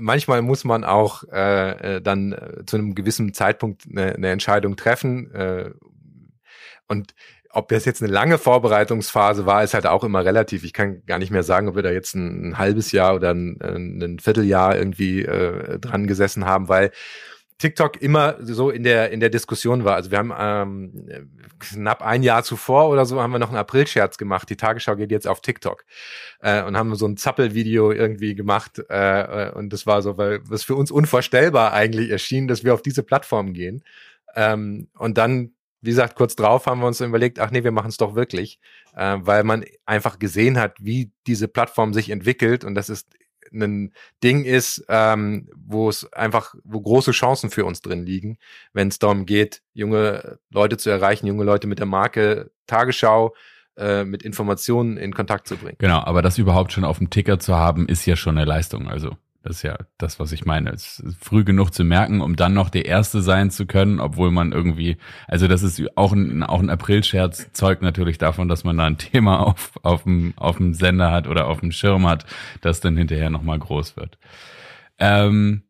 manchmal 0.00 0.42
muss 0.42 0.64
man 0.64 0.82
auch 0.82 1.22
äh, 1.32 1.98
äh, 1.98 2.02
dann 2.02 2.32
äh, 2.32 2.64
zu 2.66 2.78
einem 2.78 2.96
gewissen 2.96 3.32
Zeitpunkt 3.32 3.84
eine, 3.88 4.12
eine 4.12 4.30
Entscheidung 4.30 4.74
treffen 4.74 5.32
äh, 5.36 5.70
und 6.88 7.14
ob 7.52 7.68
das 7.68 7.84
jetzt 7.84 8.02
eine 8.02 8.12
lange 8.12 8.38
Vorbereitungsphase 8.38 9.46
war, 9.46 9.62
ist 9.62 9.74
halt 9.74 9.86
auch 9.86 10.02
immer 10.02 10.24
relativ. 10.24 10.64
Ich 10.64 10.72
kann 10.72 11.04
gar 11.06 11.18
nicht 11.18 11.30
mehr 11.30 11.42
sagen, 11.44 11.68
ob 11.68 11.76
wir 11.76 11.82
da 11.82 11.90
jetzt 11.90 12.14
ein, 12.14 12.50
ein 12.50 12.58
halbes 12.58 12.90
Jahr 12.90 13.14
oder 13.14 13.34
ein, 13.34 13.60
ein 13.60 14.18
Vierteljahr 14.20 14.76
irgendwie 14.76 15.22
äh, 15.22 15.78
dran 15.78 16.06
gesessen 16.06 16.44
haben, 16.44 16.68
weil 16.68 16.92
TikTok 17.60 18.00
immer 18.00 18.36
so 18.40 18.70
in 18.70 18.82
der 18.84 19.10
in 19.10 19.20
der 19.20 19.28
Diskussion 19.28 19.84
war. 19.84 19.94
Also 19.94 20.10
wir 20.10 20.18
haben 20.18 20.32
ähm, 20.36 21.30
knapp 21.58 22.02
ein 22.02 22.22
Jahr 22.22 22.42
zuvor 22.42 22.88
oder 22.88 23.04
so 23.04 23.20
haben 23.20 23.32
wir 23.32 23.38
noch 23.38 23.50
einen 23.50 23.58
April-Scherz 23.58 24.16
gemacht. 24.16 24.48
Die 24.48 24.56
Tagesschau 24.56 24.96
geht 24.96 25.10
jetzt 25.10 25.28
auf 25.28 25.42
TikTok 25.42 25.84
äh, 26.40 26.64
und 26.64 26.76
haben 26.76 26.94
so 26.94 27.06
ein 27.06 27.18
Zappel-Video 27.18 27.92
irgendwie 27.92 28.34
gemacht 28.34 28.82
äh, 28.88 29.50
und 29.54 29.72
das 29.74 29.86
war 29.86 30.00
so, 30.00 30.16
weil 30.16 30.40
was 30.44 30.64
für 30.64 30.74
uns 30.74 30.90
unvorstellbar 30.90 31.74
eigentlich 31.74 32.10
erschien, 32.10 32.48
dass 32.48 32.64
wir 32.64 32.72
auf 32.72 32.82
diese 32.82 33.02
Plattform 33.02 33.52
gehen. 33.52 33.84
Ähm, 34.34 34.88
und 34.96 35.18
dann, 35.18 35.52
wie 35.82 35.90
gesagt, 35.90 36.16
kurz 36.16 36.36
drauf 36.36 36.64
haben 36.64 36.80
wir 36.80 36.86
uns 36.86 37.00
überlegt, 37.02 37.40
ach 37.40 37.50
nee, 37.50 37.62
wir 37.62 37.72
machen 37.72 37.88
es 37.88 37.98
doch 37.98 38.14
wirklich, 38.14 38.58
äh, 38.96 39.18
weil 39.20 39.44
man 39.44 39.66
einfach 39.84 40.18
gesehen 40.18 40.58
hat, 40.58 40.76
wie 40.80 41.12
diese 41.26 41.46
Plattform 41.46 41.92
sich 41.92 42.08
entwickelt 42.08 42.64
und 42.64 42.74
das 42.74 42.88
ist 42.88 43.06
ein 43.52 43.92
Ding 44.22 44.44
ist, 44.44 44.84
ähm, 44.88 45.48
wo 45.56 45.88
es 45.88 46.10
einfach, 46.12 46.54
wo 46.64 46.80
große 46.80 47.12
Chancen 47.12 47.50
für 47.50 47.64
uns 47.64 47.82
drin 47.82 48.04
liegen, 48.04 48.38
wenn 48.72 48.88
es 48.88 48.98
darum 48.98 49.26
geht, 49.26 49.62
junge 49.72 50.38
Leute 50.50 50.76
zu 50.76 50.90
erreichen, 50.90 51.26
junge 51.26 51.44
Leute 51.44 51.66
mit 51.66 51.78
der 51.78 51.86
Marke 51.86 52.50
Tagesschau 52.66 53.34
äh, 53.76 54.04
mit 54.04 54.22
Informationen 54.22 54.96
in 54.96 55.14
Kontakt 55.14 55.48
zu 55.48 55.56
bringen. 55.56 55.76
Genau, 55.78 56.00
aber 56.00 56.22
das 56.22 56.38
überhaupt 56.38 56.72
schon 56.72 56.84
auf 56.84 56.98
dem 56.98 57.10
Ticker 57.10 57.38
zu 57.38 57.56
haben, 57.56 57.88
ist 57.88 58.06
ja 58.06 58.16
schon 58.16 58.36
eine 58.36 58.46
Leistung. 58.46 58.88
Also 58.88 59.16
das 59.42 59.56
ist 59.56 59.62
ja 59.62 59.78
das, 59.96 60.20
was 60.20 60.32
ich 60.32 60.44
meine. 60.44 60.70
Es 60.70 60.98
ist 60.98 61.24
früh 61.24 61.44
genug 61.44 61.72
zu 61.72 61.82
merken, 61.82 62.20
um 62.20 62.36
dann 62.36 62.52
noch 62.52 62.68
der 62.68 62.84
Erste 62.84 63.22
sein 63.22 63.50
zu 63.50 63.66
können, 63.66 63.98
obwohl 63.98 64.30
man 64.30 64.52
irgendwie, 64.52 64.98
also 65.28 65.48
das 65.48 65.62
ist 65.62 65.82
auch 65.96 66.12
ein, 66.12 66.42
auch 66.42 66.60
ein 66.60 66.68
Aprilscherz, 66.68 67.50
zeugt 67.52 67.80
natürlich 67.80 68.18
davon, 68.18 68.48
dass 68.48 68.64
man 68.64 68.76
da 68.76 68.84
ein 68.84 68.98
Thema 68.98 69.40
auf, 69.46 69.72
auf, 69.82 70.02
dem, 70.02 70.34
auf 70.36 70.58
dem 70.58 70.74
Sender 70.74 71.10
hat 71.10 71.26
oder 71.26 71.46
auf 71.46 71.60
dem 71.60 71.72
Schirm 71.72 72.06
hat, 72.06 72.26
das 72.60 72.80
dann 72.80 72.96
hinterher 72.96 73.30
nochmal 73.30 73.58
groß 73.58 73.96
wird. 73.96 74.18
Ähm, 74.98 75.62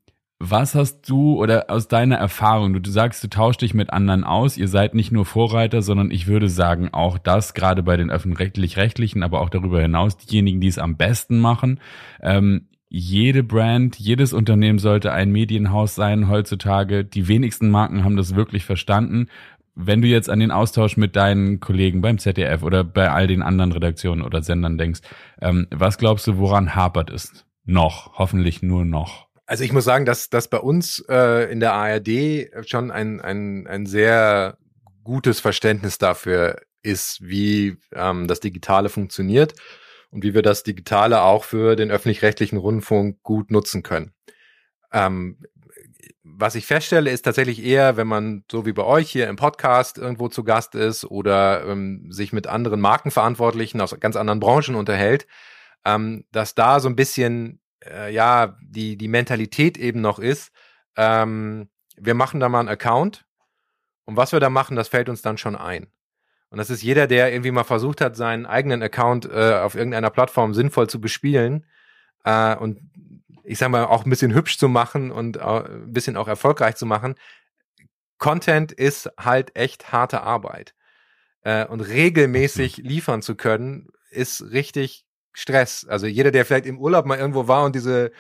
was 0.43 0.75
hast 0.75 1.09
du 1.09 1.37
oder 1.37 1.67
aus 1.69 1.87
deiner 1.87 2.17
Erfahrung, 2.17 2.73
du, 2.73 2.81
du 2.81 2.91
sagst, 2.91 3.23
du 3.23 3.29
tauschst 3.29 3.61
dich 3.61 3.75
mit 3.75 3.93
anderen 3.93 4.25
aus, 4.25 4.57
ihr 4.57 4.69
seid 4.69 4.95
nicht 4.95 5.13
nur 5.13 5.27
Vorreiter, 5.27 5.83
sondern 5.83 6.11
ich 6.11 6.27
würde 6.27 6.49
sagen, 6.49 6.89
auch 6.93 7.19
das, 7.19 7.53
gerade 7.53 7.83
bei 7.83 7.99
den 7.99 8.11
öffentlich-rechtlichen, 8.11 9.23
aber 9.23 9.43
auch 9.43 9.51
darüber 9.51 9.83
hinaus, 9.83 10.17
diejenigen, 10.17 10.61
die 10.63 10.69
es 10.69 10.79
am 10.79 10.97
besten 10.97 11.39
machen. 11.39 11.79
Ähm, 12.23 12.69
jede 12.93 13.45
Brand, 13.45 14.01
jedes 14.01 14.33
Unternehmen 14.33 14.81
sollte 14.81 15.13
ein 15.13 15.31
Medienhaus 15.31 15.95
sein 15.95 16.29
heutzutage. 16.29 17.05
Die 17.05 17.29
wenigsten 17.29 17.71
Marken 17.71 18.03
haben 18.03 18.17
das 18.17 18.35
wirklich 18.35 18.65
verstanden. 18.65 19.29
Wenn 19.77 20.03
du 20.03 20.09
jetzt 20.09 20.29
an 20.29 20.41
den 20.41 20.51
Austausch 20.51 20.97
mit 20.97 21.15
deinen 21.15 21.61
Kollegen 21.61 22.01
beim 22.01 22.19
ZDF 22.19 22.65
oder 22.65 22.83
bei 22.83 23.09
all 23.09 23.29
den 23.29 23.43
anderen 23.43 23.71
Redaktionen 23.71 24.23
oder 24.23 24.43
Sendern 24.43 24.77
denkst, 24.77 25.03
ähm, 25.41 25.69
was 25.71 25.99
glaubst 25.99 26.27
du, 26.27 26.39
woran 26.39 26.75
hapert 26.75 27.11
es? 27.11 27.47
Noch, 27.65 28.19
hoffentlich 28.19 28.61
nur 28.61 28.85
noch. 28.85 29.29
Also 29.47 29.63
ich 29.63 29.73
muss 29.73 29.85
sagen, 29.85 30.05
dass, 30.05 30.29
dass 30.29 30.49
bei 30.49 30.59
uns 30.59 31.05
äh, 31.09 31.51
in 31.51 31.61
der 31.61 31.75
ARD 31.75 32.69
schon 32.69 32.91
ein, 32.91 33.21
ein, 33.21 33.69
ein 33.69 33.87
sehr 33.87 34.59
gutes 35.05 35.39
Verständnis 35.39 35.99
dafür 35.99 36.57
ist, 36.83 37.21
wie 37.23 37.77
ähm, 37.95 38.27
das 38.27 38.41
Digitale 38.41 38.89
funktioniert 38.89 39.55
und 40.11 40.23
wie 40.23 40.35
wir 40.35 40.43
das 40.43 40.63
Digitale 40.63 41.23
auch 41.23 41.45
für 41.45 41.77
den 41.77 41.91
öffentlich-rechtlichen 41.91 42.59
Rundfunk 42.59 43.23
gut 43.23 43.51
nutzen 43.51 43.83
können. 43.83 44.13
Ähm, 44.93 45.39
was 46.23 46.55
ich 46.55 46.67
feststelle, 46.67 47.11
ist 47.11 47.23
tatsächlich 47.23 47.65
eher, 47.65 47.97
wenn 47.97 48.07
man 48.07 48.45
so 48.51 48.67
wie 48.67 48.73
bei 48.73 48.85
euch 48.85 49.11
hier 49.11 49.29
im 49.29 49.37
Podcast 49.37 49.99
irgendwo 49.99 50.29
zu 50.29 50.45
Gast 50.45 50.75
ist 50.75 51.05
oder 51.05 51.67
ähm, 51.67 52.11
sich 52.11 52.33
mit 52.33 52.47
anderen 52.47 52.81
Markenverantwortlichen 52.81 53.81
aus 53.81 53.99
ganz 54.01 54.17
anderen 54.17 54.41
Branchen 54.41 54.75
unterhält, 54.75 55.27
ähm, 55.85 56.25
dass 56.33 56.55
da 56.55 56.81
so 56.81 56.89
ein 56.89 56.97
bisschen 56.97 57.61
äh, 57.85 58.13
ja 58.13 58.57
die 58.63 58.97
die 58.97 59.09
Mentalität 59.09 59.79
eben 59.79 60.01
noch 60.01 60.19
ist. 60.19 60.53
Ähm, 60.97 61.69
wir 61.97 62.15
machen 62.15 62.41
da 62.41 62.49
mal 62.49 62.61
einen 62.61 62.69
Account 62.69 63.27
und 64.05 64.17
was 64.17 64.33
wir 64.33 64.41
da 64.41 64.51
machen, 64.51 64.77
das 64.77 64.89
fällt 64.89 65.09
uns 65.09 65.23
dann 65.23 65.39
schon 65.39 65.57
ein. 65.57 65.89
Und 66.51 66.59
das 66.59 66.69
ist 66.69 66.83
jeder, 66.83 67.07
der 67.07 67.33
irgendwie 67.33 67.53
mal 67.53 67.65
versucht 67.65 68.01
hat, 68.01 68.17
seinen 68.17 68.45
eigenen 68.45 68.83
Account 68.83 69.25
äh, 69.27 69.55
auf 69.55 69.75
irgendeiner 69.75 70.11
Plattform 70.11 70.53
sinnvoll 70.53 70.89
zu 70.89 71.01
bespielen 71.01 71.65
äh, 72.25 72.57
und 72.57 72.81
ich 73.45 73.59
sag 73.59 73.71
mal 73.71 73.85
auch 73.85 74.05
ein 74.05 74.11
bisschen 74.11 74.35
hübsch 74.35 74.59
zu 74.59 74.69
machen 74.69 75.11
und 75.11 75.37
äh, 75.37 75.41
ein 75.41 75.93
bisschen 75.93 76.17
auch 76.17 76.29
erfolgreich 76.29 76.77
zu 76.77 76.87
machen. 76.87 77.15
Content 78.19 78.73
ist 78.73 79.11
halt 79.19 79.57
echt 79.57 79.93
harte 79.93 80.23
Arbeit. 80.23 80.75
Äh, 81.43 81.67
und 81.67 81.81
regelmäßig 81.81 82.79
liefern 82.79 83.23
zu 83.23 83.35
können, 83.35 83.89
ist 84.11 84.43
richtig 84.51 85.07
Stress. 85.33 85.87
Also 85.89 86.07
jeder, 86.07 86.31
der 86.31 86.45
vielleicht 86.45 86.67
im 86.67 86.79
Urlaub 86.79 87.07
mal 87.07 87.19
irgendwo 87.19 87.49
war 87.49 87.65
und 87.65 87.75
diese 87.75 88.13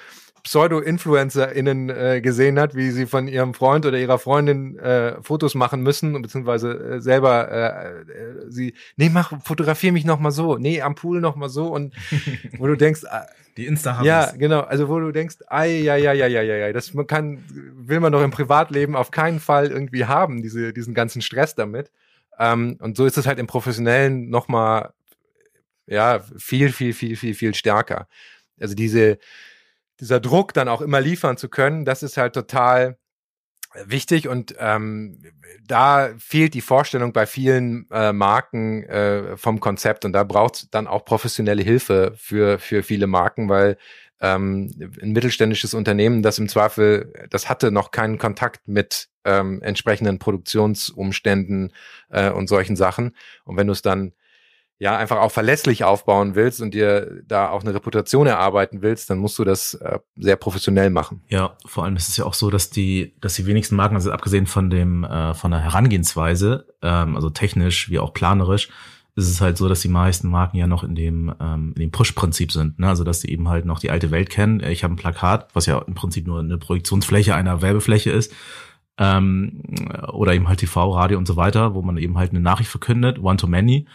Pseudo-InfluencerInnen 0.42 1.90
äh, 1.90 2.20
gesehen 2.20 2.58
hat, 2.58 2.74
wie 2.74 2.90
sie 2.90 3.06
von 3.06 3.28
ihrem 3.28 3.54
Freund 3.54 3.86
oder 3.86 3.98
ihrer 3.98 4.18
Freundin 4.18 4.78
äh, 4.78 5.22
Fotos 5.22 5.54
machen 5.54 5.82
müssen, 5.82 6.20
beziehungsweise 6.20 6.72
äh, 6.72 7.00
selber 7.00 7.50
äh, 7.50 8.00
äh, 8.00 8.50
sie, 8.50 8.74
nee, 8.96 9.10
mach, 9.10 9.32
fotografier 9.44 9.92
mich 9.92 10.04
noch 10.04 10.18
mal 10.18 10.30
so, 10.30 10.56
nee, 10.56 10.80
am 10.82 10.94
Pool 10.94 11.20
noch 11.20 11.36
mal 11.36 11.48
so 11.48 11.68
und 11.68 11.94
wo 12.58 12.66
du 12.66 12.76
denkst, 12.76 13.04
äh, 13.04 13.20
die 13.56 13.66
insta 13.66 14.02
Ja, 14.02 14.32
genau, 14.36 14.60
also 14.60 14.88
wo 14.88 14.98
du 14.98 15.12
denkst, 15.12 15.36
ei, 15.48 15.80
ja, 15.80 15.96
ja, 15.96 16.12
ja, 16.12 16.26
ja, 16.26 16.42
ja, 16.42 16.56
ja, 16.56 16.72
das 16.72 16.94
man 16.94 17.06
kann, 17.06 17.44
will 17.74 18.00
man 18.00 18.12
doch 18.12 18.22
im 18.22 18.30
Privatleben 18.30 18.96
auf 18.96 19.10
keinen 19.10 19.40
Fall 19.40 19.70
irgendwie 19.70 20.06
haben, 20.06 20.42
diese, 20.42 20.72
diesen 20.72 20.94
ganzen 20.94 21.22
Stress 21.22 21.54
damit. 21.54 21.90
Ähm, 22.38 22.78
und 22.80 22.96
so 22.96 23.04
ist 23.04 23.18
es 23.18 23.26
halt 23.26 23.38
im 23.38 23.46
Professionellen 23.46 24.30
noch 24.30 24.48
mal, 24.48 24.92
ja, 25.86 26.20
viel, 26.38 26.72
viel, 26.72 26.94
viel, 26.94 27.16
viel, 27.16 27.34
viel 27.34 27.54
stärker. 27.54 28.06
Also 28.60 28.74
diese, 28.74 29.18
dieser 30.00 30.20
Druck 30.20 30.54
dann 30.54 30.68
auch 30.68 30.80
immer 30.80 31.00
liefern 31.00 31.36
zu 31.36 31.48
können, 31.48 31.84
das 31.84 32.02
ist 32.02 32.16
halt 32.16 32.34
total 32.34 32.98
wichtig 33.84 34.26
und 34.26 34.54
ähm, 34.58 35.22
da 35.64 36.10
fehlt 36.18 36.54
die 36.54 36.60
Vorstellung 36.60 37.12
bei 37.12 37.26
vielen 37.26 37.86
äh, 37.90 38.12
Marken 38.12 38.82
äh, 38.84 39.36
vom 39.36 39.60
Konzept 39.60 40.04
und 40.04 40.12
da 40.12 40.24
braucht 40.24 40.74
dann 40.74 40.88
auch 40.88 41.04
professionelle 41.04 41.62
Hilfe 41.62 42.12
für 42.16 42.58
für 42.58 42.82
viele 42.82 43.06
Marken, 43.06 43.48
weil 43.48 43.76
ähm, 44.20 44.70
ein 45.00 45.12
mittelständisches 45.12 45.72
Unternehmen, 45.74 46.22
das 46.22 46.38
im 46.38 46.48
Zweifel, 46.48 47.12
das 47.30 47.48
hatte 47.48 47.70
noch 47.70 47.90
keinen 47.90 48.18
Kontakt 48.18 48.68
mit 48.68 49.08
ähm, 49.24 49.62
entsprechenden 49.62 50.18
Produktionsumständen 50.18 51.72
äh, 52.10 52.30
und 52.30 52.48
solchen 52.48 52.76
Sachen. 52.76 53.16
Und 53.44 53.56
wenn 53.56 53.66
du 53.66 53.72
es 53.72 53.82
dann 53.82 54.12
ja 54.80 54.96
einfach 54.96 55.18
auch 55.18 55.30
verlässlich 55.30 55.84
aufbauen 55.84 56.34
willst 56.34 56.62
und 56.62 56.72
dir 56.72 57.22
da 57.28 57.50
auch 57.50 57.62
eine 57.62 57.74
Reputation 57.74 58.26
erarbeiten 58.26 58.80
willst, 58.80 59.10
dann 59.10 59.18
musst 59.18 59.38
du 59.38 59.44
das 59.44 59.74
äh, 59.74 59.98
sehr 60.16 60.36
professionell 60.36 60.88
machen. 60.88 61.20
Ja, 61.28 61.54
vor 61.66 61.84
allem 61.84 61.96
ist 61.96 62.08
es 62.08 62.16
ja 62.16 62.24
auch 62.24 62.32
so, 62.32 62.50
dass 62.50 62.70
die, 62.70 63.14
dass 63.20 63.34
die 63.34 63.44
wenigsten 63.44 63.76
Marken, 63.76 63.94
also 63.94 64.10
abgesehen 64.10 64.46
von 64.46 64.70
dem 64.70 65.04
äh, 65.04 65.34
von 65.34 65.50
der 65.50 65.60
Herangehensweise, 65.60 66.66
ähm, 66.80 67.14
also 67.14 67.28
technisch 67.28 67.90
wie 67.90 67.98
auch 67.98 68.14
planerisch, 68.14 68.70
ist 69.16 69.28
es 69.28 69.42
halt 69.42 69.58
so, 69.58 69.68
dass 69.68 69.80
die 69.80 69.88
meisten 69.88 70.28
Marken 70.28 70.56
ja 70.56 70.66
noch 70.66 70.82
in 70.82 70.94
dem 70.94 71.34
ähm, 71.38 71.74
in 71.76 71.82
dem 71.82 71.90
Push-Prinzip 71.90 72.50
sind, 72.50 72.78
ne? 72.78 72.88
also 72.88 73.04
dass 73.04 73.20
sie 73.20 73.28
eben 73.28 73.50
halt 73.50 73.66
noch 73.66 73.80
die 73.80 73.90
alte 73.90 74.10
Welt 74.10 74.30
kennen. 74.30 74.60
Ich 74.60 74.82
habe 74.82 74.94
ein 74.94 74.96
Plakat, 74.96 75.48
was 75.54 75.66
ja 75.66 75.78
im 75.78 75.94
Prinzip 75.94 76.26
nur 76.26 76.40
eine 76.40 76.56
Projektionsfläche 76.56 77.34
einer 77.34 77.60
Werbefläche 77.60 78.12
ist. 78.12 78.32
Ähm, 78.96 79.62
oder 80.10 80.32
eben 80.32 80.48
halt 80.48 80.60
TV, 80.60 80.90
Radio 80.92 81.18
und 81.18 81.26
so 81.26 81.36
weiter, 81.36 81.74
wo 81.74 81.82
man 81.82 81.98
eben 81.98 82.16
halt 82.16 82.30
eine 82.30 82.40
Nachricht 82.40 82.70
verkündet, 82.70 83.18
one 83.18 83.36
to 83.36 83.46
many. 83.46 83.86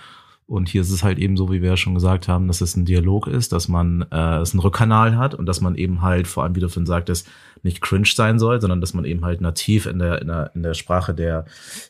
Und 0.48 0.70
hier 0.70 0.82
ist 0.82 0.92
es 0.92 1.04
halt 1.04 1.18
eben 1.18 1.38
so, 1.38 1.52
wie 1.52 1.62
wir 1.62 1.70
ja 1.70 1.78
schon 1.78 1.96
gesagt 1.96 2.28
haben, 2.28 2.48
dass 2.48 2.62
es 2.62 2.76
ein 2.76 2.86
Dialog 2.86 3.28
ist, 3.28 3.52
dass 3.52 3.68
man 3.68 4.06
äh, 4.12 4.38
es 4.38 4.54
einen 4.54 4.60
Rückkanal 4.60 5.18
hat 5.18 5.34
und 5.34 5.48
dass 5.48 5.60
man 5.60 5.76
eben 5.76 6.02
halt, 6.02 6.28
vor 6.28 6.44
allem 6.44 6.56
wie 6.56 6.60
du 6.60 6.70
vorhin 6.70 6.86
sagtest, 6.86 7.28
nicht 7.64 7.82
cringe 7.82 8.06
sein 8.14 8.38
soll, 8.38 8.62
sondern 8.62 8.80
dass 8.80 8.94
man 8.94 9.06
eben 9.06 9.26
halt 9.26 9.42
nativ 9.42 9.88
in 9.88 9.98
der, 9.98 10.22
in 10.22 10.28
der, 10.28 10.52
in 10.54 10.62
der 10.62 10.76
Sprache 10.76 11.16
der, 11.16 11.46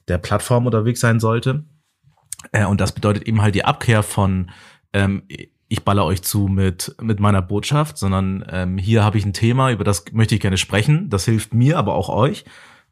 der 0.07 0.17
Plattform 0.19 0.65
unterwegs 0.65 1.01
sein 1.01 1.19
sollte. 1.19 1.65
Äh, 2.53 2.65
und 2.65 2.79
das 2.79 2.93
bedeutet 2.93 3.23
eben 3.23 3.41
halt 3.41 3.55
die 3.55 3.65
Abkehr 3.65 4.03
von 4.03 4.51
ähm, 4.93 5.23
ich 5.67 5.83
baller 5.83 6.05
euch 6.05 6.21
zu 6.21 6.47
mit, 6.47 6.95
mit 7.01 7.19
meiner 7.19 7.41
Botschaft, 7.41 7.97
sondern 7.97 8.45
ähm, 8.49 8.77
hier 8.77 9.03
habe 9.03 9.17
ich 9.17 9.25
ein 9.25 9.33
Thema, 9.33 9.71
über 9.71 9.83
das 9.83 10.05
möchte 10.13 10.35
ich 10.35 10.41
gerne 10.41 10.57
sprechen. 10.57 11.09
Das 11.09 11.25
hilft 11.25 11.53
mir, 11.53 11.77
aber 11.77 11.95
auch 11.95 12.09
euch. 12.09 12.45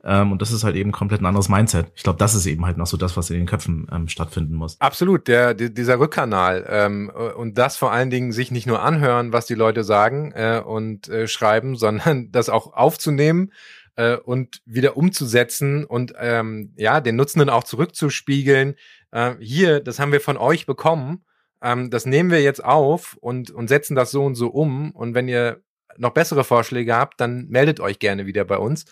Ähm, 0.06 0.34
und 0.34 0.42
das 0.42 0.52
ist 0.52 0.64
halt 0.64 0.76
eben 0.76 0.92
komplett 0.92 1.22
ein 1.22 1.26
anderes 1.26 1.48
Mindset. 1.48 1.88
Ich 1.96 2.04
glaube, 2.04 2.20
das 2.20 2.36
ist 2.36 2.46
eben 2.46 2.66
halt 2.66 2.78
noch 2.78 2.88
so 2.88 2.98
das, 2.98 3.16
was 3.16 3.30
in 3.30 3.38
den 3.38 3.46
Köpfen 3.46 3.88
ähm, 3.92 4.10
stattfinden 4.10 4.54
muss. 4.56 4.80
Absolut, 4.82 5.28
der, 5.28 5.54
dieser 5.54 6.00
Rückkanal 6.00 6.66
ähm, 6.68 7.10
und 7.38 7.58
das 7.58 7.78
vor 7.78 7.92
allen 7.92 8.10
Dingen 8.10 8.34
sich 8.34 8.52
nicht 8.52 8.68
nur 8.68 8.82
anhören, 8.82 9.32
was 9.32 9.46
die 9.46 9.56
Leute 9.56 9.84
sagen 9.84 10.34
äh, 10.36 10.62
und 10.64 11.08
äh, 11.08 11.28
schreiben, 11.28 11.76
sondern 11.78 12.32
das 12.32 12.50
auch 12.50 12.74
aufzunehmen 12.74 13.54
äh, 13.96 14.18
und 14.18 14.62
wieder 14.66 14.98
umzusetzen 14.98 15.86
und 15.86 16.14
ähm, 16.20 16.74
ja 16.76 17.00
den 17.00 17.16
Nutzenden 17.16 17.50
auch 17.50 17.64
zurückzuspiegeln. 17.64 18.76
Äh, 19.12 19.36
hier, 19.40 19.80
das 19.80 20.00
haben 20.00 20.12
wir 20.12 20.22
von 20.22 20.36
euch 20.36 20.66
bekommen. 20.66 21.24
Ähm, 21.62 21.92
das 21.92 22.06
nehmen 22.06 22.30
wir 22.30 22.42
jetzt 22.42 22.64
auf 22.64 23.18
und 23.22 23.52
und 23.52 23.70
setzen 23.70 23.96
das 23.96 24.12
so 24.12 24.26
und 24.26 24.36
so 24.36 24.48
um. 24.50 24.92
Und 24.92 25.14
wenn 25.16 25.30
ihr 25.30 25.62
noch 25.98 26.12
bessere 26.12 26.44
Vorschläge 26.44 26.94
habt, 26.94 27.22
dann 27.22 27.48
meldet 27.48 27.80
euch 27.80 28.00
gerne 28.00 28.26
wieder 28.26 28.44
bei 28.44 28.58
uns. 28.58 28.86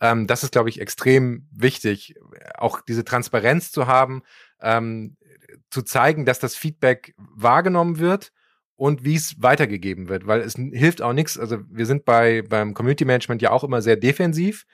Ähm, 0.00 0.26
das 0.26 0.42
ist, 0.42 0.52
glaube 0.52 0.68
ich, 0.68 0.80
extrem 0.80 1.48
wichtig, 1.50 2.14
auch 2.56 2.80
diese 2.80 3.04
Transparenz 3.04 3.72
zu 3.72 3.86
haben, 3.86 4.22
ähm, 4.60 5.16
zu 5.70 5.82
zeigen, 5.82 6.24
dass 6.24 6.38
das 6.38 6.56
Feedback 6.56 7.14
wahrgenommen 7.16 7.98
wird 7.98 8.32
und 8.76 9.04
wie 9.04 9.14
es 9.14 9.42
weitergegeben 9.42 10.08
wird, 10.08 10.26
weil 10.26 10.40
es 10.40 10.54
hilft 10.54 11.02
auch 11.02 11.12
nichts. 11.12 11.38
Also 11.38 11.58
wir 11.68 11.86
sind 11.86 12.04
bei 12.04 12.42
beim 12.42 12.74
Community 12.74 13.04
Management 13.04 13.42
ja 13.42 13.50
auch 13.50 13.64
immer 13.64 13.82
sehr 13.82 13.96
defensiv, 13.96 14.66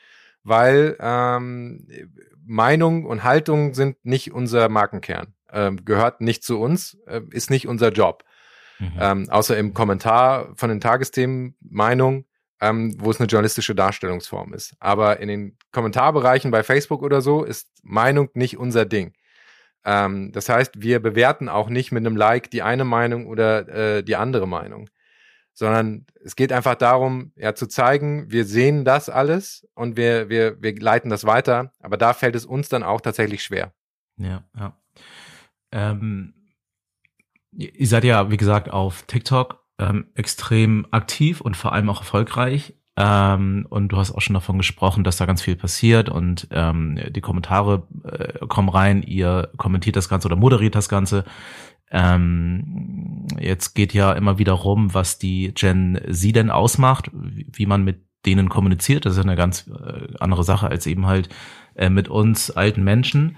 weil 0.42 0.96
ähm, 1.00 1.87
Meinung 2.44 3.04
und 3.06 3.22
Haltung 3.22 3.74
sind 3.74 4.04
nicht 4.04 4.32
unser 4.32 4.68
Markenkern, 4.68 5.35
ähm, 5.52 5.85
gehört 5.85 6.20
nicht 6.20 6.42
zu 6.42 6.61
uns, 6.61 6.98
äh, 7.06 7.20
ist 7.30 7.50
nicht 7.50 7.68
unser 7.68 7.92
Job. 7.92 8.24
Mhm. 8.80 8.92
Ähm, 8.98 9.30
außer 9.30 9.56
im 9.56 9.74
Kommentar 9.74 10.52
von 10.56 10.68
den 10.68 10.80
Tagesthemen 10.80 11.54
Meinung 11.61 12.24
ähm, 12.62 12.94
wo 12.98 13.11
es 13.11 13.18
eine 13.18 13.27
journalistische 13.27 13.75
Darstellungsform 13.75 14.55
ist. 14.55 14.77
Aber 14.79 15.18
in 15.18 15.27
den 15.27 15.59
Kommentarbereichen 15.72 16.53
bei 16.53 16.62
Facebook 16.62 17.03
oder 17.03 17.20
so 17.20 17.42
ist 17.42 17.68
Meinung 17.83 18.31
nicht 18.35 18.57
unser 18.57 18.87
Ding. 18.87 19.15
Ähm, 19.85 20.31
das 20.31 20.48
heißt, 20.48 20.81
wir 20.81 21.00
bewerten 21.00 21.48
auch 21.48 21.69
nicht 21.69 21.90
mit 21.90 22.06
einem 22.06 22.17
Like 22.17 22.52
die 22.52 22.63
eine 22.63 22.85
Meinung 22.85 23.27
oder 23.27 23.69
äh, 23.69 24.04
die 24.04 24.15
andere 24.15 24.46
Meinung. 24.46 24.88
sondern 25.54 26.06
es 26.25 26.37
geht 26.37 26.52
einfach 26.52 26.77
darum, 26.77 27.33
ja, 27.37 27.54
zu 27.54 27.67
zeigen, 27.67 28.31
wir 28.31 28.44
sehen 28.46 28.85
das 28.85 29.10
alles 29.10 29.69
und 29.75 29.96
wir, 29.96 30.31
wir, 30.31 30.63
wir 30.63 30.75
leiten 30.81 31.10
das 31.10 31.27
weiter, 31.27 31.73
aber 31.81 31.96
da 31.98 32.15
fällt 32.15 32.37
es 32.37 32.46
uns 32.46 32.69
dann 32.71 32.83
auch 32.83 33.02
tatsächlich 33.02 33.42
schwer. 33.42 33.75
Ja, 34.17 34.44
ja. 34.56 34.79
Ähm, 35.73 36.33
ihr 37.52 37.87
seid 37.87 38.04
ja, 38.04 38.31
wie 38.31 38.38
gesagt, 38.38 38.71
auf 38.71 39.02
TikTok 39.02 39.62
ähm, 39.83 40.06
extrem 40.14 40.87
aktiv 40.90 41.40
und 41.40 41.56
vor 41.56 41.72
allem 41.72 41.90
auch 41.90 42.00
erfolgreich. 42.00 42.74
Ähm, 42.96 43.66
und 43.70 43.88
du 43.88 43.96
hast 43.96 44.12
auch 44.12 44.20
schon 44.20 44.35
davon 44.35 44.58
gesprochen, 44.58 45.02
dass 45.02 45.16
da 45.16 45.24
ganz 45.24 45.40
viel 45.40 45.56
passiert 45.56 46.10
und 46.10 46.46
ähm, 46.50 47.00
die 47.10 47.22
Kommentare 47.22 47.88
äh, 48.04 48.46
kommen 48.46 48.68
rein, 48.68 49.02
ihr 49.02 49.50
kommentiert 49.56 49.96
das 49.96 50.10
Ganze 50.10 50.28
oder 50.28 50.37
moderiert 50.37 50.74
das 50.74 50.90
Ganze. 50.90 51.24
Ähm, 51.90 53.26
jetzt 53.38 53.74
geht 53.74 53.94
ja 53.94 54.12
immer 54.12 54.38
wieder 54.38 54.52
rum, 54.52 54.92
was 54.92 55.18
die 55.18 55.52
Gen 55.54 56.00
Z 56.10 56.37
denn 56.37 56.50
ausmacht, 56.50 57.10
wie 57.12 57.66
man 57.66 57.83
mit 57.83 58.02
denen 58.26 58.48
kommuniziert. 58.48 59.06
Das 59.06 59.14
ist 59.16 59.24
eine 59.24 59.37
ganz 59.37 59.68
äh, 59.68 60.14
andere 60.20 60.44
Sache 60.44 60.68
als 60.68 60.87
eben 60.87 61.06
halt 61.06 61.28
äh, 61.75 61.90
mit 61.90 62.08
uns 62.08 62.50
alten 62.50 62.85
Menschen. 62.85 63.37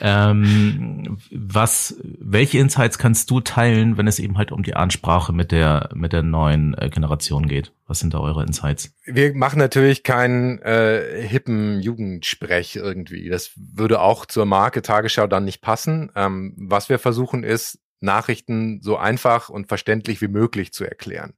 Ähm, 0.00 1.18
was, 1.30 1.96
welche 2.02 2.58
Insights 2.58 2.98
kannst 2.98 3.30
du 3.30 3.40
teilen, 3.40 3.96
wenn 3.96 4.06
es 4.06 4.18
eben 4.18 4.36
halt 4.36 4.50
um 4.52 4.62
die 4.62 4.74
Ansprache 4.74 5.32
mit 5.32 5.52
der 5.52 5.90
mit 5.94 6.12
der 6.12 6.22
neuen 6.22 6.76
äh, 6.76 6.88
Generation 6.90 7.46
geht? 7.46 7.72
Was 7.86 8.00
sind 8.00 8.14
da 8.14 8.18
eure 8.18 8.42
Insights? 8.42 8.94
Wir 9.04 9.34
machen 9.34 9.58
natürlich 9.58 10.02
keinen 10.02 10.60
äh, 10.62 11.22
hippen 11.22 11.80
Jugendsprech 11.80 12.76
irgendwie. 12.76 13.28
Das 13.28 13.52
würde 13.56 14.00
auch 14.00 14.26
zur 14.26 14.44
Marke 14.44 14.82
Tagesschau 14.82 15.26
dann 15.26 15.44
nicht 15.44 15.60
passen. 15.60 16.10
Ähm, 16.16 16.54
was 16.56 16.88
wir 16.88 16.98
versuchen 16.98 17.44
ist, 17.44 17.78
Nachrichten 18.00 18.80
so 18.82 18.96
einfach 18.96 19.48
und 19.48 19.68
verständlich 19.68 20.20
wie 20.20 20.28
möglich 20.28 20.72
zu 20.72 20.84
erklären. 20.84 21.34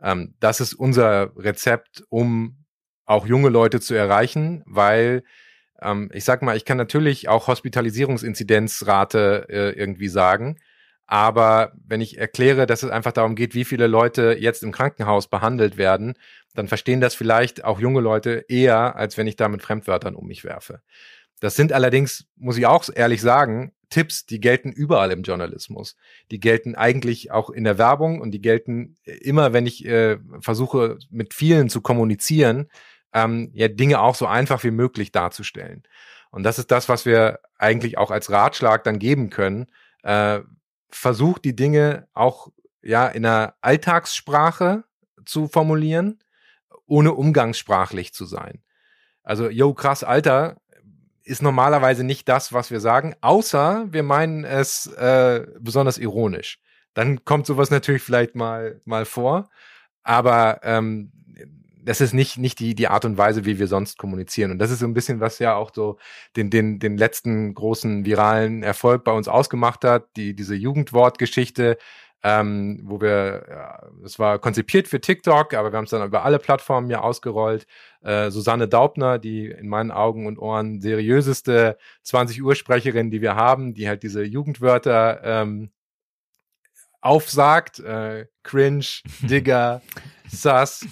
Ähm, 0.00 0.34
das 0.40 0.60
ist 0.60 0.74
unser 0.74 1.32
Rezept, 1.36 2.04
um 2.08 2.64
auch 3.06 3.26
junge 3.26 3.48
Leute 3.48 3.80
zu 3.80 3.94
erreichen, 3.94 4.62
weil 4.66 5.22
ähm, 5.80 6.10
ich 6.12 6.24
sag 6.24 6.42
mal, 6.42 6.56
ich 6.56 6.64
kann 6.64 6.76
natürlich 6.76 7.28
auch 7.28 7.46
Hospitalisierungsinzidenzrate 7.48 9.46
äh, 9.48 9.70
irgendwie 9.78 10.08
sagen, 10.08 10.58
aber 11.06 11.72
wenn 11.86 12.00
ich 12.00 12.18
erkläre, 12.18 12.66
dass 12.66 12.82
es 12.82 12.90
einfach 12.90 13.12
darum 13.12 13.36
geht, 13.36 13.54
wie 13.54 13.64
viele 13.64 13.86
Leute 13.86 14.36
jetzt 14.38 14.62
im 14.62 14.72
Krankenhaus 14.72 15.28
behandelt 15.28 15.76
werden, 15.76 16.14
dann 16.54 16.68
verstehen 16.68 17.00
das 17.00 17.14
vielleicht 17.14 17.64
auch 17.64 17.78
junge 17.78 18.00
Leute 18.00 18.44
eher, 18.48 18.96
als 18.96 19.16
wenn 19.16 19.26
ich 19.26 19.36
da 19.36 19.48
mit 19.48 19.62
Fremdwörtern 19.62 20.16
um 20.16 20.26
mich 20.26 20.44
werfe. 20.44 20.80
Das 21.40 21.54
sind 21.54 21.72
allerdings, 21.72 22.26
muss 22.36 22.56
ich 22.56 22.66
auch 22.66 22.88
ehrlich 22.92 23.20
sagen, 23.20 23.72
Tipps, 23.90 24.26
die 24.26 24.40
gelten 24.40 24.72
überall 24.72 25.12
im 25.12 25.22
Journalismus. 25.22 25.96
Die 26.30 26.40
gelten 26.40 26.74
eigentlich 26.74 27.30
auch 27.30 27.50
in 27.50 27.62
der 27.62 27.78
Werbung 27.78 28.20
und 28.20 28.32
die 28.32 28.40
gelten 28.40 28.96
immer, 29.04 29.52
wenn 29.52 29.66
ich 29.66 29.84
äh, 29.86 30.18
versuche, 30.40 30.98
mit 31.10 31.34
vielen 31.34 31.68
zu 31.68 31.82
kommunizieren, 31.82 32.68
ähm, 33.16 33.50
ja, 33.54 33.68
Dinge 33.68 34.00
auch 34.00 34.14
so 34.14 34.26
einfach 34.26 34.62
wie 34.62 34.70
möglich 34.70 35.10
darzustellen. 35.10 35.82
Und 36.30 36.42
das 36.42 36.58
ist 36.58 36.70
das, 36.70 36.88
was 36.90 37.06
wir 37.06 37.40
eigentlich 37.56 37.96
auch 37.96 38.10
als 38.10 38.30
Ratschlag 38.30 38.84
dann 38.84 38.98
geben 38.98 39.30
können. 39.30 39.66
Äh, 40.02 40.40
versucht 40.90 41.44
die 41.46 41.56
Dinge 41.56 42.08
auch 42.12 42.48
ja 42.82 43.08
in 43.08 43.24
einer 43.24 43.54
Alltagssprache 43.62 44.84
zu 45.24 45.48
formulieren, 45.48 46.22
ohne 46.86 47.14
umgangssprachlich 47.14 48.12
zu 48.12 48.26
sein. 48.26 48.62
Also, 49.22 49.48
yo, 49.48 49.72
krass, 49.72 50.04
Alter, 50.04 50.58
ist 51.24 51.42
normalerweise 51.42 52.04
nicht 52.04 52.28
das, 52.28 52.52
was 52.52 52.70
wir 52.70 52.80
sagen, 52.80 53.16
außer 53.22 53.86
wir 53.90 54.02
meinen 54.02 54.44
es 54.44 54.86
äh, 54.86 55.46
besonders 55.58 55.96
ironisch. 55.98 56.60
Dann 56.92 57.24
kommt 57.24 57.46
sowas 57.46 57.70
natürlich 57.70 58.02
vielleicht 58.02 58.36
mal 58.36 58.80
mal 58.84 59.06
vor, 59.06 59.48
aber 60.02 60.60
ähm, 60.62 61.12
das 61.86 62.00
ist 62.00 62.12
nicht 62.12 62.38
nicht 62.38 62.58
die 62.58 62.74
die 62.74 62.88
Art 62.88 63.04
und 63.04 63.16
Weise, 63.18 63.44
wie 63.46 63.58
wir 63.58 63.68
sonst 63.68 63.98
kommunizieren. 63.98 64.50
Und 64.50 64.58
das 64.58 64.70
ist 64.70 64.80
so 64.80 64.86
ein 64.86 64.94
bisschen 64.94 65.20
was 65.20 65.38
ja 65.38 65.54
auch 65.56 65.72
so 65.74 65.98
den 66.36 66.50
den 66.50 66.78
den 66.78 66.98
letzten 66.98 67.54
großen 67.54 68.04
viralen 68.04 68.62
Erfolg 68.62 69.04
bei 69.04 69.12
uns 69.12 69.28
ausgemacht 69.28 69.84
hat, 69.84 70.08
die 70.16 70.34
diese 70.34 70.54
Jugendwortgeschichte 70.54 71.78
ähm, 72.26 72.80
wo 72.82 73.00
wir, 73.00 73.46
ja, 73.48 73.82
es 74.04 74.18
war 74.18 74.40
konzipiert 74.40 74.88
für 74.88 75.00
TikTok, 75.00 75.54
aber 75.54 75.70
wir 75.70 75.76
haben 75.76 75.84
es 75.84 75.90
dann 75.90 76.04
über 76.04 76.24
alle 76.24 76.40
Plattformen 76.40 76.90
ja 76.90 77.00
ausgerollt. 77.00 77.68
Äh, 78.02 78.30
Susanne 78.30 78.66
Daubner, 78.66 79.20
die 79.20 79.46
in 79.46 79.68
meinen 79.68 79.92
Augen 79.92 80.26
und 80.26 80.36
Ohren 80.38 80.80
seriöseste 80.80 81.78
20 82.02 82.42
Uhr 82.42 82.56
Sprecherin, 82.56 83.12
die 83.12 83.20
wir 83.20 83.36
haben, 83.36 83.74
die 83.74 83.88
halt 83.88 84.02
diese 84.02 84.24
Jugendwörter 84.24 85.20
ähm, 85.22 85.70
aufsagt, 87.00 87.78
äh, 87.78 88.26
cringe, 88.42 88.86
Digger, 89.20 89.82
sus, 90.28 90.84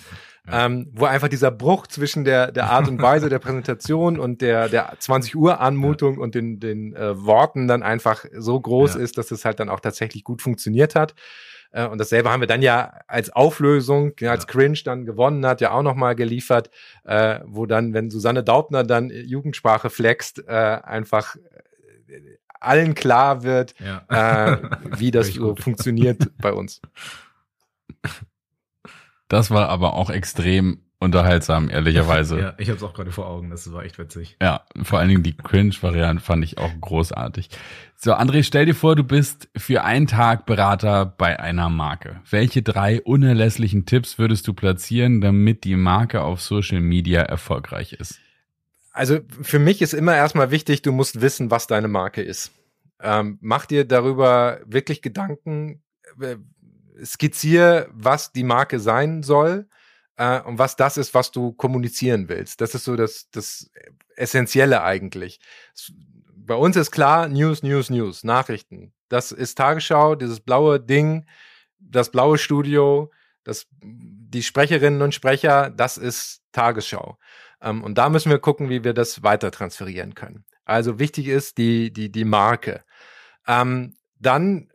ähm, 0.51 0.91
wo 0.93 1.07
einfach 1.07 1.29
dieser 1.29 1.51
Bruch 1.51 1.87
zwischen 1.87 2.25
der, 2.25 2.53
der 2.53 2.71
Art 2.71 2.87
und 2.89 3.01
Weise 3.01 3.29
der 3.29 3.39
Präsentation 3.39 4.19
und 4.19 4.43
der, 4.43 4.69
der 4.69 4.93
20 4.99 5.37
Uhr 5.37 5.61
Anmutung 5.61 6.17
ja. 6.17 6.21
und 6.21 6.35
den, 6.35 6.61
den 6.61 6.95
äh, 6.95 7.25
Worten 7.25 7.67
dann 7.67 7.83
einfach 7.83 8.27
so 8.37 8.61
groß 8.61 8.95
ja. 8.95 9.01
ist, 9.01 9.17
dass 9.17 9.31
es 9.31 9.45
halt 9.45 9.59
dann 9.61 9.71
auch 9.71 9.81
tatsächlich 9.81 10.23
gut 10.23 10.43
funktioniert 10.43 10.95
hat. 10.95 11.15
Äh, 11.73 11.87
und 11.87 11.99
dasselbe 11.99 12.31
haben 12.31 12.41
wir 12.41 12.47
dann 12.47 12.61
ja 12.61 13.01
als 13.07 13.31
Auflösung, 13.31 14.13
als 14.21 14.47
Cringe 14.47 14.79
dann 14.85 15.07
gewonnen 15.07 15.47
hat, 15.47 15.63
ja 15.63 15.71
auch 15.73 15.83
nochmal 15.83 16.15
geliefert, 16.15 16.71
äh, 17.05 17.41
wo 17.47 17.65
dann, 17.65 17.95
wenn 17.95 18.11
Susanne 18.11 18.45
Daubner 18.45 18.85
dann 18.85 19.09
Jugendsprache 19.11 19.89
flext, 19.89 20.47
äh, 20.47 20.53
einfach 20.53 21.37
äh, 21.37 22.21
allen 22.61 22.95
klar 22.95 23.45
wird, 23.45 23.75
äh, 24.11 24.57
wie 24.99 25.11
das 25.11 25.29
so 25.29 25.57
funktioniert 25.57 26.31
bei 26.39 26.53
uns. 26.53 26.83
Das 29.35 29.51
war 29.51 29.69
aber 29.69 29.95
auch 29.95 30.11
extrem 30.11 30.79
unterhaltsam, 31.01 31.69
ehrlicherweise. 31.69 32.39
ja, 32.39 32.55
ich 32.57 32.69
habe 32.69 32.77
es 32.77 32.85
auch 32.85 32.95
gerade 32.95 33.11
vor 33.11 33.27
Augen, 33.27 33.51
das 33.51 33.71
war 33.73 33.83
echt 33.83 33.99
witzig. 33.99 34.37
Ja, 34.41 34.65
vor 34.85 35.01
allen 35.01 35.09
Dingen 35.09 35.25
die 35.25 35.37
Cringe-Variante 35.37 36.23
fand 36.23 36.45
ich 36.45 36.57
auch 36.59 36.71
großartig. 36.81 37.51
So, 37.97 38.15
André, 38.15 38.45
stell 38.45 38.67
dir 38.67 38.77
vor, 38.77 38.95
du 38.95 39.03
bist 39.03 39.49
für 39.57 39.83
einen 39.83 40.07
Tag 40.07 40.47
Berater 40.47 41.05
bei 41.05 41.41
einer 41.41 41.69
Marke. 41.69 42.21
Welche 42.31 42.63
drei 42.63 43.03
unerlässlichen 43.03 43.87
Tipps 43.87 44.21
würdest 44.21 44.47
du 44.47 44.55
platzieren, 44.55 45.21
damit 45.21 45.65
die 45.65 45.75
Marke 45.75 46.23
auf 46.23 46.41
Social 46.41 46.81
Media 46.81 47.23
erfolgreich 47.23 47.93
ist? 47.95 48.21
Also 48.93 49.19
für 49.43 49.59
mich 49.59 49.83
ist 49.83 49.95
immer 49.95 50.15
erstmal 50.15 50.53
wichtig, 50.53 50.83
du 50.83 50.93
musst 50.93 51.21
wissen, 51.21 51.51
was 51.51 51.67
deine 51.67 51.89
Marke 51.89 52.23
ist. 52.23 52.53
Ähm, 53.03 53.39
mach 53.41 53.67
dir 53.67 53.85
darüber 53.85 54.61
wirklich 54.65 55.03
Gedanken, 55.03 55.83
äh, 56.21 56.37
skizziere, 57.03 57.89
was 57.93 58.33
die 58.33 58.45
Marke 58.45 58.81
sein 58.81 59.23
soll 59.23 59.69
äh, 60.17 60.41
und 60.41 60.59
was 60.59 60.77
das 60.77 60.97
ist, 60.97 61.15
was 61.15 61.31
du 61.31 61.53
kommunizieren 61.53 62.29
willst. 62.29 62.61
Das 62.61 62.75
ist 62.75 62.85
so 62.85 62.97
das, 62.97 63.31
das 63.31 63.71
Essentielle 64.17 64.83
eigentlich. 64.83 65.41
Bei 66.37 66.55
uns 66.55 66.77
ist 66.77 66.91
klar, 66.91 67.29
News, 67.29 67.63
News, 67.63 67.91
News, 67.91 68.25
Nachrichten. 68.25 68.93
Das 69.09 69.33
ist 69.33 69.57
Tagesschau, 69.57 70.15
dieses 70.15 70.41
blaue 70.41 70.81
Ding, 70.81 71.27
das 71.79 72.11
blaue 72.11 72.39
Studio, 72.39 73.11
das, 73.45 73.67
die 73.83 74.43
Sprecherinnen 74.43 75.03
und 75.03 75.15
Sprecher, 75.15 75.71
das 75.71 75.97
ist 75.97 76.43
Tagesschau. 76.53 77.19
Ähm, 77.61 77.83
und 77.83 77.97
da 77.97 78.09
müssen 78.09 78.31
wir 78.31 78.39
gucken, 78.39 78.69
wie 78.69 78.85
wir 78.85 78.95
das 78.95 79.23
weiter 79.23 79.51
transferieren 79.51 80.15
können. 80.15 80.45
Also 80.65 80.99
wichtig 80.99 81.29
ist 81.29 81.59
die, 81.59 81.93
die, 81.93 82.11
die 82.11 82.25
Marke. 82.25 82.85
Ähm, 83.47 83.97
dann 84.19 84.71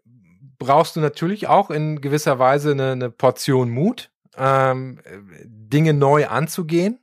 brauchst 0.60 0.96
du 0.96 1.00
natürlich 1.00 1.48
auch 1.48 1.72
in 1.72 2.02
gewisser 2.02 2.38
Weise 2.38 2.72
eine, 2.72 2.92
eine 2.92 3.10
Portion 3.10 3.70
Mut, 3.70 4.12
ähm, 4.38 5.00
Dinge 5.44 5.94
neu 5.94 6.28
anzugehen. 6.28 7.00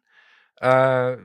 Äh, 0.60 1.16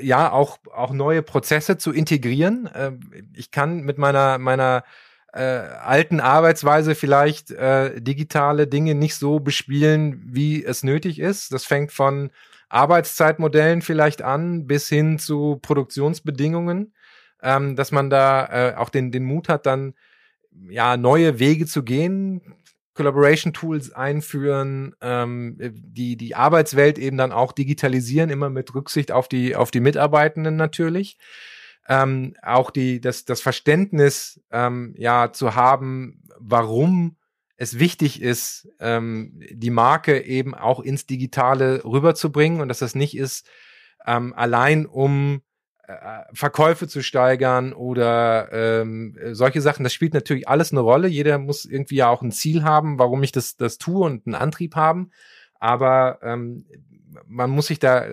ja, 0.00 0.32
auch, 0.32 0.58
auch 0.72 0.92
neue 0.92 1.22
Prozesse 1.22 1.78
zu 1.78 1.92
integrieren. 1.92 2.66
Äh, 2.66 2.92
ich 3.34 3.50
kann 3.50 3.80
mit 3.82 3.98
meiner, 3.98 4.38
meiner 4.38 4.84
äh, 5.32 5.42
alten 5.42 6.20
Arbeitsweise 6.20 6.94
vielleicht 6.94 7.50
äh, 7.50 8.00
digitale 8.00 8.66
Dinge 8.66 8.94
nicht 8.94 9.16
so 9.16 9.38
bespielen, 9.38 10.22
wie 10.26 10.64
es 10.64 10.82
nötig 10.82 11.18
ist. 11.18 11.52
Das 11.52 11.64
fängt 11.64 11.92
von 11.92 12.30
Arbeitszeitmodellen 12.68 13.82
vielleicht 13.82 14.22
an 14.22 14.66
bis 14.66 14.88
hin 14.88 15.18
zu 15.18 15.58
Produktionsbedingungen, 15.62 16.94
ähm, 17.42 17.76
dass 17.76 17.92
man 17.92 18.10
da 18.10 18.46
äh, 18.46 18.74
auch 18.76 18.88
den, 18.88 19.12
den 19.12 19.24
Mut 19.24 19.48
hat, 19.48 19.66
dann 19.66 19.94
ja, 20.68 20.96
neue 20.96 21.38
Wege 21.38 21.66
zu 21.66 21.82
gehen, 21.82 22.56
Collaboration 22.94 23.52
Tools 23.52 23.92
einführen, 23.92 24.94
ähm, 25.00 25.58
die 25.58 26.16
die 26.16 26.34
Arbeitswelt 26.34 26.98
eben 26.98 27.16
dann 27.18 27.32
auch 27.32 27.52
digitalisieren, 27.52 28.30
immer 28.30 28.50
mit 28.50 28.74
Rücksicht 28.74 29.12
auf 29.12 29.28
die 29.28 29.54
auf 29.54 29.70
die 29.70 29.80
Mitarbeitenden 29.80 30.56
natürlich. 30.56 31.18
Ähm, 31.88 32.34
auch 32.42 32.70
die 32.70 33.00
das 33.00 33.24
das 33.24 33.40
Verständnis 33.40 34.40
ähm, 34.50 34.94
ja 34.96 35.32
zu 35.32 35.54
haben, 35.54 36.22
warum 36.40 37.16
es 37.56 37.78
wichtig 37.78 38.20
ist, 38.20 38.68
ähm, 38.80 39.40
die 39.50 39.70
Marke 39.70 40.24
eben 40.24 40.54
auch 40.54 40.80
ins 40.80 41.06
Digitale 41.06 41.84
rüberzubringen 41.84 42.60
und 42.60 42.68
dass 42.68 42.80
das 42.80 42.94
nicht 42.94 43.16
ist 43.16 43.48
ähm, 44.06 44.32
allein 44.34 44.86
um 44.86 45.42
Verkäufe 46.32 46.88
zu 46.88 47.02
steigern 47.02 47.72
oder 47.72 48.52
ähm, 48.52 49.16
solche 49.32 49.60
Sachen. 49.60 49.84
Das 49.84 49.92
spielt 49.92 50.14
natürlich 50.14 50.48
alles 50.48 50.72
eine 50.72 50.80
Rolle. 50.80 51.06
Jeder 51.06 51.38
muss 51.38 51.64
irgendwie 51.64 51.96
ja 51.96 52.08
auch 52.08 52.22
ein 52.22 52.32
Ziel 52.32 52.64
haben, 52.64 52.98
warum 52.98 53.22
ich 53.22 53.30
das, 53.30 53.56
das 53.56 53.78
tue 53.78 54.04
und 54.04 54.26
einen 54.26 54.34
Antrieb 54.34 54.74
haben. 54.74 55.10
Aber 55.60 56.18
ähm, 56.22 56.66
man 57.26 57.50
muss 57.50 57.68
sich 57.68 57.78
da 57.78 58.04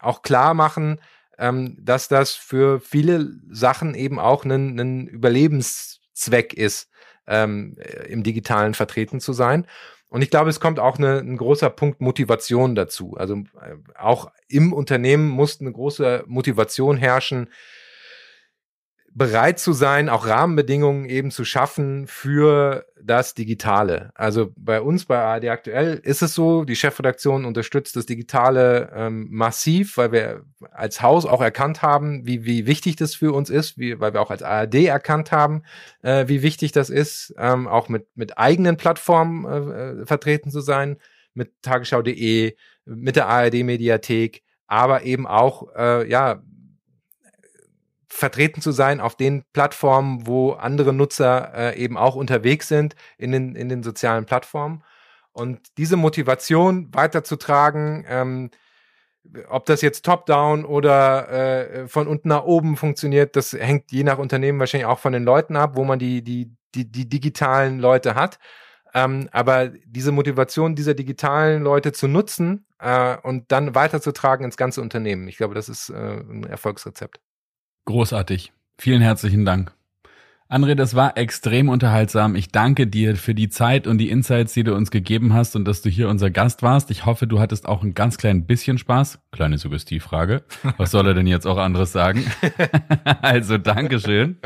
auch 0.00 0.22
klar 0.22 0.54
machen, 0.54 1.00
ähm, 1.38 1.76
dass 1.80 2.08
das 2.08 2.32
für 2.32 2.80
viele 2.80 3.32
Sachen 3.50 3.94
eben 3.94 4.18
auch 4.20 4.44
ein, 4.44 4.78
ein 4.78 5.06
Überlebenszweck 5.08 6.54
ist, 6.54 6.88
ähm, 7.26 7.76
im 8.08 8.22
digitalen 8.22 8.74
vertreten 8.74 9.20
zu 9.20 9.32
sein. 9.32 9.66
Und 10.08 10.22
ich 10.22 10.30
glaube, 10.30 10.50
es 10.50 10.60
kommt 10.60 10.78
auch 10.78 10.98
eine, 10.98 11.18
ein 11.18 11.36
großer 11.36 11.68
Punkt 11.68 12.00
Motivation 12.00 12.74
dazu. 12.74 13.16
Also 13.16 13.34
äh, 13.36 13.76
auch 13.98 14.30
im 14.48 14.72
Unternehmen 14.72 15.28
muss 15.28 15.60
eine 15.60 15.72
große 15.72 16.24
Motivation 16.26 16.96
herrschen, 16.96 17.48
bereit 19.16 19.58
zu 19.58 19.72
sein, 19.72 20.10
auch 20.10 20.26
Rahmenbedingungen 20.26 21.06
eben 21.06 21.30
zu 21.30 21.46
schaffen 21.46 22.06
für 22.06 22.84
das 23.02 23.32
Digitale. 23.32 24.10
Also 24.14 24.52
bei 24.58 24.82
uns 24.82 25.06
bei 25.06 25.16
ARD 25.16 25.46
aktuell 25.46 25.94
ist 26.02 26.20
es 26.20 26.34
so, 26.34 26.64
die 26.64 26.76
Chefredaktion 26.76 27.46
unterstützt 27.46 27.96
das 27.96 28.04
Digitale 28.04 28.92
ähm, 28.94 29.28
massiv, 29.30 29.96
weil 29.96 30.12
wir 30.12 30.42
als 30.70 31.00
Haus 31.00 31.24
auch 31.24 31.40
erkannt 31.40 31.80
haben, 31.80 32.26
wie, 32.26 32.44
wie 32.44 32.66
wichtig 32.66 32.96
das 32.96 33.14
für 33.14 33.32
uns 33.32 33.48
ist, 33.48 33.78
wie, 33.78 33.98
weil 34.00 34.12
wir 34.12 34.20
auch 34.20 34.30
als 34.30 34.42
ARD 34.42 34.74
erkannt 34.74 35.32
haben, 35.32 35.62
äh, 36.02 36.28
wie 36.28 36.42
wichtig 36.42 36.72
das 36.72 36.90
ist, 36.90 37.34
ähm, 37.38 37.68
auch 37.68 37.88
mit, 37.88 38.08
mit 38.16 38.36
eigenen 38.36 38.76
Plattformen 38.76 39.46
äh, 39.46 40.02
äh 40.02 40.06
vertreten 40.06 40.50
zu 40.50 40.60
sein, 40.60 40.98
mit 41.32 41.52
tagesschau.de, 41.62 42.54
mit 42.84 43.16
der 43.16 43.28
ARD-Mediathek, 43.28 44.42
aber 44.66 45.04
eben 45.04 45.26
auch, 45.26 45.74
äh, 45.74 46.06
ja, 46.06 46.42
vertreten 48.16 48.62
zu 48.62 48.72
sein 48.72 49.00
auf 49.00 49.14
den 49.14 49.44
Plattformen, 49.52 50.26
wo 50.26 50.52
andere 50.52 50.92
Nutzer 50.92 51.52
äh, 51.54 51.78
eben 51.78 51.96
auch 51.98 52.16
unterwegs 52.16 52.66
sind 52.66 52.96
in 53.18 53.30
den, 53.30 53.54
in 53.54 53.68
den 53.68 53.82
sozialen 53.82 54.24
Plattformen. 54.24 54.82
Und 55.32 55.60
diese 55.76 55.96
Motivation 55.96 56.88
weiterzutragen, 56.94 58.06
ähm, 58.08 58.50
ob 59.48 59.66
das 59.66 59.82
jetzt 59.82 60.04
top-down 60.04 60.64
oder 60.64 61.28
äh, 61.30 61.88
von 61.88 62.06
unten 62.06 62.28
nach 62.28 62.44
oben 62.44 62.76
funktioniert, 62.76 63.36
das 63.36 63.52
hängt 63.52 63.92
je 63.92 64.02
nach 64.02 64.18
Unternehmen 64.18 64.58
wahrscheinlich 64.60 64.86
auch 64.86 65.00
von 65.00 65.12
den 65.12 65.24
Leuten 65.24 65.56
ab, 65.56 65.72
wo 65.74 65.84
man 65.84 65.98
die, 65.98 66.22
die, 66.22 66.56
die, 66.74 66.90
die 66.90 67.08
digitalen 67.08 67.80
Leute 67.80 68.14
hat. 68.14 68.38
Ähm, 68.94 69.28
aber 69.32 69.68
diese 69.84 70.10
Motivation 70.10 70.74
dieser 70.74 70.94
digitalen 70.94 71.62
Leute 71.62 71.92
zu 71.92 72.08
nutzen 72.08 72.64
äh, 72.78 73.16
und 73.18 73.52
dann 73.52 73.74
weiterzutragen 73.74 74.46
ins 74.46 74.56
ganze 74.56 74.80
Unternehmen, 74.80 75.28
ich 75.28 75.36
glaube, 75.36 75.54
das 75.54 75.68
ist 75.68 75.90
äh, 75.90 75.94
ein 75.94 76.44
Erfolgsrezept. 76.44 77.20
Großartig. 77.86 78.52
Vielen 78.78 79.00
herzlichen 79.00 79.44
Dank. 79.44 79.72
André, 80.48 80.76
das 80.76 80.94
war 80.94 81.16
extrem 81.16 81.68
unterhaltsam. 81.68 82.36
Ich 82.36 82.52
danke 82.52 82.86
dir 82.86 83.16
für 83.16 83.34
die 83.34 83.48
Zeit 83.48 83.88
und 83.88 83.98
die 83.98 84.10
Insights, 84.10 84.52
die 84.52 84.62
du 84.62 84.76
uns 84.76 84.92
gegeben 84.92 85.32
hast 85.32 85.56
und 85.56 85.64
dass 85.64 85.82
du 85.82 85.88
hier 85.88 86.08
unser 86.08 86.30
Gast 86.30 86.62
warst. 86.62 86.92
Ich 86.92 87.04
hoffe, 87.04 87.26
du 87.26 87.40
hattest 87.40 87.66
auch 87.66 87.82
ein 87.82 87.94
ganz 87.94 88.16
klein 88.16 88.46
bisschen 88.46 88.78
Spaß. 88.78 89.18
Kleine 89.32 89.58
Suggestivfrage. 89.58 90.44
Was 90.76 90.92
soll 90.92 91.08
er 91.08 91.14
denn 91.14 91.26
jetzt 91.26 91.46
auch 91.46 91.56
anderes 91.56 91.90
sagen? 91.90 92.24
also 93.22 93.58
Dankeschön. 93.58 94.38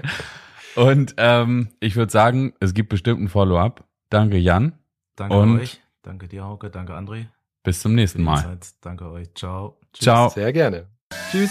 Und 0.74 1.14
ähm, 1.18 1.68
ich 1.80 1.97
würde 1.97 2.12
sagen, 2.12 2.55
es 2.61 2.72
gibt 2.72 2.88
bestimmt 2.88 3.20
ein 3.20 3.28
Follow-up. 3.28 3.84
Danke, 4.09 4.38
Jan. 4.38 4.72
Danke 5.16 5.36
und 5.36 5.61
euch. 5.61 5.82
Danke 6.03 6.28
dir, 6.28 6.45
Hauke. 6.45 6.70
Danke, 6.70 6.95
André. 6.95 7.26
Bis 7.62 7.80
zum 7.80 7.95
nächsten 7.95 8.22
Mal. 8.22 8.43
Zeit. 8.43 8.68
Danke 8.80 9.11
euch. 9.11 9.34
Ciao. 9.34 9.78
Tschüss. 9.93 10.05
Ciao. 10.05 10.28
Sehr 10.30 10.51
gerne. 10.53 10.86
Tschüss. 11.30 11.51